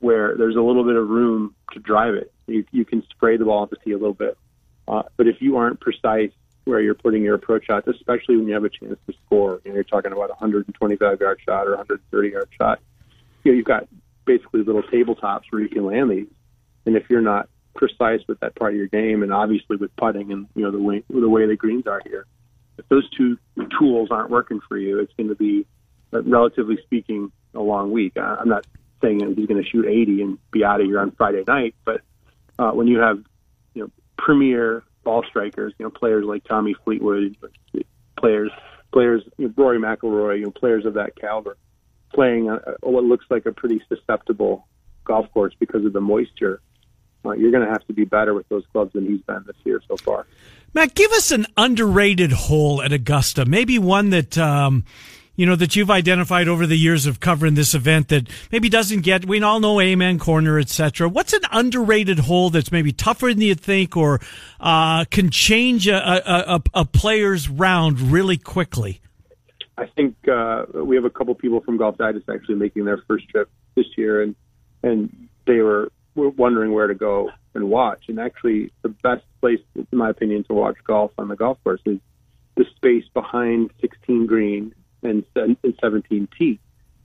where 0.00 0.36
there's 0.36 0.56
a 0.56 0.60
little 0.60 0.84
bit 0.84 0.96
of 0.96 1.08
room 1.08 1.54
to 1.72 1.78
drive 1.78 2.14
it, 2.14 2.32
you 2.46 2.64
you 2.72 2.84
can 2.84 3.02
spray 3.10 3.36
the 3.36 3.44
ball 3.44 3.64
at 3.64 3.70
the 3.70 3.76
tee 3.76 3.92
a 3.92 3.98
little 3.98 4.14
bit. 4.14 4.36
Uh, 4.88 5.02
but 5.16 5.28
if 5.28 5.40
you 5.40 5.56
aren't 5.56 5.80
precise 5.80 6.32
where 6.64 6.80
you're 6.80 6.94
putting 6.94 7.22
your 7.22 7.34
approach 7.34 7.66
shots, 7.66 7.88
especially 7.88 8.36
when 8.36 8.46
you 8.46 8.54
have 8.54 8.64
a 8.64 8.68
chance 8.68 8.98
to 9.06 9.14
score, 9.26 9.60
you 9.64 9.70
know, 9.70 9.74
you're 9.76 9.84
talking 9.84 10.12
about 10.12 10.30
a 10.30 10.34
125 10.34 11.20
yard 11.20 11.40
shot 11.46 11.66
or 11.66 11.76
130 11.76 12.28
yard 12.28 12.48
shot. 12.58 12.80
You 13.44 13.52
know, 13.52 13.56
you've 13.56 13.66
got 13.66 13.88
basically 14.24 14.62
little 14.62 14.82
tabletops 14.82 15.44
where 15.50 15.62
you 15.62 15.68
can 15.68 15.86
land 15.86 16.10
these. 16.10 16.28
And 16.86 16.96
if 16.96 17.08
you're 17.10 17.22
not 17.22 17.48
precise 17.74 18.20
with 18.28 18.40
that 18.40 18.54
part 18.54 18.72
of 18.72 18.76
your 18.76 18.86
game, 18.86 19.22
and 19.22 19.32
obviously 19.32 19.76
with 19.76 19.94
putting 19.96 20.32
and 20.32 20.46
you 20.54 20.62
know 20.62 20.70
the 20.70 20.78
way 20.78 21.02
the 21.08 21.28
way 21.28 21.46
the 21.46 21.56
greens 21.56 21.86
are 21.86 22.00
here, 22.04 22.26
if 22.78 22.88
those 22.88 23.08
two 23.10 23.38
tools 23.78 24.08
aren't 24.10 24.30
working 24.30 24.60
for 24.68 24.76
you, 24.76 24.98
it's 24.98 25.12
going 25.14 25.28
to 25.28 25.34
be, 25.34 25.66
uh, 26.12 26.22
relatively 26.22 26.78
speaking, 26.82 27.30
a 27.54 27.60
long 27.60 27.92
week. 27.92 28.16
I'm 28.16 28.48
not 28.48 28.66
saying 29.02 29.20
he's 29.36 29.46
going 29.46 29.62
to 29.62 29.68
shoot 29.68 29.86
80 29.86 30.22
and 30.22 30.38
be 30.50 30.64
out 30.64 30.80
of 30.80 30.86
here 30.86 31.00
on 31.00 31.10
Friday 31.12 31.42
night, 31.46 31.74
but 31.84 32.00
uh, 32.58 32.70
when 32.70 32.86
you 32.86 32.98
have 32.98 33.22
you 33.74 33.82
know 33.82 33.90
premier 34.16 34.84
ball 35.04 35.24
strikers, 35.28 35.72
you 35.78 35.84
know 35.84 35.90
players 35.90 36.24
like 36.24 36.44
Tommy 36.44 36.74
Fleetwood, 36.84 37.36
players 38.18 38.50
players 38.92 39.22
you 39.38 39.48
know, 39.48 39.54
Rory 39.56 39.78
McIlroy, 39.78 40.38
you 40.38 40.44
know 40.46 40.50
players 40.50 40.84
of 40.84 40.94
that 40.94 41.16
caliber, 41.16 41.56
playing 42.12 42.48
a, 42.48 42.54
a, 42.82 42.90
what 42.90 43.04
looks 43.04 43.26
like 43.30 43.46
a 43.46 43.52
pretty 43.52 43.82
susceptible 43.88 44.66
golf 45.04 45.30
course 45.32 45.54
because 45.58 45.84
of 45.84 45.92
the 45.92 46.00
moisture. 46.00 46.60
Uh, 47.24 47.32
you're 47.32 47.50
going 47.50 47.64
to 47.64 47.70
have 47.70 47.86
to 47.86 47.92
be 47.92 48.04
better 48.04 48.32
with 48.32 48.48
those 48.48 48.64
clubs 48.72 48.94
than 48.94 49.06
he's 49.06 49.20
been 49.20 49.44
this 49.46 49.56
year 49.64 49.82
so 49.86 49.94
far. 49.98 50.26
Matt, 50.72 50.94
give 50.94 51.10
us 51.12 51.30
an 51.30 51.46
underrated 51.56 52.32
hole 52.32 52.80
at 52.80 52.92
Augusta. 52.92 53.44
Maybe 53.44 53.78
one 53.78 54.08
that 54.10 54.38
um, 54.38 54.86
you 55.36 55.46
know 55.46 55.56
that 55.56 55.76
you've 55.76 55.90
identified 55.90 56.48
over 56.48 56.66
the 56.66 56.76
years 56.76 57.06
of 57.06 57.20
covering 57.20 57.54
this 57.54 57.74
event 57.74 58.08
that 58.08 58.28
maybe 58.52 58.68
doesn't 58.68 59.00
get. 59.00 59.24
We 59.24 59.42
all 59.42 59.60
know 59.60 59.80
Amen 59.80 60.18
Corner, 60.18 60.58
etc. 60.58 61.08
What's 61.08 61.32
an 61.32 61.42
underrated 61.50 62.20
hole 62.20 62.50
that's 62.50 62.70
maybe 62.70 62.92
tougher 62.92 63.28
than 63.28 63.40
you 63.40 63.54
think, 63.54 63.96
or 63.96 64.20
uh, 64.60 65.04
can 65.06 65.30
change 65.30 65.88
a, 65.88 65.96
a, 65.96 66.56
a, 66.56 66.62
a 66.74 66.84
player's 66.84 67.48
round 67.48 68.00
really 68.00 68.36
quickly? 68.36 69.00
I 69.78 69.86
think 69.86 70.16
uh, 70.28 70.66
we 70.74 70.96
have 70.96 71.06
a 71.06 71.10
couple 71.10 71.34
people 71.34 71.60
from 71.60 71.78
Golf 71.78 71.96
Digest 71.96 72.28
actually 72.28 72.56
making 72.56 72.84
their 72.84 72.98
first 73.08 73.28
trip 73.30 73.48
this 73.74 73.86
year, 73.96 74.22
and 74.22 74.34
and 74.82 75.28
they 75.46 75.60
were, 75.60 75.90
were 76.14 76.30
wondering 76.30 76.72
where 76.72 76.86
to 76.86 76.94
go 76.94 77.30
and 77.54 77.68
watch. 77.68 78.04
And 78.08 78.20
actually, 78.20 78.72
the 78.82 78.90
best 78.90 79.24
place, 79.40 79.60
in 79.74 79.86
my 79.92 80.10
opinion, 80.10 80.44
to 80.44 80.54
watch 80.54 80.76
golf 80.84 81.12
on 81.18 81.28
the 81.28 81.36
golf 81.36 81.58
course 81.64 81.80
is 81.86 81.98
the 82.56 82.64
space 82.76 83.04
behind 83.14 83.70
16 83.80 84.26
green 84.26 84.74
and, 85.02 85.24
and 85.34 85.56
17 85.80 86.28
tee. 86.36 86.60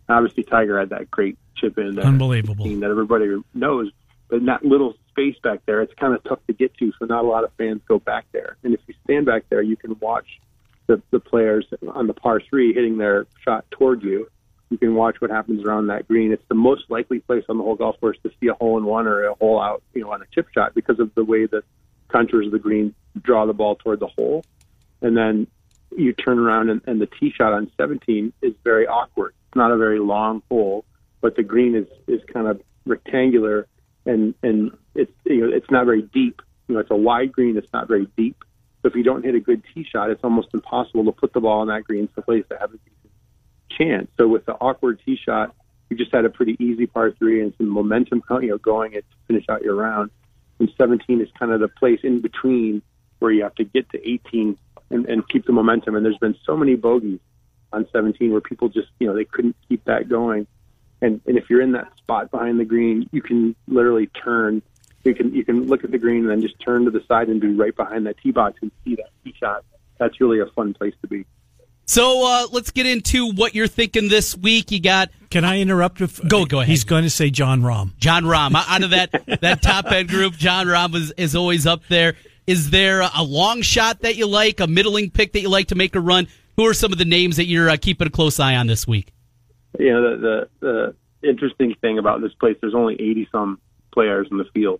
Obviously, 0.08 0.43
Tiger 0.43 0.79
had 0.79 0.89
that 0.89 1.10
great 1.10 1.38
chip 1.55 1.77
in 1.77 1.95
there, 1.95 2.05
Unbelievable. 2.05 2.65
16 2.65 2.81
that 2.81 2.91
everybody 2.91 3.41
knows, 3.53 3.91
but 4.27 4.38
in 4.38 4.45
that 4.45 4.63
little 4.63 4.95
space 5.10 5.36
back 5.41 5.62
there, 5.65 5.81
it's 5.81 5.93
kind 5.95 6.13
of 6.13 6.23
tough 6.23 6.39
to 6.47 6.53
get 6.53 6.75
to. 6.77 6.91
So 6.99 7.05
not 7.05 7.23
a 7.23 7.27
lot 7.27 7.43
of 7.43 7.51
fans 7.58 7.81
go 7.88 7.99
back 7.99 8.25
there. 8.31 8.58
And 8.63 8.73
if 8.73 8.81
you 8.88 8.93
stand 9.03 9.25
back 9.25 9.45
there, 9.49 9.62
you 9.62 9.77
can 9.77 9.97
watch 9.99 10.39
the, 10.88 11.01
the 11.12 11.19
players 11.19 11.65
on 11.93 12.08
the 12.08 12.13
par 12.13 12.41
three 12.41 12.73
hitting 12.73 12.97
their 12.97 13.25
shot 13.43 13.65
toward 13.71 14.03
you. 14.03 14.29
You 14.69 14.77
can 14.77 14.95
watch 14.95 15.21
what 15.21 15.29
happens 15.29 15.63
around 15.63 15.88
that 15.88 16.08
green. 16.08 16.31
It's 16.31 16.43
the 16.47 16.55
most 16.55 16.89
likely 16.89 17.19
place 17.19 17.43
on 17.49 17.58
the 17.58 17.63
whole 17.63 17.75
golf 17.75 17.99
course 17.99 18.17
to 18.23 18.31
see 18.39 18.47
a 18.47 18.53
hole 18.53 18.77
in 18.77 18.86
one 18.86 19.08
or 19.08 19.23
a 19.23 19.36
hole 19.36 19.62
out, 19.62 19.84
you 19.93 20.01
know, 20.01 20.12
on 20.12 20.21
a 20.21 20.25
chip 20.34 20.47
shot 20.53 20.73
because 20.73 20.99
of 20.99 21.13
the 21.15 21.23
way 21.23 21.45
the 21.45 21.63
contours 22.08 22.47
of 22.47 22.51
the 22.51 22.60
green 22.60 22.93
draw 23.21 23.45
the 23.45 23.53
ball 23.53 23.75
toward 23.75 23.99
the 23.99 24.08
hole. 24.08 24.43
And 25.01 25.15
then 25.15 25.47
you 25.97 26.13
turn 26.13 26.39
around 26.39 26.69
and, 26.69 26.81
and 26.86 27.01
the 27.01 27.08
tee 27.08 27.31
shot 27.31 27.53
on 27.53 27.71
17 27.77 28.34
is 28.41 28.53
very 28.63 28.88
awkward. 28.88 29.34
It's 29.47 29.55
not 29.55 29.71
a 29.71 29.77
very 29.77 29.99
long 29.99 30.41
hole, 30.49 30.86
but 31.21 31.36
the 31.36 31.43
green 31.43 31.75
is 31.75 31.88
is 32.08 32.21
kind 32.31 32.47
of 32.47 32.62
rectangular 32.86 33.67
and 34.05 34.36
and 34.43 34.77
it's 34.93 35.12
you 35.25 35.41
know 35.41 35.55
it's 35.55 35.69
not 35.71 35.86
very 35.86 36.01
deep. 36.01 36.41
You 36.67 36.75
know, 36.75 36.81
it's 36.81 36.91
a 36.91 36.95
wide 36.95 37.31
green. 37.31 37.58
It's 37.58 37.71
not 37.73 37.88
very 37.88 38.08
deep. 38.17 38.43
So 38.81 38.89
if 38.89 38.95
you 38.95 39.03
don't 39.03 39.23
hit 39.23 39.36
a 39.36 39.39
good 39.39 39.63
tee 39.73 39.86
shot, 39.89 40.10
it's 40.10 40.23
almost 40.23 40.49
impossible 40.53 41.05
to 41.05 41.12
put 41.12 41.34
the 41.34 41.39
ball 41.39 41.62
on 41.62 41.67
that 41.67 41.84
green 41.84 42.10
someplace 42.13 42.45
to 42.49 42.58
have 42.60 42.71
a 42.71 42.77
decent 42.77 43.12
chance. 43.69 44.08
So 44.17 44.27
with 44.27 44.45
the 44.45 44.53
awkward 44.53 45.01
tee 45.05 45.17
shot, 45.17 45.55
you 45.89 45.97
just 45.97 46.13
had 46.13 46.25
a 46.25 46.29
pretty 46.29 46.55
easy 46.60 46.88
par 46.88 47.12
three 47.12 47.41
and 47.41 47.53
some 47.58 47.69
momentum, 47.69 48.23
you 48.41 48.49
know, 48.49 48.58
going 48.58 48.93
it 48.93 49.05
to 49.10 49.17
finish 49.27 49.45
out 49.49 49.63
your 49.63 49.75
round. 49.75 50.12
And 50.60 50.69
17 50.77 51.21
is 51.21 51.29
kind 51.38 51.51
of 51.51 51.60
the 51.60 51.67
place 51.67 51.99
in 52.03 52.21
between 52.21 52.81
where 53.19 53.31
you 53.31 53.43
have 53.43 53.55
to 53.55 53.63
get 53.63 53.89
to 53.91 54.10
18 54.10 54.58
and, 54.89 55.06
and 55.08 55.28
keep 55.28 55.45
the 55.45 55.52
momentum. 55.52 55.95
And 55.95 56.06
there's 56.06 56.17
been 56.17 56.36
so 56.45 56.56
many 56.56 56.76
bogeys 56.76 57.19
on 57.74 57.88
17 57.91 58.32
where 58.32 58.41
people 58.41 58.69
just 58.69 58.89
you 59.00 59.08
know 59.08 59.15
they 59.15 59.26
couldn't 59.26 59.56
keep 59.67 59.84
that 59.86 60.10
going. 60.10 60.48
And 61.02 61.21
and 61.26 61.38
if 61.38 61.50
you're 61.50 61.62
in 61.62 61.74
that 61.74 61.95
spot 61.98 62.32
behind 62.32 62.60
the 62.60 62.65
green, 62.65 63.10
you 63.12 63.21
can 63.21 63.56
literally 63.67 64.08
turn. 64.08 64.62
You 65.04 65.13
can 65.13 65.34
you 65.34 65.45
can 65.45 65.67
look 65.67 65.84
at 65.84 65.91
the 65.91 65.98
green 65.98 66.21
and 66.21 66.30
then 66.30 66.41
just 66.41 66.60
turn 66.60 66.86
to 66.86 66.91
the 66.91 67.04
side 67.08 67.28
and 67.28 67.39
be 67.39 67.54
right 67.54 67.76
behind 67.76 68.08
that 68.08 68.17
tee 68.17 68.32
box 68.32 68.58
and 68.62 68.71
see 68.84 68.95
that 68.95 69.10
tee 69.24 69.36
shot. 69.39 69.63
That's 69.98 70.19
really 70.19 70.39
a 70.39 70.48
fun 70.48 70.74
place 70.74 70.93
to 71.02 71.08
be. 71.08 71.26
So 71.88 72.26
uh, 72.26 72.48
let's 72.52 72.71
get 72.71 72.88
into 72.88 73.32
what 73.32 73.54
you're 73.54 73.67
thinking 73.67 74.10
this 74.10 74.36
week. 74.36 74.71
You 74.71 74.82
got 74.82 75.12
Can 75.30 75.45
I 75.45 75.60
interrupt? 75.60 76.02
If, 76.02 76.19
Go- 76.28 76.45
go 76.45 76.60
ahead. 76.60 76.69
He's 76.69 76.84
going 76.84 77.04
to 77.04 77.10
say 77.12 77.30
Jon 77.30 77.62
Rahm. 77.62 77.95
Jon 77.98 78.24
Rahm 78.24 78.56
out 78.56 78.84
of 78.84 78.89
that 78.89 79.12
that 79.41 79.62
top 79.62 79.91
end 79.91 80.10
group. 80.10 80.34
Jon 80.34 80.65
Rahm 80.65 80.95
is, 80.95 81.12
is 81.12 81.36
always 81.36 81.67
up 81.67 81.82
there. 81.88 82.15
Is 82.47 82.69
there 82.69 83.01
a 83.01 83.23
long 83.23 83.62
shot 83.62 84.01
that 84.01 84.15
you 84.15 84.27
like, 84.27 84.60
a 84.60 84.67
middling 84.67 85.10
pick 85.10 85.34
that 85.34 85.41
you 85.41 85.49
like 85.49 85.67
to 85.67 85.75
make 85.75 85.95
a 85.95 85.99
run? 85.99 86.27
Who 86.58 86.65
are 86.67 86.73
some 86.73 86.91
of 86.91 86.97
the 86.97 87.05
names 87.05 87.38
that 87.38 87.45
you're 87.45 87.69
uh, 87.69 87.77
keeping 87.77 88.08
a 88.08 88.12
close 88.12 88.39
eye 88.39 88.55
on 88.55 88.67
this 88.67 88.88
week? 88.88 89.15
you 89.79 89.91
know 89.91 90.17
the, 90.17 90.49
the 90.60 90.95
the 91.21 91.29
interesting 91.29 91.73
thing 91.81 91.97
about 91.97 92.21
this 92.21 92.34
place 92.34 92.55
there's 92.62 92.75
only 92.75 92.93
80 92.95 93.27
some 93.31 93.60
players 93.91 94.27
in 94.29 94.38
the 94.38 94.45
field 94.53 94.79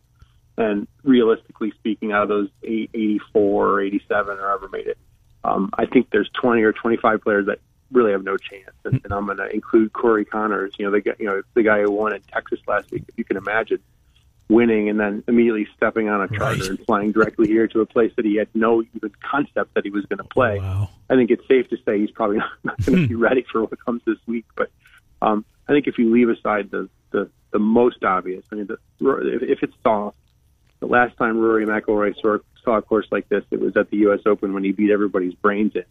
and 0.58 0.88
realistically 1.04 1.72
speaking 1.72 2.12
out 2.12 2.24
of 2.24 2.30
those 2.30 2.50
84 2.64 3.68
or 3.68 3.82
87 3.82 4.38
or 4.38 4.42
however 4.42 4.70
made 4.70 4.88
it 4.88 4.98
um, 5.44 5.70
i 5.78 5.86
think 5.86 6.10
there's 6.12 6.30
20 6.42 6.62
or 6.62 6.72
25 6.72 7.22
players 7.22 7.46
that 7.48 7.60
really 7.92 8.12
have 8.12 8.24
no 8.24 8.38
chance 8.38 8.76
and, 8.84 9.02
and 9.04 9.14
i'm 9.14 9.26
going 9.26 9.38
to 9.38 9.50
include 9.54 9.92
corey 9.94 10.26
conners 10.26 10.72
you 10.78 10.86
know 10.86 10.92
the 10.92 11.16
you 11.20 11.26
know 11.26 11.42
the 11.54 11.64
guy 11.64 11.82
who 11.82 11.92
won 11.92 12.14
in 12.14 12.22
texas 12.22 12.60
last 12.68 12.92
week 12.92 13.04
if 13.08 13.18
you 13.18 13.24
can 13.24 13.38
imagine 13.38 13.80
winning 14.48 14.90
and 14.90 15.00
then 15.00 15.24
immediately 15.28 15.68
stepping 15.76 16.08
on 16.08 16.22
a 16.22 16.28
charter 16.28 16.60
Right. 16.62 16.70
and 16.70 16.80
flying 16.86 17.12
directly 17.12 17.48
here 17.48 17.68
to 17.70 17.82
a 17.82 17.86
place 17.86 18.12
that 18.16 18.26
he 18.26 18.36
had 18.36 18.48
no 18.54 18.84
even 18.96 19.12
concept 19.22 19.74
that 19.74 19.84
he 19.84 19.90
was 19.90 20.06
going 20.06 20.18
to 20.20 20.24
play 20.26 20.60
Wow. 20.60 20.90
I 21.10 21.16
think 21.16 21.32
it's 21.32 21.48
safe 21.48 21.68
to 21.70 21.78
say 21.86 22.00
he's 22.00 22.12
probably 22.12 22.38
not, 22.44 22.50
not 22.64 22.86
going 22.86 23.02
to 23.04 23.08
be 23.08 23.16
ready 23.16 23.44
for 23.52 23.62
what 23.62 23.84
comes 23.84 24.02
this 24.06 24.18
week. 24.28 24.46
But 24.56 24.70
um, 25.22 25.46
I 25.68 25.72
think 25.74 25.88
if 25.88 25.98
you 25.98 26.12
leave 26.14 26.30
aside 26.30 26.70
the 26.72 26.90
the, 27.12 27.30
the 27.52 27.60
most 27.60 28.04
obvious, 28.04 28.44
I 28.52 28.56
mean, 28.56 28.68
the, 28.68 28.78
if, 29.36 29.42
if 29.42 29.64
it's 29.64 29.74
soft, 29.84 30.18
the 30.80 30.86
last 30.88 31.16
time 31.18 31.38
Rory 31.38 31.66
McIlroy 31.66 32.14
saw, 32.22 32.38
saw 32.64 32.78
a 32.78 32.82
course 32.82 33.08
like 33.10 33.30
this, 33.30 33.44
it 33.52 33.60
was 33.62 33.78
at 33.78 33.90
the 33.90 33.98
U.S. 33.98 34.20
Open 34.26 34.54
when 34.54 34.64
he 34.66 34.74
beat 34.74 34.92
everybody's 34.92 35.34
brains 35.36 35.72
in. 35.76 35.86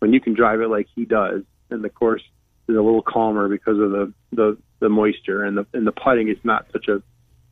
When 0.00 0.12
you 0.12 0.20
can 0.20 0.34
drive 0.34 0.60
it 0.60 0.68
like 0.68 0.86
he 0.94 1.06
does, 1.06 1.42
and 1.70 1.82
the 1.82 1.88
course 1.88 2.22
is 2.68 2.76
a 2.76 2.80
little 2.82 3.02
calmer 3.02 3.48
because 3.48 3.78
of 3.78 3.90
the 3.90 4.12
the, 4.32 4.58
the 4.80 4.88
moisture 4.90 5.42
and 5.44 5.56
the 5.56 5.66
and 5.72 5.86
the 5.86 5.92
putting 5.92 6.28
is 6.28 6.36
not 6.44 6.66
such 6.72 6.88
a 6.88 7.02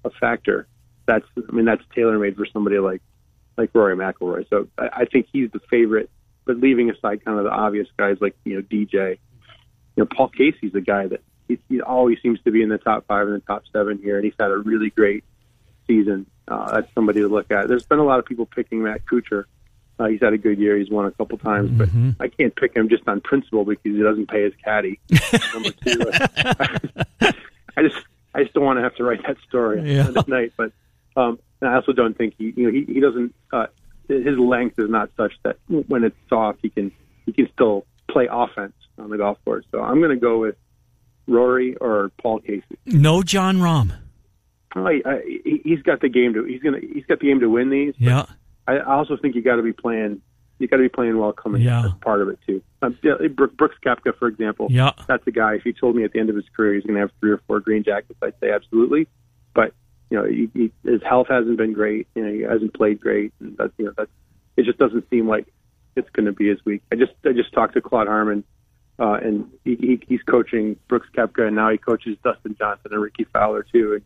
a 0.05 0.11
factor. 0.11 0.67
That's 1.07 1.27
I 1.37 1.53
mean 1.53 1.65
that's 1.65 1.83
tailor 1.95 2.19
made 2.19 2.37
for 2.37 2.47
somebody 2.47 2.79
like 2.79 3.03
like 3.57 3.71
Rory 3.75 3.97
McIlroy. 3.97 4.49
So 4.49 4.69
I, 4.79 4.89
I 4.93 5.05
think 5.05 5.29
he's 5.33 5.51
the 5.51 5.61
favorite. 5.71 6.11
But 6.45 6.59
leaving 6.59 6.91
aside 6.91 7.25
kind 7.25 7.39
of 7.39 7.45
the 7.45 7.51
obvious 7.51 7.89
guys 7.97 8.19
like 8.21 8.37
you 8.45 8.57
know 8.57 8.63
DJ, 8.63 9.13
you 9.13 9.19
know 9.97 10.07
Paul 10.07 10.29
Casey's 10.29 10.75
a 10.75 10.81
guy 10.81 11.07
that 11.07 11.21
he, 11.49 11.59
he 11.69 11.81
always 11.81 12.19
seems 12.23 12.41
to 12.43 12.51
be 12.51 12.63
in 12.63 12.69
the 12.69 12.79
top 12.79 13.07
five 13.07 13.27
and 13.27 13.37
the 13.37 13.41
top 13.41 13.65
seven 13.73 13.99
here, 13.99 14.17
and 14.17 14.25
he's 14.25 14.35
had 14.39 14.51
a 14.51 14.57
really 14.57 14.91
great 14.91 15.25
season. 15.87 16.27
Uh, 16.49 16.73
that's 16.73 16.93
somebody 16.95 17.21
to 17.21 17.29
look 17.29 17.51
at. 17.51 17.69
There's 17.69 17.87
been 17.87 17.99
a 17.99 18.05
lot 18.05 18.19
of 18.19 18.25
people 18.25 18.47
picking 18.47 18.83
Matt 18.83 19.05
Kuchar. 19.07 19.45
Uh, 19.99 20.07
he's 20.07 20.21
had 20.21 20.33
a 20.33 20.39
good 20.39 20.59
year. 20.59 20.77
He's 20.77 20.91
won 20.91 21.07
a 21.07 21.11
couple 21.13 21.39
times, 21.39 21.71
but 21.71 21.89
I 22.19 22.29
can't 22.29 22.55
pick 22.57 22.75
him 22.75 22.89
just 22.89 23.07
on 23.07 23.21
principle 23.21 23.65
because 23.65 23.95
he 23.95 24.03
doesn't 24.03 24.29
pay 24.29 24.43
his 24.43 24.55
caddy. 24.65 24.99
Number 25.55 25.71
two, 25.71 26.01
uh, 26.11 27.33
I 27.77 27.83
just 27.83 28.05
I 28.35 28.43
just 28.43 28.55
don't 28.55 28.65
want 28.65 28.79
to 28.79 28.83
have 28.83 28.95
to 28.97 29.05
write 29.05 29.21
that 29.27 29.37
story 29.49 29.95
Yeah. 29.95 30.11
at 30.17 30.29
night. 30.29 30.53
But 30.57 30.73
um, 31.17 31.39
and 31.61 31.71
I 31.71 31.75
also 31.77 31.93
don't 31.93 32.17
think 32.17 32.35
he 32.39 32.53
you 32.57 32.65
know 32.67 32.71
he, 32.73 32.85
he 32.93 33.01
doesn't 33.01 33.35
uh, 33.53 33.67
his 34.09 34.39
length 34.39 34.79
is 34.79 34.89
not 34.91 35.11
such 35.17 35.33
that 35.45 35.57
when 35.69 36.05
it's 36.05 36.17
soft 36.29 36.59
he 36.63 36.71
can 36.71 36.91
he 37.27 37.33
can 37.33 37.49
still 37.53 37.85
play 38.11 38.29
offense 38.31 38.75
on 38.99 39.11
the 39.11 39.17
golf 39.19 39.39
course. 39.45 39.65
So 39.71 39.81
I'm 39.83 39.99
going 40.01 40.11
to 40.11 40.17
go 40.21 40.39
with 40.39 40.57
Rory 41.27 41.77
or 41.77 42.11
Paul 42.21 42.41
Casey. 42.41 42.65
No 42.87 43.23
Jon 43.23 43.59
Rahm. 43.59 43.95
Oh, 44.75 44.87
I, 44.87 45.01
I, 45.05 45.21
he- 45.45 45.61
he's 45.65 45.83
got 45.83 46.01
the 46.01 46.09
game 46.09 46.35
to 46.35 46.45
he's 46.45 46.63
gonna 46.63 46.81
he's 46.81 47.05
got 47.07 47.21
the 47.21 47.27
game 47.27 47.41
to 47.41 47.49
win 47.49 47.71
these. 47.71 47.95
Yeah. 47.99 48.27
I 48.67 48.75
I 48.79 48.95
also 48.97 49.17
think 49.17 49.35
you 49.35 49.43
got 49.43 49.57
to 49.57 49.63
be 49.63 49.73
playing. 49.73 50.21
You 50.63 50.69
got 50.69 50.77
to 50.77 50.83
be 50.85 50.89
playing 50.89 51.19
well 51.19 51.33
coming. 51.33 51.61
Yeah. 51.61 51.83
That's 51.83 51.95
part 52.01 52.23
of 52.23 52.29
it 52.29 52.39
too. 52.47 52.63
Um, 52.83 52.97
yeah, 53.03 53.15
Brooks 53.27 53.77
Koepka, 53.85 54.17
for 54.17 54.29
example. 54.29 54.69
Yeah. 54.71 54.93
That's 55.09 55.27
a 55.27 55.33
guy. 55.33 55.55
If 55.55 55.63
he 55.63 55.73
told 55.73 55.97
me 55.97 56.05
at 56.05 56.13
the 56.13 56.21
end 56.21 56.31
of 56.31 56.37
his 56.37 56.45
career 56.57 56.75
he's 56.75 56.85
going 56.85 56.95
to 56.95 57.01
have 57.01 57.11
three 57.19 57.33
or 57.33 57.39
four 57.49 57.59
green 57.59 57.83
jackets, 57.83 58.19
I'd 58.23 58.35
say 58.41 58.51
absolutely. 58.53 59.09
But 59.55 59.75
you 60.09 60.19
know, 60.19 60.25
he, 60.25 60.49
he, 60.55 60.73
his 60.89 61.03
health 61.03 61.27
hasn't 61.29 61.57
been 61.57 61.73
great. 61.73 62.07
You 62.15 62.25
know, 62.25 62.33
he 62.33 62.41
hasn't 62.43 62.75
played 62.75 63.01
great, 63.01 63.33
and 63.41 63.57
that 63.57 63.73
you 63.77 63.87
know 63.87 63.93
that 63.97 64.09
it 64.57 64.65
just 64.65 64.79
doesn't 64.79 65.11
seem 65.11 65.27
like 65.27 65.49
it's 65.97 66.11
going 66.11 66.27
to 66.27 66.33
be 66.33 66.49
his 66.49 66.65
week. 66.65 66.83
I 66.93 66.95
just 66.97 67.13
I 67.25 67.33
just 67.33 67.53
talked 67.53 67.75
to 67.75 67.81
Claude 67.81 68.07
Harmon, 68.07 68.45
uh, 69.01 69.15
and 69.15 69.51
he, 69.65 69.75
he, 69.77 70.01
he's 70.07 70.23
coaching 70.23 70.77
Brooks 70.87 71.09
Koepka, 71.17 71.49
and 71.49 71.57
now 71.57 71.71
he 71.71 71.79
coaches 71.79 72.17
Dustin 72.23 72.55
Johnson 72.57 72.93
and 72.93 73.03
Rickie 73.03 73.25
Fowler 73.33 73.65
too. 73.65 73.95
And, 73.95 74.03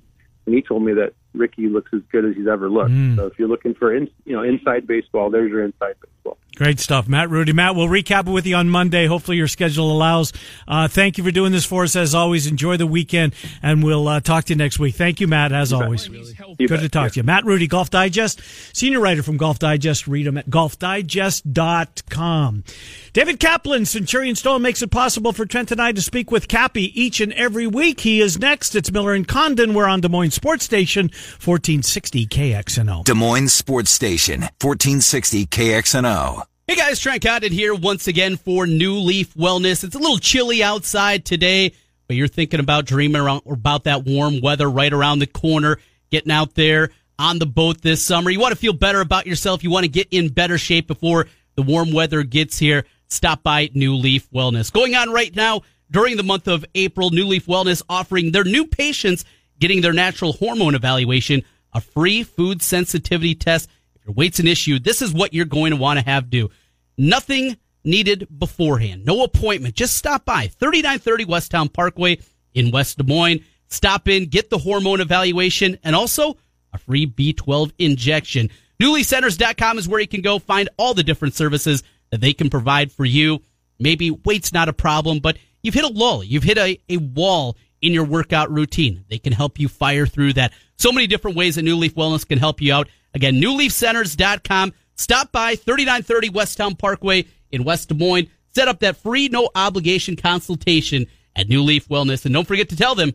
and 0.47 0.55
he 0.55 0.63
told 0.63 0.85
me 0.85 0.95
that 0.95 1.13
Ricky 1.35 1.69
looks 1.69 1.91
as 1.93 2.03
good 2.11 2.25
as 2.25 2.37
he's 2.37 2.47
ever 2.47 2.71
looked. 2.71 2.93
So 3.17 3.27
if 3.27 3.39
you're 3.39 3.49
looking 3.49 3.75
for 3.75 3.95
in, 3.95 4.09
you 4.25 4.37
know 4.37 4.43
inside 4.43 4.87
baseball, 4.87 5.29
there's 5.29 5.51
your 5.51 5.65
inside 5.65 5.97
baseball. 6.01 6.39
Great 6.57 6.81
stuff, 6.81 7.07
Matt 7.07 7.29
Rudy. 7.29 7.53
Matt, 7.53 7.77
we'll 7.77 7.87
recap 7.87 8.27
it 8.27 8.31
with 8.31 8.47
you 8.47 8.57
on 8.57 8.71
Monday. 8.71 9.05
Hopefully 9.05 9.37
your 9.37 9.47
schedule 9.47 9.93
allows. 9.93 10.33
Uh, 10.67 10.89
thank 10.89 11.19
you 11.19 11.25
for 11.25 11.31
doing 11.31 11.53
this 11.53 11.67
for 11.67 11.85
us 11.85 11.95
as 11.97 12.15
always. 12.15 12.47
Enjoy 12.47 12.79
the 12.79 12.87
weekend 12.87 13.35
and 13.63 13.85
we'll 13.85 14.09
uh, 14.09 14.21
talk 14.21 14.45
to 14.45 14.55
you 14.55 14.57
next 14.57 14.79
week. 14.79 14.95
Thank 14.95 15.21
you, 15.21 15.29
Matt, 15.29 15.53
as 15.53 15.71
always. 15.71 16.09
You 16.09 16.25
Good 16.57 16.71
bet. 16.71 16.81
to 16.81 16.89
talk 16.89 17.13
to 17.13 17.21
you. 17.21 17.25
Matt 17.25 17.45
Rudy, 17.45 17.67
Golf 17.67 17.91
Digest, 17.91 18.41
senior 18.75 19.01
writer 19.01 19.23
from 19.23 19.37
Golf 19.37 19.59
Digest. 19.59 20.09
Read 20.09 20.27
him 20.27 20.39
at 20.39 20.49
golfdigest.com. 20.49 22.65
David 23.13 23.39
Kaplan, 23.39 23.85
Centurion 23.85 24.35
Stone, 24.35 24.63
makes 24.63 24.81
it 24.81 24.91
possible 24.91 25.35
for 25.35 25.45
Trent 25.45 25.71
and 25.73 25.83
I 25.83 25.93
to 25.93 26.01
speak 26.01 26.31
with 26.31 26.49
Cappy 26.49 26.99
each 26.99 27.21
and 27.21 27.35
every 27.35 27.67
week. 27.67 28.01
He 28.01 28.23
is 28.23 28.39
next. 28.39 28.75
It's 28.75 28.91
Miller 28.91 29.13
and 29.13 29.29
Condon. 29.29 29.75
We're 29.75 29.89
on 29.89 30.01
Des 30.01 30.09
Moines 30.09 30.31
Sports 30.31 30.65
Station, 30.65 31.11
1460 31.45 32.27
KXNO. 32.27 33.05
Des 33.05 33.13
Moines 33.13 33.53
Sports 33.53 33.91
Station, 33.91 34.41
1460 34.41 35.45
KXNO. 35.47 36.46
Hey 36.69 36.75
guys, 36.75 36.99
Trent 36.99 37.23
Condon 37.23 37.53
here 37.53 37.77
once 37.77 38.09
again 38.09 38.37
for 38.37 38.67
New 38.67 38.95
Leaf 38.95 39.35
Wellness. 39.35 39.85
It's 39.85 39.95
a 39.95 40.01
little 40.01 40.19
chilly 40.19 40.65
outside 40.65 41.25
today, 41.25 41.73
but 42.09 42.17
you're 42.17 42.27
thinking 42.27 42.59
about 42.59 42.87
dreaming 42.87 43.23
around, 43.23 43.43
about 43.47 43.85
that 43.85 44.05
warm 44.05 44.41
weather 44.41 44.69
right 44.69 44.93
around 44.93 45.21
the 45.21 45.29
corner, 45.29 45.79
getting 46.11 46.33
out 46.33 46.57
there 46.57 46.91
on 47.21 47.39
the 47.39 47.47
boat 47.47 47.83
this 47.83 48.03
summer. 48.03 48.31
You 48.31 48.41
want 48.41 48.51
to 48.51 48.59
feel 48.59 48.73
better 48.73 49.01
about 49.01 49.29
yourself. 49.29 49.63
You 49.63 49.71
want 49.71 49.85
to 49.85 49.89
get 49.89 50.09
in 50.11 50.29
better 50.29 50.59
shape 50.59 50.89
before 50.89 51.29
the 51.55 51.63
warm 51.63 51.93
weather 51.93 52.25
gets 52.25 52.59
here. 52.59 52.85
Stop 53.07 53.45
by 53.45 53.71
New 53.73 53.95
Leaf 53.95 54.29
Wellness. 54.33 54.73
Going 54.73 54.97
on 54.97 55.11
right 55.11 55.37
now 55.37 55.61
during 55.93 56.17
the 56.17 56.25
month 56.25 56.49
of 56.49 56.65
April, 56.75 57.11
New 57.11 57.27
Leaf 57.27 57.47
Wellness 57.47 57.81
offering 57.89 58.33
their 58.33 58.43
new 58.43 58.67
patients 58.67 59.25
getting 59.61 59.83
their 59.83 59.93
natural 59.93 60.33
hormone 60.33 60.75
evaluation, 60.75 61.45
a 61.73 61.81
free 61.81 62.25
food 62.25 62.61
sensitivity 62.61 63.37
test. 63.37 63.71
Your 64.07 64.15
weight's 64.15 64.39
an 64.39 64.47
issue, 64.47 64.79
this 64.79 65.03
is 65.03 65.13
what 65.13 65.35
you're 65.35 65.45
going 65.45 65.73
to 65.73 65.77
want 65.77 65.99
to 65.99 66.05
have 66.05 66.31
do. 66.31 66.49
Nothing 66.97 67.57
needed 67.83 68.29
beforehand. 68.39 69.05
No 69.05 69.25
appointment. 69.25 69.75
Just 69.75 69.97
stop 69.97 70.25
by 70.25 70.47
3930 70.47 71.25
Westtown 71.25 71.73
Parkway 71.73 72.19
in 72.55 72.71
West 72.71 72.99
Des 72.99 73.05
Moines. 73.05 73.41
Stop 73.69 74.09
in, 74.09 74.27
get 74.27 74.49
the 74.49 74.59
hormone 74.59 75.01
evaluation, 75.01 75.77
and 75.83 75.97
also 75.97 76.37
a 76.73 76.79
free 76.79 77.07
B12 77.07 77.73
injection. 77.79 78.49
NewLeafCenters.com 78.81 79.79
is 79.79 79.89
where 79.89 80.01
you 80.01 80.07
can 80.07 80.21
go 80.21 80.39
find 80.39 80.69
all 80.77 80.95
the 80.95 81.03
different 81.03 81.35
services 81.35 81.83
that 82.11 82.21
they 82.21 82.33
can 82.33 82.49
provide 82.49 82.93
for 82.93 83.05
you. 83.05 83.41
Maybe 83.79 84.11
weight's 84.11 84.53
not 84.53 84.69
a 84.69 84.73
problem, 84.73 85.19
but 85.19 85.37
you've 85.63 85.75
hit 85.75 85.85
a 85.85 85.89
lull. 85.89 86.23
You've 86.23 86.45
hit 86.45 86.59
a, 86.59 86.79
a 86.89 86.99
wall 86.99 87.57
in 87.83 87.93
your 87.93 88.05
workout 88.05 88.51
routine. 88.53 89.05
They 89.09 89.19
can 89.19 89.33
help 89.33 89.59
you 89.59 89.69
fire 89.69 90.07
through 90.07 90.35
that. 90.35 90.53
So 90.77 90.93
many 90.93 91.07
different 91.07 91.37
ways 91.37 91.57
that 91.57 91.63
New 91.63 91.77
Leaf 91.77 91.95
Wellness 91.95 92.27
can 92.27 92.39
help 92.39 92.61
you 92.61 92.73
out. 92.73 92.89
Again, 93.17 93.41
newleafcenters.com. 93.41 94.75
Stop 94.95 95.33
by 95.33 95.57
3930 95.57 96.31
Westtown 96.31 96.79
Parkway 96.79 97.25
in 97.51 97.65
West 97.65 97.89
Des 97.89 97.95
Moines. 97.95 98.29
Set 98.55 98.69
up 98.69 98.81
that 98.81 98.99
free, 98.99 99.29
no 99.29 99.49
obligation 99.55 100.17
consultation 100.17 101.07
at 101.35 101.49
New 101.49 101.63
Leaf 101.63 101.89
Wellness. 101.89 102.27
And 102.27 102.35
don't 102.35 102.47
forget 102.47 102.69
to 102.69 102.77
tell 102.77 102.95
them 102.95 103.15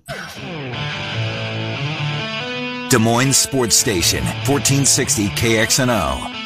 Des 2.90 2.98
Moines 2.98 3.38
Sports 3.38 3.76
Station, 3.76 4.24
1460 4.24 5.28
KXNO. 5.30 6.42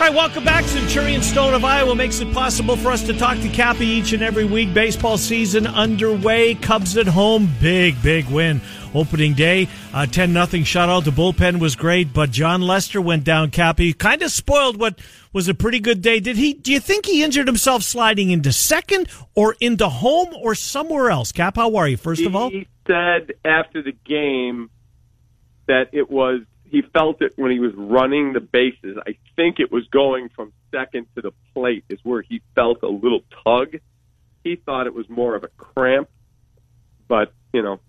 All 0.00 0.06
right, 0.06 0.14
welcome 0.14 0.44
back. 0.44 0.64
Centurion 0.64 1.22
Stone 1.22 1.52
of 1.52 1.62
Iowa 1.64 1.94
makes 1.94 2.20
it 2.20 2.32
possible 2.32 2.76
for 2.76 2.90
us 2.90 3.02
to 3.02 3.12
talk 3.12 3.38
to 3.40 3.48
Cappy 3.48 3.84
each 3.84 4.14
and 4.14 4.22
every 4.22 4.46
week. 4.46 4.72
Baseball 4.72 5.18
season 5.18 5.66
underway. 5.66 6.54
Cubs 6.54 6.96
at 6.96 7.06
home. 7.06 7.52
Big, 7.60 8.00
big 8.00 8.26
win. 8.28 8.62
Opening 8.94 9.34
day, 9.34 9.68
uh, 9.94 10.06
10 10.06 10.32
nothing 10.32 10.62
shutout. 10.62 11.04
The 11.04 11.10
bullpen 11.10 11.60
was 11.60 11.76
great, 11.76 12.12
but 12.12 12.30
Jon 12.30 12.62
Lester 12.62 13.00
went 13.00 13.24
down, 13.24 13.50
Cappy. 13.50 13.92
Kind 13.92 14.22
of 14.22 14.32
spoiled 14.32 14.78
what 14.78 14.98
was 15.32 15.48
a 15.48 15.54
pretty 15.54 15.80
good 15.80 16.02
day. 16.02 16.20
Did 16.20 16.36
he, 16.36 16.54
do 16.54 16.72
you 16.72 16.80
think 16.80 17.06
he 17.06 17.22
injured 17.22 17.46
himself 17.46 17.82
sliding 17.82 18.30
into 18.30 18.52
second 18.52 19.08
or 19.34 19.56
into 19.60 19.88
home 19.88 20.34
or 20.34 20.54
somewhere 20.54 21.10
else? 21.10 21.30
Cap, 21.32 21.56
how 21.56 21.76
are 21.76 21.86
you, 21.86 21.96
first 21.96 22.22
of 22.22 22.34
all? 22.34 22.50
He 22.50 22.66
said 22.86 23.32
after 23.44 23.82
the 23.82 23.92
game 23.92 24.70
that 25.66 25.90
it 25.92 26.10
was 26.10 26.40
he 26.70 26.82
felt 26.82 27.20
it 27.20 27.32
when 27.36 27.50
he 27.50 27.58
was 27.58 27.72
running 27.74 28.32
the 28.32 28.40
bases. 28.40 28.96
I 29.06 29.16
think 29.34 29.58
it 29.58 29.72
was 29.72 29.86
going 29.88 30.28
from 30.28 30.52
second 30.72 31.06
to 31.16 31.22
the 31.22 31.32
plate 31.52 31.84
is 31.88 31.98
where 32.04 32.22
he 32.22 32.42
felt 32.54 32.82
a 32.82 32.88
little 32.88 33.22
tug. 33.44 33.76
He 34.44 34.56
thought 34.56 34.86
it 34.86 34.94
was 34.94 35.08
more 35.08 35.34
of 35.34 35.42
a 35.42 35.48
cramp, 35.48 36.08
but 37.08 37.32
you 37.52 37.62
know, 37.62 37.80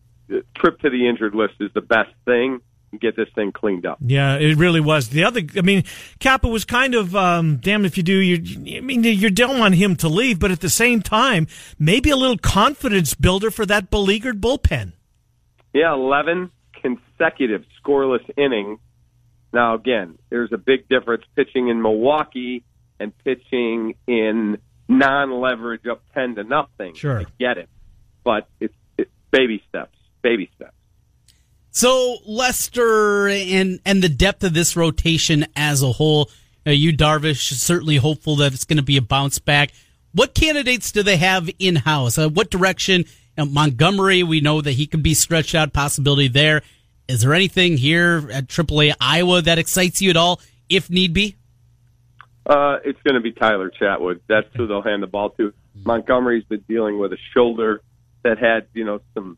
trip 0.56 0.80
to 0.80 0.90
the 0.90 1.08
injured 1.08 1.36
list 1.36 1.56
is 1.60 1.72
the 1.74 1.82
best 1.82 2.12
thing. 2.26 2.62
Get 3.00 3.16
this 3.16 3.30
thing 3.34 3.54
cleaned 3.54 3.86
up. 3.86 4.00
Yeah, 4.02 4.36
it 4.36 4.58
really 4.58 4.82
was. 4.82 5.08
The 5.08 5.24
other, 5.24 5.40
I 5.56 5.62
mean, 5.62 5.86
Kappa 6.20 6.50
was 6.50 6.66
kind 6.66 6.94
of 6.94 7.16
um, 7.16 7.56
damn 7.56 7.86
if 7.86 7.96
you 7.96 8.04
do. 8.04 8.18
You, 8.18 8.78
I 8.78 8.82
mean, 8.82 9.06
you 9.06 9.30
don't 9.30 9.58
want 9.60 9.76
him 9.76 9.96
to 9.96 10.10
leave, 10.10 10.40
but 10.40 10.52
at 10.52 10.60
the 10.60 10.70
same 10.70 11.02
time, 11.02 11.48
maybe 11.80 12.10
a 12.10 12.18
little 12.18 12.38
confidence 12.38 13.14
builder 13.14 13.50
for 13.50 13.66
that 13.66 13.90
beleaguered 13.90 14.42
bullpen. 14.42 14.92
Yeah, 15.74 15.94
eleven 15.94 16.52
consecutive 16.82 17.64
scoreless 17.82 18.30
innings. 18.36 18.80
Now, 19.54 19.76
again, 19.76 20.18
there's 20.30 20.52
a 20.52 20.58
big 20.58 20.90
difference 20.90 21.24
pitching 21.34 21.70
in 21.70 21.82
Milwaukee 21.82 22.66
and 23.00 23.18
pitching 23.24 23.96
in 24.06 24.58
non-leverage 24.90 25.88
up 25.88 26.04
ten 26.14 26.36
to 26.36 26.44
nothing. 26.44 26.96
Sure. 26.96 27.22
I 27.22 27.26
get 27.40 27.58
it, 27.58 27.70
but 28.26 28.50
it's, 28.60 28.76
it's 28.98 29.12
baby 29.32 29.64
steps. 29.70 29.98
Baby 30.22 30.50
steps. 30.56 30.74
So 31.72 32.18
Lester 32.26 33.30
and 33.30 33.80
and 33.86 34.04
the 34.04 34.10
depth 34.10 34.44
of 34.44 34.54
this 34.54 34.76
rotation 34.76 35.46
as 35.56 35.82
a 35.82 35.92
whole, 35.92 36.30
uh, 36.68 36.72
you 36.72 36.96
Darvish 36.96 37.52
certainly 37.54 37.96
hopeful 37.96 38.36
that 38.38 38.54
it's 38.54 38.66
going 38.66 38.78
to 38.78 38.84
be 38.84 38.98
a 38.98 39.02
bounce 39.02 39.40
back. 39.40 39.72
What 40.14 40.36
candidates 40.36 40.92
do 40.92 41.02
they 41.02 41.18
have 41.18 41.50
in 41.60 41.78
house? 41.78 42.18
Uh, 42.18 42.30
what 42.30 42.52
direction? 42.52 43.06
Uh, 43.38 43.46
Montgomery, 43.46 44.24
we 44.24 44.42
know 44.42 44.60
that 44.60 44.74
he 44.74 44.86
could 44.86 45.02
be 45.02 45.14
stretched 45.14 45.56
out. 45.56 45.72
Possibility 45.72 46.28
there. 46.28 46.62
Is 47.08 47.22
there 47.22 47.34
anything 47.34 47.78
here 47.78 48.30
at 48.32 48.48
AAA 48.48 48.94
Iowa 49.00 49.42
that 49.42 49.58
excites 49.58 50.02
you 50.02 50.10
at 50.10 50.18
all, 50.18 50.42
if 50.70 50.90
need 50.90 51.14
be? 51.14 51.38
Uh, 52.46 52.78
it's 52.84 53.02
going 53.04 53.16
to 53.16 53.22
be 53.22 53.32
Tyler 53.32 53.72
Chatwood. 53.72 54.20
That's 54.28 54.48
who 54.56 54.68
they'll 54.68 54.82
hand 54.82 55.04
the 55.04 55.08
ball 55.08 55.30
to. 55.32 55.54
Montgomery's 55.86 56.44
been 56.44 56.64
dealing 56.68 57.00
with 57.00 57.14
a 57.14 57.18
shoulder 57.34 57.82
that 58.24 58.38
had, 58.38 58.68
you 58.74 58.84
know, 58.84 59.00
some 59.14 59.38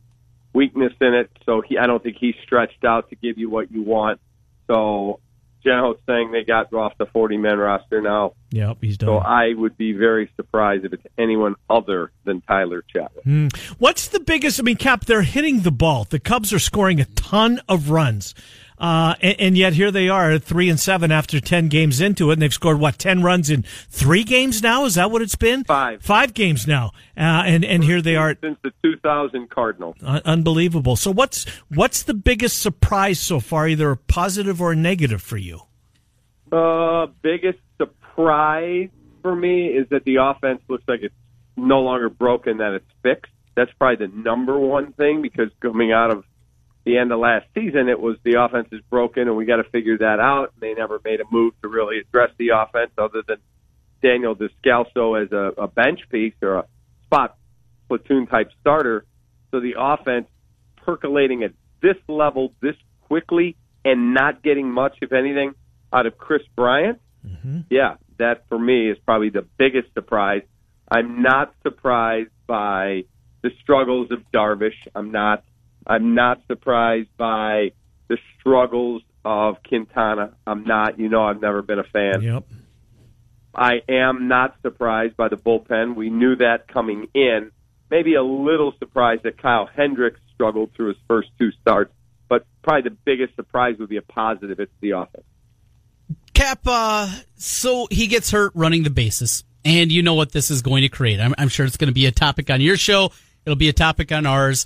weakness 0.54 0.94
in 1.02 1.14
it. 1.14 1.30
So 1.46 1.62
he, 1.62 1.78
I 1.78 1.88
don't 1.88 2.02
think 2.02 2.18
he's 2.20 2.36
stretched 2.44 2.84
out 2.86 3.10
to 3.10 3.16
give 3.16 3.38
you 3.38 3.50
what 3.50 3.72
you 3.72 3.84
want. 3.84 4.20
So 4.68 5.20
Geno's 5.64 5.98
saying 6.06 6.32
they 6.32 6.44
got 6.44 6.74
off 6.74 6.94
the 6.98 7.06
40 7.06 7.38
man 7.38 7.58
roster 7.58 8.02
now. 8.02 8.34
Yep, 8.52 8.78
he's 8.82 8.98
done. 8.98 9.08
So 9.08 9.18
I 9.18 9.54
would 9.54 9.78
be 9.78 9.94
very 9.94 10.30
surprised 10.36 10.86
if 10.86 10.94
it's 10.94 11.06
anyone 11.18 11.56
other 11.70 12.12
than 12.26 12.42
Tyler 12.42 12.84
Chatwood. 12.94 13.24
Mm. 13.26 13.58
What's 13.80 14.08
the 14.08 14.20
biggest? 14.20 14.60
I 14.60 14.64
mean, 14.64 14.76
Cap, 14.76 15.06
they're 15.06 15.22
hitting 15.22 15.62
the 15.62 15.72
ball. 15.72 16.06
The 16.06 16.20
Cubs 16.20 16.52
are 16.54 16.60
scoring 16.60 17.00
a 17.00 17.06
ton 17.06 17.62
of 17.68 17.90
runs. 17.90 18.36
Uh, 18.78 19.16
and, 19.22 19.40
and, 19.40 19.58
yet 19.58 19.74
here 19.74 19.92
they 19.92 20.10
are 20.10 20.32
at 20.32 20.44
three 20.44 20.70
and 20.70 20.80
seven 20.80 21.12
after 21.12 21.40
10 21.40 21.70
games 21.70 22.02
into 22.02 22.30
it. 22.30 22.34
And 22.34 22.42
they've 22.42 22.54
scored 22.54 22.80
what, 22.80 22.98
10 22.98 23.24
runs 23.24 23.50
in 23.50 23.64
three 23.90 24.24
games 24.24 24.62
now? 24.62 24.86
Is 24.86 24.96
that 24.96 25.12
what 25.12 25.22
it's 25.22 25.36
been? 25.36 25.64
Five. 25.64 26.02
Five 26.02 26.34
games 26.34 26.68
now. 26.68 26.92
Uh, 27.16 27.44
and, 27.46 27.64
and 27.64 27.84
here 27.84 28.02
they 28.02 28.16
are. 28.16 28.36
Since 28.42 28.58
the 28.64 28.72
2000 28.84 29.50
Cardinals. 29.50 29.96
Uh, 30.04 30.22
unbelievable. 30.26 30.96
So 30.96 31.12
what's, 31.12 31.46
what's 31.70 32.04
the 32.04 32.14
biggest 32.14 32.62
surprise 32.62 33.20
so 33.20 33.40
far, 33.40 33.68
either 33.68 33.96
positive 33.96 34.62
or 34.62 34.76
negative 34.76 35.22
for 35.22 35.38
you? 35.38 35.62
Uh, 36.52 37.08
biggest 37.22 37.60
surprise 37.78 38.90
for 39.22 39.36
me 39.36 39.68
is 39.68 39.88
that 39.90 40.04
the 40.04 40.18
offense 40.18 40.62
looks 40.68 40.84
like 40.88 41.02
it's 41.02 41.16
no 41.56 41.80
longer 41.80 42.10
broken, 42.10 42.58
that 42.58 42.74
it's 42.74 42.92
fixed. 43.02 43.32
That's 43.56 43.72
probably 43.78 44.08
the 44.08 44.14
number 44.16 44.60
one 44.60 44.94
thing 44.94 45.22
because 45.22 45.50
coming 45.62 45.92
out 45.92 46.12
of 46.12 46.24
the 46.86 46.98
end 46.98 47.12
of 47.12 47.20
last 47.20 47.46
season, 47.54 47.88
it 47.88 48.00
was 48.00 48.18
the 48.24 48.42
offense 48.42 48.68
is 48.72 48.82
broken 48.90 49.24
and 49.24 49.38
we 49.38 49.46
got 49.46 49.58
to 49.58 49.64
figure 49.66 49.98
that 50.00 50.20
out. 50.20 50.54
They 50.60 50.74
never 50.74 51.00
made 51.04 51.22
a 51.22 51.26
move 51.32 51.54
to 51.62 51.70
really 51.70 52.00
address 52.00 52.32
the 52.38 52.50
offense 52.50 52.92
other 52.98 53.24
than 53.26 53.38
Daniel 54.02 54.36
Descalso 54.36 55.22
as 55.24 55.32
a, 55.32 55.62
a 55.62 55.68
bench 55.68 56.02
piece 56.10 56.34
or 56.42 56.56
a 56.56 56.66
spot 57.06 57.38
platoon 57.88 58.28
type 58.28 58.50
starter. 58.60 59.06
So 59.52 59.60
the 59.60 59.76
offense 59.78 60.28
percolating 60.78 61.44
at 61.44 61.54
this 61.82 61.96
level 62.08 62.54
this 62.62 62.76
quickly 63.02 63.56
and 63.86 64.14
not 64.14 64.44
getting 64.44 64.70
much, 64.70 64.98
if 65.02 65.14
anything, 65.14 65.54
out 65.92 66.06
of 66.06 66.18
Kris 66.18 66.42
Bryant. 66.56 67.00
Mm-hmm. 67.26 67.62
Yeah, 67.70 67.96
that 68.18 68.46
for 68.50 68.60
me 68.60 68.90
is 68.90 68.98
probably 69.06 69.30
the 69.30 69.46
biggest 69.58 69.94
surprise. 69.94 70.42
I'm 70.90 71.22
not 71.22 71.54
surprised 71.64 72.32
by 72.46 73.04
the 73.42 73.52
struggles 73.62 74.12
of 74.12 74.20
Darvish. 74.34 74.88
I'm 74.96 75.12
not 75.12 75.44
I'm 75.86 76.16
not 76.16 76.42
surprised 76.48 77.10
by 77.18 77.72
the 78.08 78.18
struggles 78.40 79.02
of 79.26 79.58
Quintana. 79.68 80.34
I'm 80.46 80.64
not. 80.64 81.00
You 81.00 81.10
know, 81.10 81.24
I've 81.24 81.42
never 81.42 81.62
been 81.62 81.80
a 81.80 81.84
fan. 81.84 82.22
Yep. 82.22 82.44
I 83.56 83.82
am 83.88 84.28
not 84.28 84.56
surprised 84.62 85.16
by 85.16 85.30
the 85.30 85.38
bullpen. 85.38 85.96
We 85.96 86.10
knew 86.10 86.36
that 86.38 86.68
coming 86.68 87.08
in. 87.14 87.52
Maybe 87.90 88.16
a 88.16 88.24
little 88.24 88.74
surprised 88.80 89.24
that 89.24 89.38
Kyle 89.42 89.68
Hendricks 89.68 90.20
struggled 90.34 90.74
through 90.74 90.90
his 90.90 90.98
first 91.08 91.30
two 91.38 91.52
starts, 91.62 91.94
but 92.28 92.46
probably 92.64 92.90
the 92.90 92.98
biggest 93.06 93.36
surprise 93.36 93.76
would 93.78 93.90
be 93.90 93.98
a 93.98 94.02
positive. 94.02 94.60
It's 94.60 94.72
the 94.82 94.92
offense. 94.92 95.26
Cap, 96.34 96.62
uh, 96.66 97.12
so 97.36 97.88
he 97.92 98.08
gets 98.08 98.32
hurt 98.32 98.52
running 98.56 98.82
the 98.82 98.90
bases, 98.90 99.44
and 99.64 99.92
you 99.92 100.02
know 100.02 100.16
what 100.16 100.32
this 100.32 100.50
is 100.50 100.64
going 100.64 100.82
to 100.82 100.90
create. 100.90 101.20
I'm, 101.20 101.36
I'm 101.38 101.50
sure 101.50 101.66
it's 101.68 101.78
going 101.78 101.90
to 101.90 101.94
be 101.94 102.08
a 102.08 102.12
topic 102.12 102.50
on 102.50 102.60
your 102.60 102.76
show. 102.76 103.12
It'll 103.46 103.56
be 103.56 103.70
a 103.70 103.74
topic 103.74 104.12
on 104.12 104.26
ours 104.26 104.66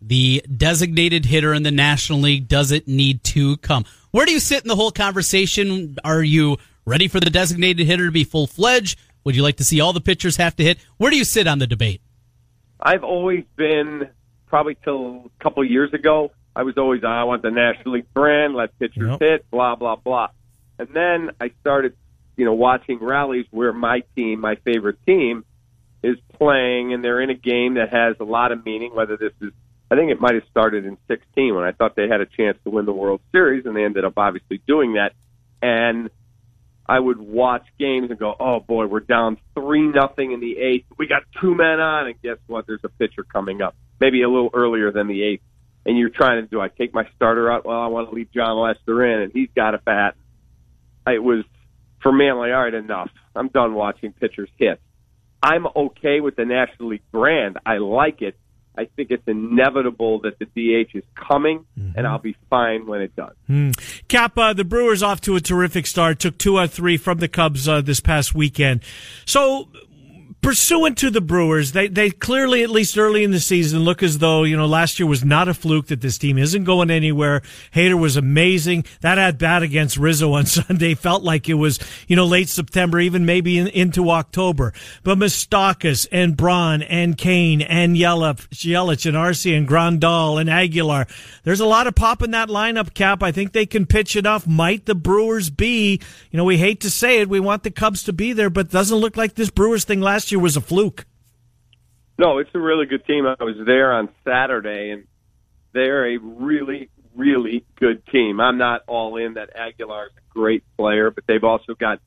the 0.00 0.44
designated 0.54 1.26
hitter 1.26 1.54
in 1.54 1.62
the 1.62 1.70
National 1.70 2.20
League 2.20 2.48
doesn't 2.48 2.86
need 2.86 3.24
to 3.24 3.56
come. 3.58 3.84
Where 4.10 4.26
do 4.26 4.32
you 4.32 4.40
sit 4.40 4.62
in 4.62 4.68
the 4.68 4.76
whole 4.76 4.90
conversation? 4.90 5.96
Are 6.04 6.22
you 6.22 6.58
ready 6.84 7.08
for 7.08 7.20
the 7.20 7.30
designated 7.30 7.86
hitter 7.86 8.06
to 8.06 8.12
be 8.12 8.24
full 8.24 8.46
fledged? 8.46 8.98
Would 9.24 9.34
you 9.34 9.42
like 9.42 9.56
to 9.56 9.64
see 9.64 9.80
all 9.80 9.92
the 9.92 10.00
pitchers 10.00 10.36
have 10.36 10.54
to 10.56 10.62
hit? 10.62 10.78
Where 10.98 11.10
do 11.10 11.16
you 11.16 11.24
sit 11.24 11.46
on 11.46 11.58
the 11.58 11.66
debate? 11.66 12.00
I've 12.78 13.04
always 13.04 13.44
been, 13.56 14.08
probably 14.46 14.76
till 14.84 15.30
a 15.40 15.42
couple 15.42 15.62
of 15.62 15.70
years 15.70 15.94
ago, 15.94 16.32
I 16.54 16.62
was 16.62 16.76
always, 16.76 17.02
ah, 17.04 17.20
I 17.20 17.24
want 17.24 17.42
the 17.42 17.50
National 17.50 17.94
League 17.94 18.12
brand, 18.12 18.54
let 18.54 18.78
pitchers 18.78 19.08
yep. 19.08 19.20
hit, 19.20 19.50
blah, 19.50 19.74
blah, 19.74 19.96
blah. 19.96 20.28
And 20.78 20.88
then 20.92 21.30
I 21.40 21.50
started, 21.60 21.96
you 22.36 22.44
know, 22.44 22.52
watching 22.52 22.98
rallies 23.00 23.46
where 23.50 23.72
my 23.72 24.02
team, 24.14 24.40
my 24.40 24.56
favorite 24.56 24.98
team, 25.06 25.44
is 26.02 26.18
playing, 26.34 26.92
and 26.92 27.02
they're 27.02 27.20
in 27.20 27.30
a 27.30 27.34
game 27.34 27.74
that 27.74 27.92
has 27.92 28.16
a 28.20 28.24
lot 28.24 28.52
of 28.52 28.64
meaning, 28.64 28.94
whether 28.94 29.16
this 29.16 29.32
is 29.40 29.52
I 29.90 29.96
think 29.96 30.10
it 30.10 30.20
might 30.20 30.34
have 30.34 30.44
started 30.50 30.86
in 30.86 30.96
16 31.08 31.54
when 31.54 31.64
I 31.64 31.72
thought 31.72 31.94
they 31.94 32.08
had 32.08 32.20
a 32.20 32.26
chance 32.26 32.58
to 32.64 32.70
win 32.70 32.86
the 32.86 32.92
World 32.92 33.20
Series, 33.32 33.66
and 33.66 33.76
they 33.76 33.84
ended 33.84 34.04
up 34.04 34.14
obviously 34.16 34.60
doing 34.66 34.94
that. 34.94 35.12
And 35.62 36.10
I 36.86 36.98
would 36.98 37.18
watch 37.18 37.64
games 37.78 38.10
and 38.10 38.18
go, 38.18 38.34
"Oh 38.38 38.60
boy, 38.60 38.86
we're 38.86 39.00
down 39.00 39.38
three 39.54 39.86
nothing 39.86 40.32
in 40.32 40.40
the 40.40 40.58
eighth. 40.58 40.86
We 40.98 41.06
got 41.06 41.22
two 41.40 41.54
men 41.54 41.80
on, 41.80 42.06
and 42.06 42.20
guess 42.22 42.38
what? 42.46 42.66
There's 42.66 42.84
a 42.84 42.88
pitcher 42.88 43.24
coming 43.24 43.62
up, 43.62 43.74
maybe 44.00 44.22
a 44.22 44.28
little 44.28 44.50
earlier 44.52 44.90
than 44.90 45.06
the 45.06 45.22
eighth." 45.22 45.42
And 45.86 45.98
you're 45.98 46.10
trying 46.10 46.42
to 46.42 46.48
do, 46.48 46.60
I 46.60 46.68
take 46.68 46.94
my 46.94 47.06
starter 47.14 47.52
out. 47.52 47.66
Well, 47.66 47.78
I 47.78 47.88
want 47.88 48.08
to 48.08 48.14
leave 48.14 48.32
Jon 48.32 48.56
Lester 48.56 49.04
in, 49.04 49.20
and 49.20 49.32
he's 49.32 49.50
got 49.54 49.74
a 49.74 49.78
bat. 49.78 50.16
It 51.06 51.22
was 51.22 51.44
for 52.00 52.10
me. 52.10 52.28
I'm 52.28 52.38
like, 52.38 52.52
all 52.52 52.62
right, 52.62 52.72
enough. 52.72 53.10
I'm 53.36 53.48
done 53.48 53.74
watching 53.74 54.12
pitchers 54.12 54.48
hit. 54.56 54.80
I'm 55.42 55.66
okay 55.66 56.20
with 56.20 56.36
the 56.36 56.46
National 56.46 56.88
League 56.88 57.02
brand. 57.12 57.58
I 57.66 57.76
like 57.76 58.22
it 58.22 58.34
I 58.76 58.86
think 58.86 59.10
it's 59.10 59.26
inevitable 59.28 60.20
that 60.20 60.38
the 60.38 60.46
DH 60.46 60.96
is 60.96 61.04
coming, 61.14 61.64
mm-hmm. 61.78 61.96
and 61.96 62.06
I'll 62.06 62.18
be 62.18 62.36
fine 62.50 62.86
when 62.86 63.02
it 63.02 63.14
does. 63.14 63.34
Mm. 63.48 64.08
Cap, 64.08 64.36
uh, 64.36 64.52
the 64.52 64.64
Brewers 64.64 65.02
off 65.02 65.20
to 65.22 65.36
a 65.36 65.40
terrific 65.40 65.86
start. 65.86 66.18
Took 66.18 66.38
two 66.38 66.58
out 66.58 66.64
of 66.64 66.72
three 66.72 66.96
from 66.96 67.18
the 67.18 67.28
Cubs 67.28 67.68
uh, 67.68 67.80
this 67.80 68.00
past 68.00 68.34
weekend. 68.34 68.82
So 69.26 69.68
pursuant 70.44 70.98
to 70.98 71.08
the 71.08 71.22
Brewers, 71.22 71.72
they, 71.72 71.88
they 71.88 72.10
clearly, 72.10 72.62
at 72.62 72.68
least 72.68 72.98
early 72.98 73.24
in 73.24 73.30
the 73.30 73.40
season, 73.40 73.80
look 73.80 74.02
as 74.02 74.18
though, 74.18 74.44
you 74.44 74.58
know, 74.58 74.66
last 74.66 74.98
year 74.98 75.06
was 75.06 75.24
not 75.24 75.48
a 75.48 75.54
fluke 75.54 75.86
that 75.86 76.02
this 76.02 76.18
team 76.18 76.36
isn't 76.36 76.64
going 76.64 76.90
anywhere. 76.90 77.40
Hader 77.74 77.98
was 77.98 78.18
amazing. 78.18 78.84
That 79.00 79.16
at 79.16 79.38
bat 79.38 79.62
against 79.62 79.96
Rizzo 79.96 80.34
on 80.34 80.44
Sunday 80.46 80.94
felt 80.94 81.22
like 81.22 81.48
it 81.48 81.54
was, 81.54 81.78
you 82.08 82.14
know, 82.14 82.26
late 82.26 82.50
September, 82.50 83.00
even 83.00 83.24
maybe 83.24 83.56
in, 83.56 83.68
into 83.68 84.10
October. 84.10 84.74
But 85.02 85.16
Moustakas 85.16 86.06
and 86.12 86.36
Braun 86.36 86.82
and 86.82 87.16
Cain 87.16 87.62
and 87.62 87.96
Yelich, 87.96 88.46
Yelich 88.50 89.06
and 89.06 89.16
Arcia 89.16 89.56
and 89.56 89.66
Grandal 89.66 90.38
and 90.38 90.50
Aguilar. 90.50 91.06
There's 91.44 91.60
a 91.60 91.66
lot 91.66 91.86
of 91.86 91.94
pop 91.94 92.22
in 92.22 92.32
that 92.32 92.50
lineup, 92.50 92.92
Cap. 92.92 93.22
I 93.22 93.32
think 93.32 93.52
they 93.52 93.64
can 93.64 93.86
pitch 93.86 94.14
enough. 94.14 94.46
Might 94.46 94.84
the 94.84 94.94
Brewers 94.94 95.48
be, 95.48 96.00
you 96.30 96.36
know, 96.36 96.44
we 96.44 96.58
hate 96.58 96.82
to 96.82 96.90
say 96.90 97.20
it. 97.20 97.30
We 97.30 97.40
want 97.40 97.62
the 97.62 97.70
Cubs 97.70 98.02
to 98.02 98.12
be 98.12 98.34
there, 98.34 98.50
but 98.50 98.68
doesn't 98.68 98.98
look 98.98 99.16
like 99.16 99.36
this 99.36 99.48
Brewers 99.48 99.84
thing 99.84 100.02
last 100.02 100.30
year 100.30 100.33
year 100.34 100.40
was 100.42 100.56
a 100.56 100.60
fluke. 100.60 101.06
No, 102.18 102.38
it's 102.38 102.50
a 102.54 102.58
really 102.58 102.86
good 102.86 103.04
team. 103.06 103.26
I 103.26 103.42
was 103.42 103.56
there 103.64 103.92
on 103.92 104.08
Saturday, 104.24 104.90
and 104.90 105.04
they're 105.72 106.14
a 106.14 106.18
really, 106.18 106.90
really 107.16 107.64
good 107.76 108.06
team. 108.06 108.40
I'm 108.40 108.58
not 108.58 108.82
all 108.86 109.16
in 109.16 109.34
that 109.34 109.50
Aguilar 109.56 110.06
is 110.06 110.12
a 110.16 110.32
great 110.32 110.64
player, 110.76 111.10
but 111.10 111.24
they've 111.26 111.42
also 111.42 111.74
got 111.74 112.00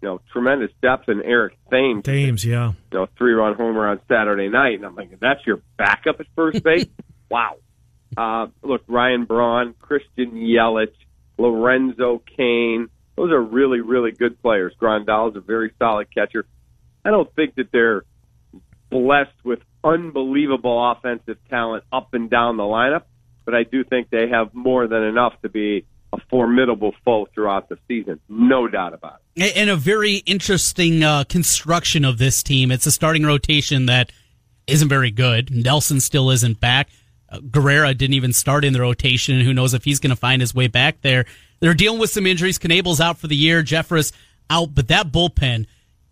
you 0.00 0.08
know 0.08 0.20
tremendous 0.32 0.70
depth 0.80 1.08
in 1.08 1.22
Eric 1.22 1.56
Thames. 1.70 2.04
Thames, 2.04 2.44
yeah, 2.44 2.72
you 2.92 2.98
know, 2.98 3.08
three 3.16 3.32
run 3.32 3.54
homer 3.54 3.88
on 3.88 4.00
Saturday 4.08 4.48
night, 4.48 4.74
and 4.74 4.84
I'm 4.84 4.94
like, 4.94 5.18
that's 5.18 5.44
your 5.44 5.60
backup 5.76 6.20
at 6.20 6.26
first 6.36 6.62
base. 6.62 6.86
wow. 7.30 7.56
Uh, 8.16 8.46
look, 8.62 8.82
Ryan 8.88 9.24
Braun, 9.24 9.74
Christian 9.80 10.32
Yelich, 10.32 10.94
Lorenzo 11.36 12.22
Cain, 12.36 12.88
Those 13.16 13.32
are 13.32 13.42
really, 13.42 13.80
really 13.80 14.12
good 14.12 14.40
players. 14.40 14.72
Grandal 14.80 15.30
is 15.30 15.36
a 15.36 15.40
very 15.40 15.72
solid 15.78 16.12
catcher. 16.14 16.46
I 17.04 17.10
don't 17.10 17.32
think 17.34 17.54
that 17.56 17.70
they're 17.72 18.04
blessed 18.90 19.44
with 19.44 19.60
unbelievable 19.84 20.92
offensive 20.92 21.38
talent 21.48 21.84
up 21.92 22.14
and 22.14 22.28
down 22.30 22.56
the 22.56 22.64
lineup, 22.64 23.02
but 23.44 23.54
I 23.54 23.62
do 23.62 23.84
think 23.84 24.10
they 24.10 24.28
have 24.28 24.54
more 24.54 24.86
than 24.86 25.02
enough 25.02 25.40
to 25.42 25.48
be 25.48 25.84
a 26.12 26.18
formidable 26.30 26.94
foe 27.04 27.28
throughout 27.34 27.68
the 27.68 27.78
season. 27.86 28.20
No 28.28 28.66
doubt 28.66 28.94
about 28.94 29.20
it. 29.36 29.56
And 29.56 29.70
a 29.70 29.76
very 29.76 30.16
interesting 30.26 31.02
uh, 31.02 31.24
construction 31.24 32.04
of 32.04 32.18
this 32.18 32.42
team. 32.42 32.70
It's 32.70 32.86
a 32.86 32.90
starting 32.90 33.24
rotation 33.24 33.86
that 33.86 34.10
isn't 34.66 34.88
very 34.88 35.10
good. 35.10 35.50
Nelson 35.50 36.00
still 36.00 36.30
isn't 36.30 36.60
back. 36.60 36.88
Uh, 37.30 37.40
Guerra 37.40 37.92
didn't 37.94 38.14
even 38.14 38.32
start 38.32 38.64
in 38.64 38.72
the 38.72 38.80
rotation, 38.80 39.36
and 39.36 39.44
who 39.44 39.52
knows 39.52 39.74
if 39.74 39.84
he's 39.84 40.00
going 40.00 40.10
to 40.10 40.16
find 40.16 40.40
his 40.40 40.54
way 40.54 40.66
back 40.66 41.02
there. 41.02 41.26
They're 41.60 41.74
dealing 41.74 41.98
with 41.98 42.10
some 42.10 42.26
injuries. 42.26 42.58
Knebel's 42.58 43.00
out 43.00 43.18
for 43.18 43.26
the 43.26 43.36
year. 43.36 43.62
Jeffress 43.62 44.12
out, 44.48 44.74
but 44.74 44.88
that 44.88 45.12
bullpen, 45.12 45.66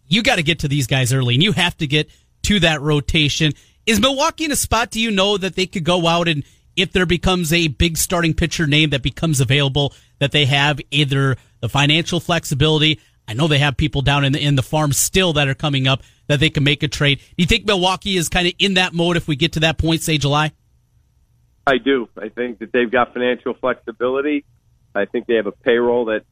you 0.09 0.23
got 0.23 0.37
to 0.37 0.43
get 0.43 0.61
to 0.61 0.69
these 0.69 0.87
guys 0.87 1.13
early, 1.13 1.35
and 1.35 1.43
you 1.43 1.53
have 1.53 1.77
to 1.79 1.87
get 1.87 2.11
to 2.45 2.61
that 2.61 2.81
rotation. 2.81 3.53
Is 3.87 4.01
Milwaukee 4.01 4.45
in 4.45 4.53
a 4.53 4.57
spot? 4.57 4.91
Do 4.91 5.01
you 5.01 5.11
know 5.11 5.37
that 5.37 5.55
they 5.55 5.67
could 5.67 5.85
go 5.85 6.07
out 6.07 6.29
and 6.29 6.45
if 6.77 6.93
there 6.93 7.07
becomes 7.07 7.53
a 7.53 7.69
big 7.69 7.97
starting 7.97 8.35
pitcher 8.35 8.67
name 8.67 8.91
that 8.91 9.03
becomes 9.03 9.41
available, 9.41 9.95
that 10.19 10.31
they 10.31 10.45
have 10.45 10.79
either 10.91 11.37
the 11.61 11.69
financial 11.69 12.21
flexibility. 12.21 13.01
I 13.27 13.33
know 13.33 13.49
they 13.49 13.59
have 13.59 13.77
people 13.77 14.03
down 14.03 14.25
in 14.25 14.33
the 14.33 14.41
in 14.41 14.55
the 14.55 14.63
farm 14.63 14.93
still 14.93 15.33
that 15.33 15.49
are 15.49 15.55
coming 15.55 15.89
up 15.89 16.03
that 16.29 16.39
they 16.39 16.51
can 16.51 16.63
make 16.63 16.83
a 16.83 16.89
trade. 16.89 17.19
Do 17.19 17.25
you 17.39 17.47
think 17.47 17.67
Milwaukee 17.67 18.17
is 18.17 18.29
kind 18.29 18.47
of 18.47 18.53
in 18.59 18.75
that 18.75 18.93
mode 18.93 19.17
if 19.17 19.27
we 19.27 19.37
get 19.37 19.55
to 19.55 19.61
that 19.61 19.79
point, 19.79 20.03
say 20.03 20.19
July? 20.19 20.53
I 21.67 21.79
do. 21.79 22.09
I 22.17 22.29
think 22.29 22.61
that 22.61 22.71
they've 22.73 22.91
got 22.91 23.13
financial 23.13 23.55
flexibility. 23.55 24.45
I 24.95 25.07
think 25.07 25.27
they 25.27 25.35
have 25.35 25.47
a 25.47 25.53
payroll 25.53 26.05
that 26.07 26.25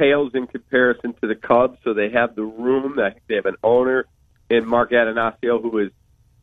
pales 0.00 0.32
in 0.34 0.46
comparison 0.46 1.12
to 1.20 1.28
the 1.28 1.34
Cubs, 1.34 1.78
so 1.84 1.92
they 1.92 2.08
have 2.08 2.34
the 2.34 2.42
room. 2.42 2.98
I 2.98 3.10
think 3.10 3.22
they 3.28 3.34
have 3.34 3.44
an 3.44 3.56
owner 3.62 4.06
in 4.48 4.66
Mark 4.66 4.92
Attanasio 4.92 5.60
who 5.60 5.76
has 5.76 5.90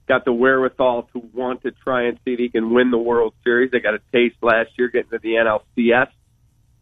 got 0.08 0.26
the 0.26 0.32
wherewithal 0.32 1.10
to 1.14 1.20
want 1.34 1.64
to 1.64 1.72
try 1.72 2.04
and 2.04 2.20
see 2.24 2.34
if 2.34 2.40
he 2.40 2.50
can 2.50 2.72
win 2.72 2.92
the 2.92 3.00
World 3.00 3.34
Series. 3.44 3.72
They 3.72 3.80
got 3.80 3.96
a 3.96 4.02
taste 4.14 4.36
last 4.44 4.70
year 4.78 4.90
getting 4.90 5.10
to 5.10 5.18
the 5.18 5.34
NLCS. 5.34 6.10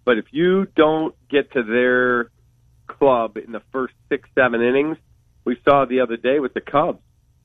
But 0.04 0.18
if 0.18 0.26
you 0.32 0.68
don't 0.76 1.16
get 1.30 1.54
to 1.54 1.64
their 1.64 2.30
club 2.88 3.38
in 3.38 3.54
the 3.54 3.62
first 3.72 3.94
six, 4.10 4.28
seven 4.36 4.62
innings, 4.62 4.98
we 5.46 5.58
saw 5.64 5.86
the 5.86 6.02
other 6.02 6.18
day 6.18 6.40
with 6.40 6.54
the 6.54 6.62
Cubs. 6.62 7.00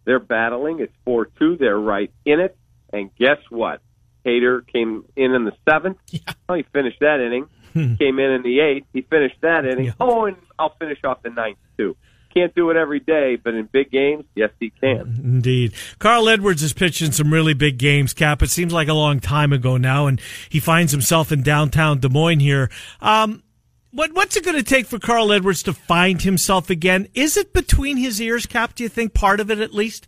They're 0.05 0.19
battling. 0.19 0.81
It's 0.81 0.93
4 1.05 1.27
2. 1.39 1.57
They're 1.57 1.79
right 1.79 2.13
in 2.25 2.41
it. 2.41 2.57
And 2.93 3.15
guess 3.15 3.39
what? 3.49 3.81
Hader 4.27 4.67
came 4.67 5.05
in 5.17 5.33
in 5.33 5.45
the 5.45 5.53
seventh. 5.69 5.99
Yeah. 6.11 6.21
Oh, 6.49 6.55
he 6.55 6.65
finished 6.65 6.99
that 7.01 7.21
inning. 7.21 7.47
Came 7.99 8.19
in 8.19 8.31
in 8.31 8.43
the 8.43 8.61
eighth. 8.61 8.87
He 8.93 9.03
finished 9.03 9.37
that 9.43 9.65
inning. 9.65 9.87
Yeah. 9.87 9.93
Oh, 10.01 10.27
and 10.27 10.37
I'll 10.59 10.75
finish 10.79 10.99
off 11.05 11.23
the 11.23 11.31
ninth, 11.31 11.59
too. 11.77 11.97
Can't 12.33 12.55
do 12.55 12.71
it 12.71 12.77
every 12.77 13.01
day, 13.01 13.37
but 13.37 13.55
in 13.55 13.67
big 13.67 13.91
games, 13.91 14.25
yes, 14.37 14.51
he 14.61 14.71
can. 14.71 15.21
Indeed. 15.23 15.75
Carl 15.99 16.29
Edwards 16.29 16.63
has 16.63 16.73
pitched 16.73 17.03
in 17.03 17.11
some 17.11 17.33
really 17.33 17.55
big 17.55 17.77
games, 17.77 18.15
Cap. 18.15 18.41
It 18.41 18.51
seems 18.51 18.73
like 18.73 18.87
a 18.87 18.95
long 18.95 19.19
time 19.19 19.53
ago 19.53 19.77
now, 19.77 20.07
and 20.07 20.21
he 20.49 20.61
finds 20.61 20.93
himself 20.93 21.33
in 21.33 21.43
downtown 21.43 21.99
Des 21.99 22.09
Moines 22.09 22.39
here. 22.39 22.71
Um, 23.01 23.43
what, 23.91 24.13
what's 24.13 24.37
it 24.37 24.45
going 24.45 24.57
to 24.57 24.63
take 24.63 24.87
for 24.87 25.01
Carl 25.01 25.33
Edwards 25.33 25.65
to 25.65 25.73
find 25.73 26.23
himself 26.23 26.71
again? 26.71 27.09
Is 27.15 27.37
it 27.37 27.53
between 27.53 27.97
his 27.97 28.21
ears, 28.21 28.47
Cap? 28.47 28.77
Do 28.77 28.85
you 28.85 28.89
think 28.89 29.13
part 29.13 29.41
of 29.41 29.51
it 29.51 29.59
at 29.59 29.75
least? 29.75 30.07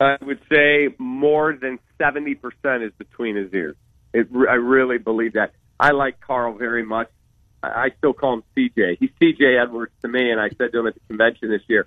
I 0.00 0.16
would 0.20 0.40
say 0.50 0.88
more 0.98 1.54
than 1.54 1.78
70% 2.00 2.36
is 2.84 2.92
between 2.98 3.36
his 3.36 3.52
ears. 3.54 3.76
It, 4.12 4.28
I 4.48 4.54
really 4.54 4.98
believe 4.98 5.34
that. 5.34 5.52
I 5.78 5.90
like 5.92 6.20
Carl 6.20 6.54
very 6.54 6.84
much. 6.84 7.10
I 7.62 7.90
still 7.98 8.12
call 8.12 8.34
him 8.34 8.42
CJ. 8.56 8.98
He's 9.00 9.10
CJ 9.20 9.62
Edwards 9.62 9.92
to 10.02 10.08
me, 10.08 10.30
and 10.30 10.40
I 10.40 10.50
said 10.50 10.72
to 10.72 10.80
him 10.80 10.86
at 10.86 10.94
the 10.94 11.00
convention 11.08 11.50
this 11.50 11.62
year, 11.68 11.86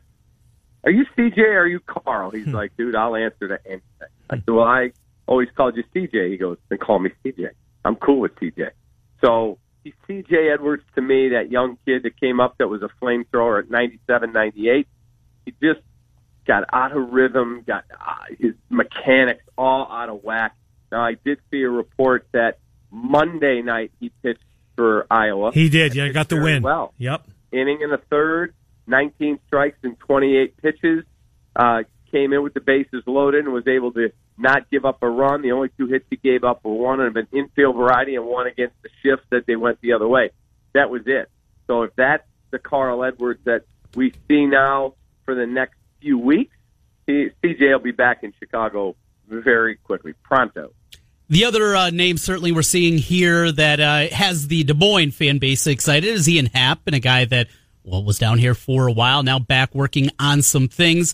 "Are 0.84 0.92
you 0.92 1.06
CJ 1.16 1.38
or 1.38 1.62
are 1.62 1.68
you 1.68 1.80
Carl?" 1.80 2.32
He's 2.32 2.46
hmm. 2.46 2.56
like, 2.56 2.76
"Dude, 2.76 2.96
I'll 2.96 3.16
answer 3.16 3.48
to 3.48 3.60
anything." 3.66 3.84
I 4.30 4.36
said, 4.36 4.50
"Well, 4.50 4.66
I 4.66 4.92
always 5.26 5.50
called 5.56 5.78
you 5.78 5.84
CJ." 5.96 6.32
He 6.32 6.38
goes, 6.38 6.58
"Then 6.68 6.80
call 6.80 7.00
me 7.00 7.12
CJ. 7.24 7.52
I'm 7.86 7.96
cool 7.96 8.20
with 8.20 8.36
CJ." 8.36 8.72
So 9.22 9.58
he's 9.84 9.94
CJ 10.08 10.54
Edwards 10.54 10.84
to 10.96 11.02
me, 11.02 11.30
that 11.30 11.52
young 11.52 11.78
kid 11.86 12.04
that 12.04 12.20
came 12.20 12.40
up 12.40 12.58
that 12.58 12.68
was 12.68 12.82
a 12.82 12.90
flamethrower 13.02 13.60
at 13.60 13.70
97, 13.70 14.34
98. 14.34 14.88
He 15.46 15.54
just 15.62 15.82
got 16.46 16.66
out 16.74 16.96
of 16.96 17.12
rhythm, 17.12 17.64
got 17.66 17.86
uh, 17.92 18.16
his 18.38 18.54
mechanics 18.70 19.44
all 19.58 19.88
out 19.92 20.10
of 20.10 20.24
whack. 20.24 20.56
Now 20.92 21.02
I 21.02 21.14
did 21.14 21.40
see 21.52 21.62
a 21.62 21.70
report 21.70 22.28
that 22.32 22.60
Monday 22.92 23.62
night 23.62 23.92
he 24.00 24.10
pitched 24.24 24.44
for 24.76 25.06
Iowa. 25.12 25.52
He 25.52 25.70
did. 25.70 25.96
Yeah, 25.96 26.10
got 26.10 26.30
the 26.30 26.42
win. 26.42 26.64
Well, 26.64 26.94
yep. 26.98 27.26
Inning 27.52 27.82
in 27.82 27.90
the 27.90 28.02
third, 28.10 28.54
19 28.88 29.40
strikes 29.48 29.78
and 29.84 30.00
28 30.00 30.58
pitches. 30.58 31.04
Uh, 31.56 31.84
came 32.12 32.34
in 32.34 32.44
with 32.44 32.54
the 32.54 32.62
bases 32.62 33.04
loaded 33.06 33.46
and 33.46 33.54
was 33.54 33.68
able 33.68 33.92
to 33.94 34.12
not 34.38 34.70
give 34.70 34.86
up 34.86 35.04
a 35.04 35.10
run. 35.10 35.42
The 35.42 35.52
only 35.52 35.70
two 35.78 35.88
hits 35.88 36.06
he 36.10 36.16
gave 36.16 36.44
up 36.44 36.64
were 36.64 36.74
one 36.74 37.00
of 37.02 37.16
an 37.16 37.28
infield 37.32 37.76
variety 37.76 38.16
and 38.16 38.26
one 38.26 38.48
against 38.48 38.76
the 38.82 38.90
shift 39.04 39.30
that 39.32 39.46
they 39.46 39.56
went 39.56 39.80
the 39.82 39.94
other 39.94 40.08
way. 40.08 40.32
That 40.74 40.90
was 40.90 41.02
it. 41.06 41.30
So 41.68 41.84
if 41.84 41.96
that's 41.96 42.24
the 42.52 42.60
Carl 42.60 43.04
Edwards 43.04 43.42
that 43.44 43.66
we 43.96 44.14
see 44.28 44.46
now 44.46 44.94
for 45.26 45.36
the 45.36 45.46
next 45.46 45.76
few 46.02 46.18
weeks, 46.18 46.56
he, 47.06 47.30
CJ 47.44 47.72
will 47.72 47.80
be 47.80 47.92
back 47.92 48.24
in 48.24 48.34
Chicago 48.40 48.96
very 49.28 49.76
quickly, 49.76 50.14
pronto. 50.24 50.72
The 51.30 51.46
other 51.46 51.76
uh, 51.76 51.92
name 51.92 52.18
certainly 52.18 52.52
we're 52.52 52.64
seeing 52.64 52.98
here 52.98 53.52
that 53.52 53.80
uh, 53.80 54.08
has 54.16 54.48
the 54.48 54.64
Des 54.64 54.74
Moines 54.74 55.12
fan 55.12 55.38
base 55.38 55.68
excited 55.68 56.10
is 56.10 56.28
Ian 56.28 56.48
Happ, 56.48 56.80
and 56.88 56.96
a 56.96 57.00
guy 57.00 57.26
that 57.26 57.48
well 57.84 58.04
was 58.04 58.18
down 58.18 58.40
here 58.40 58.56
for 58.56 58.88
a 58.88 58.92
while 58.92 59.22
now, 59.22 59.38
back 59.38 59.76
working 59.76 60.10
on 60.18 60.42
some 60.42 60.68
things. 60.68 61.14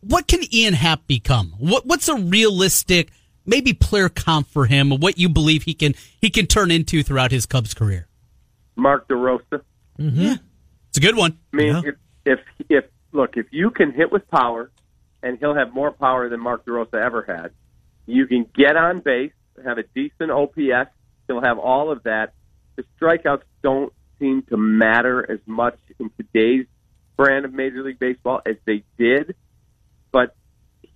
What 0.00 0.28
can 0.28 0.40
Ian 0.52 0.72
Happ 0.72 1.06
become? 1.06 1.54
What 1.58 1.84
what's 1.84 2.08
a 2.08 2.16
realistic 2.16 3.10
maybe 3.44 3.74
player 3.74 4.08
comp 4.08 4.48
for 4.48 4.64
him? 4.64 4.88
What 4.88 5.18
you 5.18 5.28
believe 5.28 5.64
he 5.64 5.74
can 5.74 5.94
he 6.18 6.30
can 6.30 6.46
turn 6.46 6.70
into 6.70 7.02
throughout 7.02 7.30
his 7.30 7.44
Cubs 7.44 7.74
career? 7.74 8.06
Mark 8.76 9.08
DeRosa. 9.08 9.60
Mm-hmm. 9.98 10.20
Yeah, 10.20 10.36
it's 10.88 10.96
a 10.96 11.02
good 11.02 11.16
one. 11.16 11.38
I 11.52 11.56
mean, 11.56 11.66
yeah. 11.66 11.82
if, 11.84 11.94
if 12.24 12.40
if 12.70 12.84
look 13.12 13.36
if 13.36 13.46
you 13.50 13.70
can 13.70 13.92
hit 13.92 14.10
with 14.10 14.26
power, 14.30 14.70
and 15.22 15.38
he'll 15.38 15.54
have 15.54 15.74
more 15.74 15.90
power 15.90 16.30
than 16.30 16.40
Mark 16.40 16.64
DeRosa 16.64 16.94
ever 16.94 17.22
had 17.22 17.50
you 18.06 18.26
can 18.26 18.46
get 18.54 18.76
on 18.76 19.00
base, 19.00 19.32
have 19.64 19.78
a 19.78 19.84
decent 19.94 20.30
OPS. 20.30 20.90
He'll 21.26 21.42
have 21.42 21.58
all 21.58 21.90
of 21.90 22.02
that. 22.04 22.34
The 22.76 22.84
strikeouts 23.00 23.42
don't 23.62 23.92
seem 24.18 24.42
to 24.50 24.56
matter 24.56 25.30
as 25.30 25.40
much 25.46 25.78
in 25.98 26.10
today's 26.16 26.66
brand 27.16 27.44
of 27.44 27.52
Major 27.52 27.82
League 27.82 27.98
Baseball 27.98 28.40
as 28.44 28.56
they 28.66 28.82
did, 28.98 29.34
but 30.12 30.34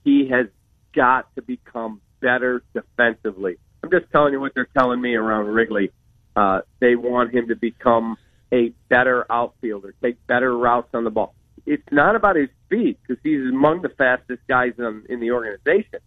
he 0.04 0.28
has 0.28 0.46
got 0.94 1.34
to 1.36 1.42
become 1.42 2.00
better 2.20 2.62
defensively. 2.74 3.56
I'm 3.82 3.90
just 3.90 4.10
telling 4.10 4.32
you 4.32 4.40
what 4.40 4.52
they're 4.54 4.68
telling 4.76 5.00
me 5.00 5.14
around 5.14 5.46
Wrigley. 5.46 5.92
Uh, 6.34 6.60
they 6.80 6.96
want 6.96 7.34
him 7.34 7.48
to 7.48 7.56
become 7.56 8.16
a 8.52 8.72
better 8.88 9.30
outfielder, 9.30 9.94
take 10.02 10.24
better 10.26 10.56
routes 10.56 10.88
on 10.94 11.04
the 11.04 11.10
ball. 11.10 11.34
It's 11.66 11.82
not 11.90 12.16
about 12.16 12.36
his 12.36 12.48
speed 12.66 12.96
because 13.02 13.20
he's 13.22 13.40
among 13.40 13.82
the 13.82 13.90
fastest 13.90 14.40
guys 14.48 14.72
in, 14.78 15.04
in 15.08 15.20
the 15.20 15.32
organization. 15.32 16.00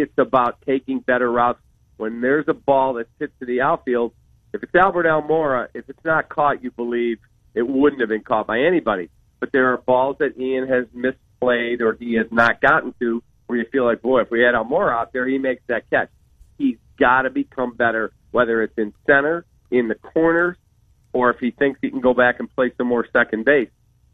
It's 0.00 0.18
about 0.18 0.62
taking 0.66 1.00
better 1.00 1.30
routes. 1.30 1.60
When 1.96 2.20
there's 2.20 2.44
a 2.48 2.54
ball 2.54 2.94
that 2.94 3.06
hits 3.18 3.32
to 3.40 3.46
the 3.46 3.62
outfield, 3.62 4.12
if 4.52 4.62
it's 4.62 4.74
Albert 4.74 5.06
Almora, 5.06 5.68
if 5.74 5.88
it's 5.88 6.04
not 6.04 6.28
caught, 6.28 6.62
you 6.62 6.70
believe 6.70 7.18
it 7.54 7.66
wouldn't 7.66 8.00
have 8.00 8.10
been 8.10 8.22
caught 8.22 8.46
by 8.46 8.60
anybody. 8.60 9.08
But 9.40 9.52
there 9.52 9.72
are 9.72 9.78
balls 9.78 10.16
that 10.18 10.38
Ian 10.38 10.68
has 10.68 10.86
misplayed 10.94 11.80
or 11.80 11.96
he 11.98 12.14
has 12.14 12.26
not 12.30 12.60
gotten 12.60 12.94
to 13.00 13.22
where 13.46 13.58
you 13.58 13.64
feel 13.70 13.84
like, 13.84 14.02
boy, 14.02 14.22
if 14.22 14.30
we 14.30 14.40
had 14.40 14.54
Almora 14.54 14.92
out 14.92 15.12
there, 15.12 15.26
he 15.26 15.38
makes 15.38 15.62
that 15.68 15.88
catch. 15.88 16.10
He's 16.58 16.76
got 16.98 17.22
to 17.22 17.30
become 17.30 17.74
better, 17.74 18.12
whether 18.30 18.62
it's 18.62 18.76
in 18.76 18.92
center, 19.06 19.44
in 19.70 19.88
the 19.88 19.94
corners, 19.94 20.56
or 21.12 21.30
if 21.30 21.38
he 21.38 21.50
thinks 21.50 21.78
he 21.80 21.90
can 21.90 22.00
go 22.00 22.12
back 22.12 22.40
and 22.40 22.54
play 22.54 22.72
some 22.76 22.88
more 22.88 23.06
second 23.12 23.44
base. 23.44 23.70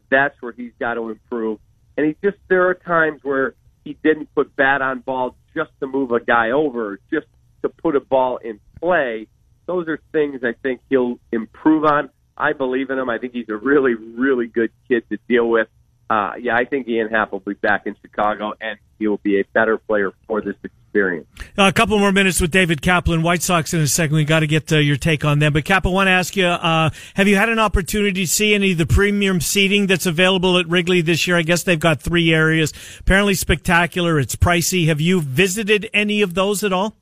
That's 0.09 0.39
where 0.41 0.51
he's 0.51 0.73
got 0.79 0.93
to 0.95 1.09
improve. 1.09 1.59
And 1.97 2.05
he 2.05 2.15
just, 2.23 2.37
there 2.47 2.67
are 2.69 2.73
times 2.73 3.21
where 3.23 3.55
he 3.83 3.97
didn't 4.03 4.33
put 4.33 4.55
bat 4.55 4.81
on 4.81 4.99
ball 4.99 5.35
just 5.55 5.71
to 5.79 5.87
move 5.87 6.11
a 6.11 6.19
guy 6.19 6.51
over, 6.51 6.99
just 7.11 7.27
to 7.61 7.69
put 7.69 7.95
a 7.95 7.99
ball 7.99 8.37
in 8.37 8.59
play. 8.79 9.27
Those 9.65 9.87
are 9.87 9.99
things 10.11 10.41
I 10.43 10.53
think 10.61 10.81
he'll 10.89 11.19
improve 11.31 11.85
on. 11.85 12.09
I 12.37 12.53
believe 12.53 12.89
in 12.89 12.97
him. 12.97 13.09
I 13.09 13.17
think 13.19 13.33
he's 13.33 13.49
a 13.49 13.55
really, 13.55 13.93
really 13.93 14.47
good 14.47 14.71
kid 14.87 15.03
to 15.09 15.17
deal 15.27 15.49
with. 15.49 15.67
Uh, 16.09 16.33
yeah, 16.39 16.55
I 16.55 16.65
think 16.65 16.87
Ian 16.87 17.09
Happ 17.09 17.31
will 17.31 17.39
be 17.39 17.53
back 17.53 17.85
in 17.85 17.95
Chicago, 18.01 18.53
and 18.59 18.77
he 18.99 19.07
will 19.07 19.19
be 19.23 19.39
a 19.39 19.43
better 19.53 19.77
player 19.77 20.11
for 20.27 20.41
this 20.41 20.55
experience. 20.93 21.27
Uh, 21.57 21.63
a 21.63 21.73
couple 21.73 21.97
more 21.97 22.11
minutes 22.11 22.39
with 22.39 22.51
David 22.51 22.81
Kaplan, 22.81 23.23
White 23.23 23.41
Sox 23.41 23.73
in 23.73 23.81
a 23.81 23.87
second. 23.87 24.15
We 24.15 24.25
got 24.25 24.41
to 24.41 24.47
get 24.47 24.71
uh, 24.71 24.77
your 24.77 24.97
take 24.97 25.25
on 25.25 25.39
them. 25.39 25.53
But 25.53 25.65
Cap, 25.65 25.85
I 25.85 25.89
want 25.89 26.07
to 26.07 26.11
ask 26.11 26.35
you: 26.35 26.45
uh, 26.45 26.91
Have 27.15 27.27
you 27.27 27.35
had 27.35 27.49
an 27.49 27.59
opportunity 27.59 28.25
to 28.25 28.27
see 28.27 28.53
any 28.53 28.73
of 28.73 28.77
the 28.77 28.85
premium 28.85 29.41
seating 29.41 29.87
that's 29.87 30.05
available 30.05 30.57
at 30.57 30.67
Wrigley 30.67 31.01
this 31.01 31.27
year? 31.27 31.37
I 31.37 31.41
guess 31.41 31.63
they've 31.63 31.79
got 31.79 32.01
three 32.01 32.33
areas. 32.33 32.73
Apparently 32.99 33.33
spectacular. 33.33 34.19
It's 34.19 34.35
pricey. 34.35 34.87
Have 34.87 35.01
you 35.01 35.21
visited 35.21 35.89
any 35.93 36.21
of 36.21 36.35
those 36.35 36.63
at 36.63 36.71
all? 36.71 36.95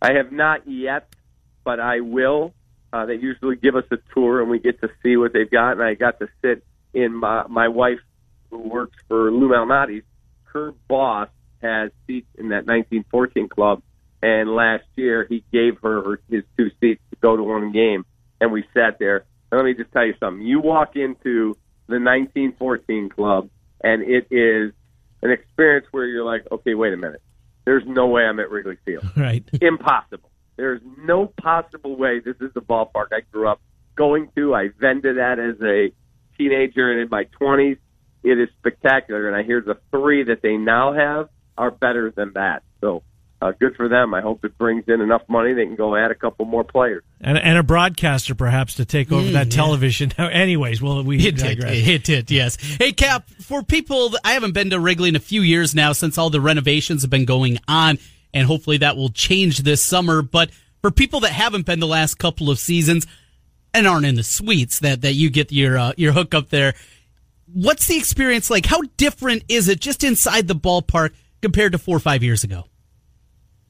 I 0.00 0.14
have 0.14 0.32
not 0.32 0.68
yet, 0.68 1.08
but 1.64 1.80
I 1.80 2.00
will. 2.00 2.54
Uh, 2.92 3.06
they 3.06 3.14
usually 3.14 3.56
give 3.56 3.76
us 3.76 3.84
a 3.90 3.96
tour 4.12 4.40
and 4.40 4.50
we 4.50 4.58
get 4.58 4.80
to 4.80 4.90
see 5.02 5.16
what 5.16 5.32
they've 5.32 5.50
got. 5.50 5.72
And 5.72 5.82
I 5.82 5.94
got 5.94 6.18
to 6.18 6.28
sit 6.42 6.64
in 6.92 7.14
my 7.14 7.44
my 7.48 7.68
wife, 7.68 8.00
who 8.50 8.58
works 8.58 8.96
for 9.08 9.30
Lou 9.30 9.48
Malnati's. 9.48 10.04
Her 10.44 10.74
boss 10.86 11.28
has 11.62 11.90
seats 12.06 12.28
in 12.38 12.48
that 12.50 12.66
1914 12.66 13.48
club, 13.48 13.82
and 14.22 14.54
last 14.54 14.84
year 14.96 15.26
he 15.28 15.44
gave 15.52 15.78
her 15.82 16.02
her- 16.02 16.20
his 16.28 16.44
two 16.56 16.70
seats 16.80 17.02
to 17.10 17.16
go 17.20 17.36
to 17.36 17.42
one 17.42 17.72
game, 17.72 18.04
and 18.40 18.52
we 18.52 18.64
sat 18.74 18.98
there. 18.98 19.24
And 19.50 19.58
let 19.58 19.64
me 19.64 19.74
just 19.74 19.92
tell 19.92 20.06
you 20.06 20.14
something: 20.20 20.44
you 20.44 20.60
walk 20.60 20.96
into 20.96 21.56
the 21.86 21.98
1914 21.98 23.08
club, 23.08 23.48
and 23.82 24.02
it 24.02 24.28
is 24.30 24.72
an 25.22 25.30
experience 25.30 25.86
where 25.90 26.04
you're 26.06 26.24
like, 26.24 26.44
okay, 26.50 26.74
wait 26.74 26.92
a 26.92 26.96
minute. 26.96 27.22
There's 27.64 27.84
no 27.86 28.06
way 28.08 28.22
I'm 28.22 28.40
at 28.40 28.50
Wrigley 28.50 28.76
Field. 28.84 29.04
Right. 29.16 29.44
Impossible. 29.60 30.30
There's 30.56 30.80
no 30.98 31.26
possible 31.26 31.96
way 31.96 32.20
this 32.20 32.36
is 32.40 32.52
the 32.54 32.60
ballpark 32.60 33.06
I 33.12 33.20
grew 33.30 33.48
up 33.48 33.60
going 33.96 34.30
to. 34.36 34.54
I 34.54 34.68
vended 34.78 35.16
that 35.16 35.38
as 35.38 35.60
a 35.62 35.92
teenager 36.36 36.90
and 36.90 37.00
in 37.00 37.08
my 37.10 37.24
20s. 37.40 37.78
It 38.24 38.38
is 38.38 38.48
spectacular, 38.60 39.26
and 39.26 39.36
I 39.36 39.42
hear 39.42 39.60
the 39.60 39.78
three 39.90 40.24
that 40.24 40.42
they 40.42 40.56
now 40.56 40.92
have 40.92 41.28
are 41.58 41.70
better 41.70 42.10
than 42.10 42.32
that. 42.34 42.62
So 42.80 43.02
uh, 43.40 43.52
good 43.58 43.74
for 43.76 43.88
them. 43.88 44.14
I 44.14 44.20
hope 44.20 44.44
it 44.44 44.56
brings 44.56 44.84
in 44.86 45.00
enough 45.00 45.22
money 45.28 45.52
they 45.52 45.66
can 45.66 45.74
go 45.74 45.96
add 45.96 46.10
a 46.10 46.14
couple 46.14 46.44
more 46.44 46.62
players. 46.64 47.02
And, 47.20 47.36
and 47.36 47.58
a 47.58 47.62
broadcaster 47.62 48.34
perhaps 48.34 48.74
to 48.74 48.84
take 48.84 49.10
over 49.10 49.32
that 49.32 49.50
television. 49.50 50.12
Anyways, 50.18 50.80
well, 50.80 51.02
we 51.02 51.18
hit 51.18 51.34
It 51.34 51.36
did. 51.38 51.58
digress. 51.60 52.08
It. 52.08 52.30
Yes. 52.30 52.56
Hey, 52.56 52.92
Cap. 52.92 53.28
For 53.40 53.62
people, 53.62 54.12
I 54.24 54.32
haven't 54.34 54.52
been 54.54 54.70
to 54.70 54.78
Wrigley 54.80 55.08
in 55.08 55.16
a 55.16 55.20
few 55.20 55.42
years 55.42 55.74
now 55.74 55.92
since 55.92 56.18
all 56.18 56.30
the 56.30 56.40
renovations 56.40 57.02
have 57.02 57.10
been 57.10 57.24
going 57.24 57.58
on, 57.66 57.98
and 58.32 58.46
hopefully 58.46 58.76
that 58.78 58.96
will 58.96 59.10
change 59.10 59.58
this 59.58 59.82
summer. 59.82 60.22
But 60.22 60.50
for 60.80 60.90
people 60.90 61.20
that 61.20 61.32
haven't 61.32 61.66
been 61.66 61.80
the 61.80 61.86
last 61.86 62.18
couple 62.18 62.48
of 62.48 62.58
seasons 62.60 63.06
and 63.74 63.86
aren't 63.88 64.06
in 64.06 64.14
the 64.14 64.22
suites 64.22 64.78
that 64.80 65.00
that 65.02 65.14
you 65.14 65.30
get 65.30 65.50
your 65.50 65.78
uh, 65.78 65.92
your 65.96 66.12
hookup 66.12 66.48
there, 66.50 66.74
what's 67.52 67.86
the 67.88 67.96
experience 67.96 68.50
like? 68.50 68.66
How 68.66 68.82
different 68.96 69.44
is 69.48 69.68
it 69.68 69.80
just 69.80 70.04
inside 70.04 70.46
the 70.48 70.54
ballpark 70.54 71.10
compared 71.42 71.72
to 71.72 71.78
four 71.78 71.96
or 71.96 72.00
five 72.00 72.22
years 72.22 72.44
ago? 72.44 72.64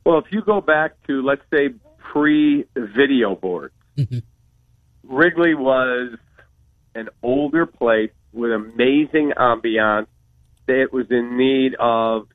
Well, 0.04 0.18
if 0.18 0.26
you 0.30 0.42
go 0.42 0.60
back 0.60 0.92
to, 1.06 1.22
let's 1.22 1.42
say, 1.52 1.70
pre 1.98 2.66
video 2.76 3.34
boards, 3.34 3.74
mm-hmm. 3.96 4.18
Wrigley 5.04 5.54
was 5.54 6.16
an 6.94 7.08
older 7.22 7.66
place 7.66 8.10
with 8.32 8.52
amazing 8.52 9.32
ambiance 9.36 10.06
that 10.66 10.88
was 10.92 11.06
in 11.10 11.36
need 11.36 11.74
of 11.78 12.28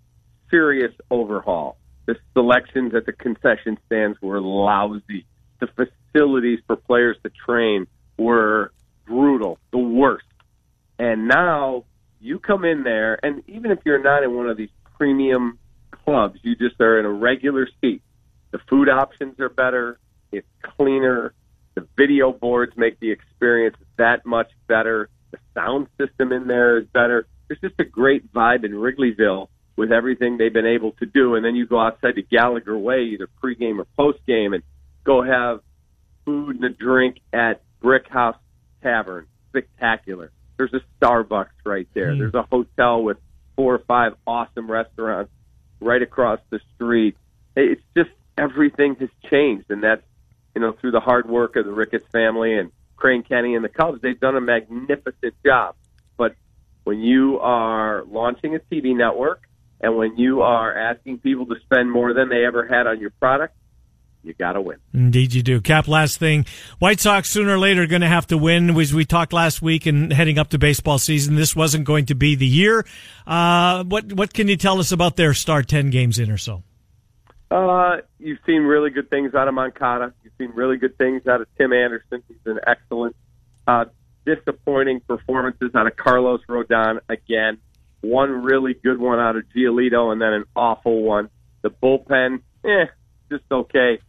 serious 0.49 0.93
overhaul. 1.09 1.77
The 2.05 2.15
selections 2.33 2.93
at 2.95 3.05
the 3.05 3.11
concession 3.11 3.77
stands 3.85 4.17
were 4.21 4.41
lousy. 4.41 5.25
The 5.59 5.67
facilities 5.67 6.59
for 6.67 6.75
players 6.75 7.17
to 7.23 7.29
train 7.29 7.87
were 8.17 8.71
brutal, 9.05 9.59
the 9.71 9.77
worst. 9.77 10.25
And 10.99 11.27
now 11.27 11.85
you 12.19 12.39
come 12.39 12.65
in 12.65 12.83
there, 12.83 13.19
and 13.23 13.43
even 13.47 13.71
if 13.71 13.79
you're 13.85 14.01
not 14.01 14.23
in 14.23 14.35
one 14.35 14.49
of 14.49 14.57
these 14.57 14.69
premium 14.97 15.59
clubs, 15.91 16.39
you 16.43 16.55
just 16.55 16.79
are 16.81 16.99
in 16.99 17.05
a 17.05 17.11
regular 17.11 17.67
seat. 17.81 18.01
The 18.51 18.59
food 18.69 18.89
options 18.89 19.39
are 19.39 19.49
better. 19.49 19.99
It's 20.31 20.47
cleaner. 20.61 21.33
The 21.75 21.87
video 21.95 22.31
boards 22.31 22.73
make 22.75 22.99
the 22.99 23.11
experience 23.11 23.77
that 23.97 24.25
much 24.25 24.51
better. 24.67 25.09
The 25.31 25.37
sound 25.53 25.87
system 25.99 26.31
in 26.31 26.47
there 26.47 26.77
is 26.77 26.87
better. 26.87 27.27
There's 27.47 27.59
just 27.59 27.79
a 27.79 27.83
great 27.83 28.31
vibe 28.33 28.63
in 28.63 28.71
Wrigleyville 28.71 29.47
with 29.75 29.91
everything 29.91 30.37
they've 30.37 30.51
been 30.51 30.65
able 30.65 30.93
to 30.93 31.05
do. 31.05 31.35
And 31.35 31.45
then 31.45 31.55
you 31.55 31.67
go 31.67 31.79
outside 31.79 32.15
to 32.15 32.23
Gallagher 32.23 32.77
Way, 32.77 33.03
either 33.13 33.29
pregame 33.43 33.79
or 33.79 33.85
postgame, 33.97 34.55
and 34.55 34.63
go 35.03 35.21
have 35.21 35.61
food 36.25 36.55
and 36.55 36.65
a 36.65 36.69
drink 36.69 37.19
at 37.31 37.61
Brick 37.79 38.09
House 38.09 38.37
Tavern. 38.81 39.27
Spectacular. 39.49 40.31
There's 40.57 40.73
a 40.73 40.81
Starbucks 40.99 41.65
right 41.65 41.87
there. 41.93 42.13
Hmm. 42.13 42.19
There's 42.19 42.33
a 42.33 42.43
hotel 42.43 43.03
with 43.03 43.17
four 43.57 43.75
or 43.75 43.79
five 43.79 44.13
awesome 44.25 44.71
restaurants 44.71 45.31
right 45.81 46.01
across 46.01 46.39
the 46.49 46.61
street. 46.75 47.17
It's 47.57 47.81
just 47.97 48.11
everything 48.37 48.95
has 49.01 49.09
changed, 49.29 49.69
and 49.69 49.83
that's 49.83 50.03
you 50.55 50.61
know 50.61 50.71
through 50.79 50.91
the 50.91 51.01
hard 51.01 51.27
work 51.27 51.57
of 51.57 51.65
the 51.65 51.73
Ricketts 51.73 52.05
family 52.13 52.57
and 52.57 52.71
Crane 52.95 53.23
Kenny 53.23 53.55
and 53.55 53.65
the 53.65 53.69
Cubs. 53.69 54.01
They've 54.01 54.19
done 54.19 54.37
a 54.37 54.41
magnificent 54.41 55.33
job. 55.45 55.75
But 56.15 56.35
when 56.83 57.01
you 57.01 57.39
are 57.39 58.03
launching 58.05 58.55
a 58.55 58.59
TV 58.59 58.95
network 58.95 59.43
and 59.81 59.97
when 59.97 60.17
you 60.17 60.41
are 60.41 60.75
asking 60.75 61.19
people 61.19 61.47
to 61.47 61.55
spend 61.65 61.91
more 61.91 62.13
than 62.13 62.29
they 62.29 62.45
ever 62.45 62.65
had 62.65 62.87
on 62.87 62.99
your 62.99 63.11
product, 63.11 63.56
you 64.23 64.33
got 64.33 64.53
to 64.53 64.61
win. 64.61 64.77
Indeed, 64.93 65.33
you 65.33 65.41
do. 65.41 65.61
Cap, 65.61 65.87
last 65.87 66.17
thing. 66.17 66.45
White 66.79 66.99
Sox 66.99 67.29
sooner 67.29 67.55
or 67.55 67.59
later 67.59 67.83
are 67.83 67.87
going 67.87 68.01
to 68.01 68.07
have 68.07 68.27
to 68.27 68.37
win. 68.37 68.77
As 68.77 68.93
we 68.93 69.05
talked 69.05 69.33
last 69.33 69.61
week 69.61 69.85
and 69.85 70.11
heading 70.11 70.37
up 70.37 70.49
to 70.49 70.57
baseball 70.57 70.99
season, 70.99 71.35
this 71.35 71.55
wasn't 71.55 71.85
going 71.85 72.05
to 72.07 72.15
be 72.15 72.35
the 72.35 72.47
year. 72.47 72.85
Uh, 73.25 73.83
what 73.83 74.11
what 74.13 74.33
can 74.33 74.47
you 74.47 74.57
tell 74.57 74.79
us 74.79 74.91
about 74.91 75.15
their 75.15 75.33
start 75.33 75.67
10 75.67 75.89
games 75.89 76.19
in 76.19 76.29
or 76.31 76.37
so? 76.37 76.63
Uh, 77.49 77.97
you've 78.19 78.39
seen 78.45 78.63
really 78.63 78.89
good 78.89 79.09
things 79.09 79.33
out 79.33 79.47
of 79.47 79.53
Moncada. 79.53 80.13
You've 80.23 80.33
seen 80.37 80.51
really 80.53 80.77
good 80.77 80.97
things 80.97 81.25
out 81.27 81.39
of 81.39 81.47
Tim 81.57 81.71
Anderson. 81.71 82.21
He's 82.27 82.37
an 82.45 82.59
excellent. 82.67 83.15
Uh, 83.65 83.85
disappointing 84.27 84.99
performances 85.07 85.71
out 85.73 85.87
of 85.87 85.95
Carlos 85.95 86.41
Rodon 86.49 86.99
again. 87.07 87.57
One 88.01 88.29
really 88.43 88.73
good 88.73 88.99
one 88.99 89.19
out 89.19 89.37
of 89.37 89.43
Giolito, 89.55 90.11
and 90.11 90.21
then 90.21 90.33
an 90.33 90.43
awful 90.55 91.01
one. 91.01 91.29
The 91.61 91.69
bullpen, 91.69 92.41
eh, 92.63 92.85
just 93.31 93.45
okay. 93.49 93.99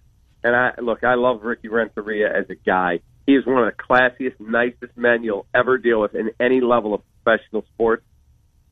And 0.45 0.55
I 0.55 0.73
look, 0.81 1.03
I 1.05 1.15
love 1.15 1.43
Ricky 1.43 1.69
Renteria 1.69 2.29
as 2.37 2.49
a 2.51 2.55
guy. 2.55 3.01
He 3.27 3.35
is 3.35 3.45
one 3.45 3.63
of 3.67 3.73
the 3.77 3.83
classiest, 3.83 4.39
nicest 4.41 4.97
men 4.97 5.23
you'll 5.23 5.47
ever 5.55 5.77
deal 5.79 6.01
with 6.01 6.15
in 6.15 6.31
any 6.41 6.61
level 6.61 6.95
of 6.95 7.03
professional 7.23 7.65
sports. 7.75 8.05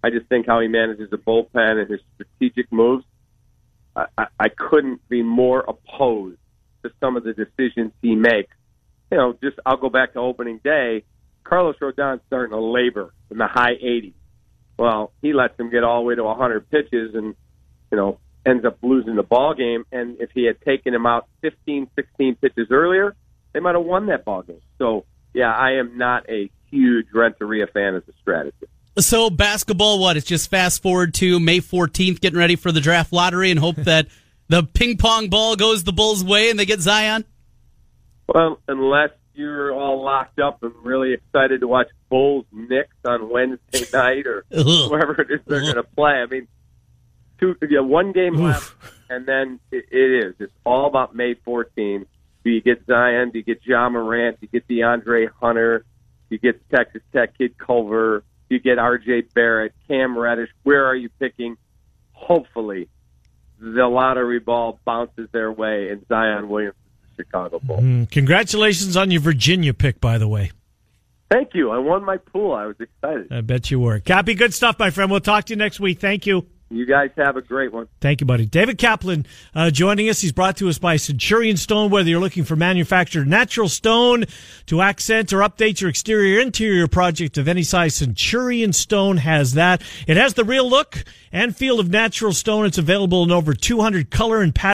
I 0.02 0.10
just 0.10 0.26
think 0.28 0.46
how 0.46 0.60
he 0.60 0.68
manages 0.68 1.10
the 1.10 1.16
bullpen 1.18 1.80
and 1.82 1.90
his 1.90 2.00
strategic 2.14 2.70
moves. 2.72 3.04
I, 3.94 4.06
I- 4.16 4.26
I 4.38 4.48
couldn't 4.48 5.06
be 5.08 5.22
more 5.22 5.60
opposed 5.66 6.38
to 6.84 6.90
some 7.00 7.16
of 7.16 7.24
the 7.24 7.32
decisions 7.32 7.92
he 8.00 8.14
makes. 8.14 8.54
You 9.10 9.18
know, 9.18 9.36
just 9.42 9.58
I'll 9.66 9.76
go 9.76 9.88
back 9.90 10.12
to 10.14 10.20
opening 10.20 10.60
day. 10.62 11.04
Carlos 11.44 11.76
Rodon's 11.80 12.20
starting 12.26 12.50
to 12.52 12.60
labor 12.60 13.12
in 13.30 13.38
the 13.38 13.46
high 13.46 13.74
80s. 13.74 14.12
Well, 14.78 15.12
he 15.22 15.32
lets 15.32 15.58
him 15.58 15.70
get 15.70 15.84
all 15.84 16.00
the 16.02 16.06
way 16.06 16.14
to 16.16 16.24
100 16.24 16.70
pitches 16.70 17.14
and, 17.14 17.34
you 17.90 17.96
know, 17.96 18.18
ends 18.47 18.64
up 18.64 18.78
losing 18.82 19.16
the 19.16 19.22
ball 19.22 19.55
game. 19.55 19.84
And 19.92 20.20
if 20.20 20.30
he 20.32 20.44
had 20.44 20.61
taken 20.62 20.94
him 20.94 21.07
out 21.07 21.26
15, 21.42 21.88
16 21.94 22.36
pitches 22.36 22.68
earlier, 22.70 23.14
they 23.53 23.61
might 23.61 23.74
have 23.74 23.84
won 23.84 24.07
that 24.07 24.24
ball 24.24 24.42
game. 24.42 24.61
So, 24.78 25.05
yeah, 25.34 25.53
I 25.53 25.72
am 25.72 25.99
not 25.99 26.28
a 26.30 26.51
huge 26.70 27.07
Renteria 27.12 27.66
fan 27.66 27.94
as 27.94 28.03
a 28.09 28.12
strategist. 28.20 28.70
So 28.99 29.28
basketball, 29.28 29.99
what? 29.99 30.16
It's 30.16 30.26
just 30.26 30.51
fast 30.51 30.82
forward 30.82 31.12
to 31.14 31.38
May 31.38 31.61
14th, 31.61 32.20
getting 32.20 32.38
ready 32.38 32.57
for 32.57 32.72
the 32.72 32.80
draft 32.80 33.12
lottery, 33.12 33.51
and 33.51 33.61
hope 33.61 33.76
that 33.84 34.07
the 34.49 34.62
ping 34.62 34.97
pong 34.97 35.28
ball 35.28 35.57
goes 35.57 35.84
the 35.84 35.92
Bulls' 35.92 36.24
way 36.24 36.51
and 36.51 36.59
they 36.59 36.64
get 36.64 36.80
Zion. 36.80 37.24
Well, 38.28 38.61
unless 38.66 39.11
you're 39.34 39.72
all 39.72 40.03
locked 40.03 40.38
up 40.38 40.62
and 40.62 40.72
really 40.82 41.12
excited 41.12 41.61
to 41.61 41.68
watch 41.68 41.88
Bulls 42.09 42.47
Knicks 42.51 42.97
on 43.05 43.28
Wednesday 43.28 43.84
night 43.92 44.26
or 44.26 44.44
wherever 44.51 45.20
it 45.20 45.30
is 45.30 45.40
they're 45.47 45.61
going 45.61 45.74
to 45.74 45.82
play. 45.82 46.12
I 46.12 46.26
mean, 46.26 46.49
two, 47.39 47.57
yeah, 47.68 47.80
one 47.80 48.12
game 48.12 48.34
left, 48.34 48.74
and 49.11 49.26
then 49.26 49.61
it, 49.70 49.87
it 49.91 50.26
is. 50.26 50.34
It's 50.39 50.53
all 50.64 50.87
about 50.87 51.14
May 51.14 51.34
14th. 51.34 52.07
Do 52.45 52.51
you 52.51 52.61
get 52.61 52.87
Zion? 52.87 53.30
Do 53.30 53.39
you 53.39 53.45
get 53.45 53.61
Ja 53.64 53.89
Morant? 53.89 54.41
Do 54.41 54.49
you 54.51 54.61
get 54.61 54.68
DeAndre 54.68 55.28
Hunter? 55.41 55.84
Do 56.28 56.34
you 56.34 56.39
get 56.39 56.68
Texas 56.70 57.03
Tech 57.12 57.37
kid 57.37 57.59
Culver? 57.59 58.22
Do 58.49 58.55
you 58.55 58.61
get 58.61 58.78
R.J. 58.78 59.22
Barrett, 59.34 59.72
Cam 59.89 60.16
Reddish? 60.16 60.51
Where 60.62 60.87
are 60.87 60.95
you 60.95 61.09
picking? 61.18 61.57
Hopefully, 62.12 62.89
the 63.59 63.87
lottery 63.87 64.39
ball 64.39 64.78
bounces 64.84 65.28
their 65.32 65.51
way, 65.51 65.91
and 65.91 66.07
Zion 66.09 66.49
Williams 66.49 66.76
is 66.76 67.16
the 67.16 67.24
Chicago 67.24 67.59
Bulls. 67.59 67.80
Mm, 67.80 68.11
congratulations 68.11 68.97
on 68.97 69.11
your 69.11 69.20
Virginia 69.20 69.74
pick, 69.74 70.01
by 70.01 70.18
the 70.18 70.28
way. 70.28 70.53
Thank 71.30 71.55
you. 71.55 71.70
I 71.70 71.78
won 71.78 72.05
my 72.05 72.18
pool. 72.18 72.53
I 72.53 72.66
was 72.66 72.76
excited. 72.78 73.32
I 73.32 73.41
bet 73.41 73.70
you 73.70 73.80
were. 73.80 73.99
Cappy, 73.99 74.34
good 74.34 74.55
stuff, 74.55 74.78
my 74.78 74.91
friend. 74.91 75.11
We'll 75.11 75.20
talk 75.20 75.47
to 75.47 75.53
you 75.53 75.57
next 75.57 75.80
week. 75.80 75.99
Thank 75.99 76.26
you. 76.26 76.47
You 76.68 76.84
guys 76.84 77.10
have 77.16 77.36
a 77.36 77.42
great 77.42 77.72
one. 77.72 77.86
Thank 78.00 78.20
you, 78.20 78.26
buddy. 78.26 78.44
David 78.44 78.76
Kaplan 78.76 79.24
uh, 79.54 79.70
joining 79.70 80.08
us. 80.08 80.20
He's 80.20 80.32
brought 80.32 80.56
to 80.56 80.68
us 80.68 80.78
by 80.78 80.96
Centurion 80.96 81.56
Stone. 81.56 81.90
Whether 81.90 82.10
you're 82.10 82.20
looking 82.20 82.42
for 82.42 82.56
manufactured 82.56 83.28
natural 83.28 83.68
stone 83.68 84.24
to 84.66 84.80
accent 84.80 85.32
or 85.32 85.38
update 85.38 85.80
your 85.80 85.90
exterior 85.90 86.40
interior 86.40 86.88
project 86.88 87.38
of 87.38 87.46
any 87.46 87.62
size, 87.62 87.94
Centurion 87.94 88.72
Stone 88.72 89.18
has 89.18 89.54
that. 89.54 89.80
It 90.08 90.16
has 90.16 90.34
the 90.34 90.44
real 90.44 90.68
look 90.68 91.04
and 91.30 91.56
feel 91.56 91.78
of 91.78 91.88
natural 91.88 92.32
stone. 92.32 92.66
It's 92.66 92.78
available 92.78 93.22
in 93.22 93.30
over 93.30 93.54
200 93.54 94.10
color 94.10 94.42
and 94.42 94.52
pattern. 94.52 94.64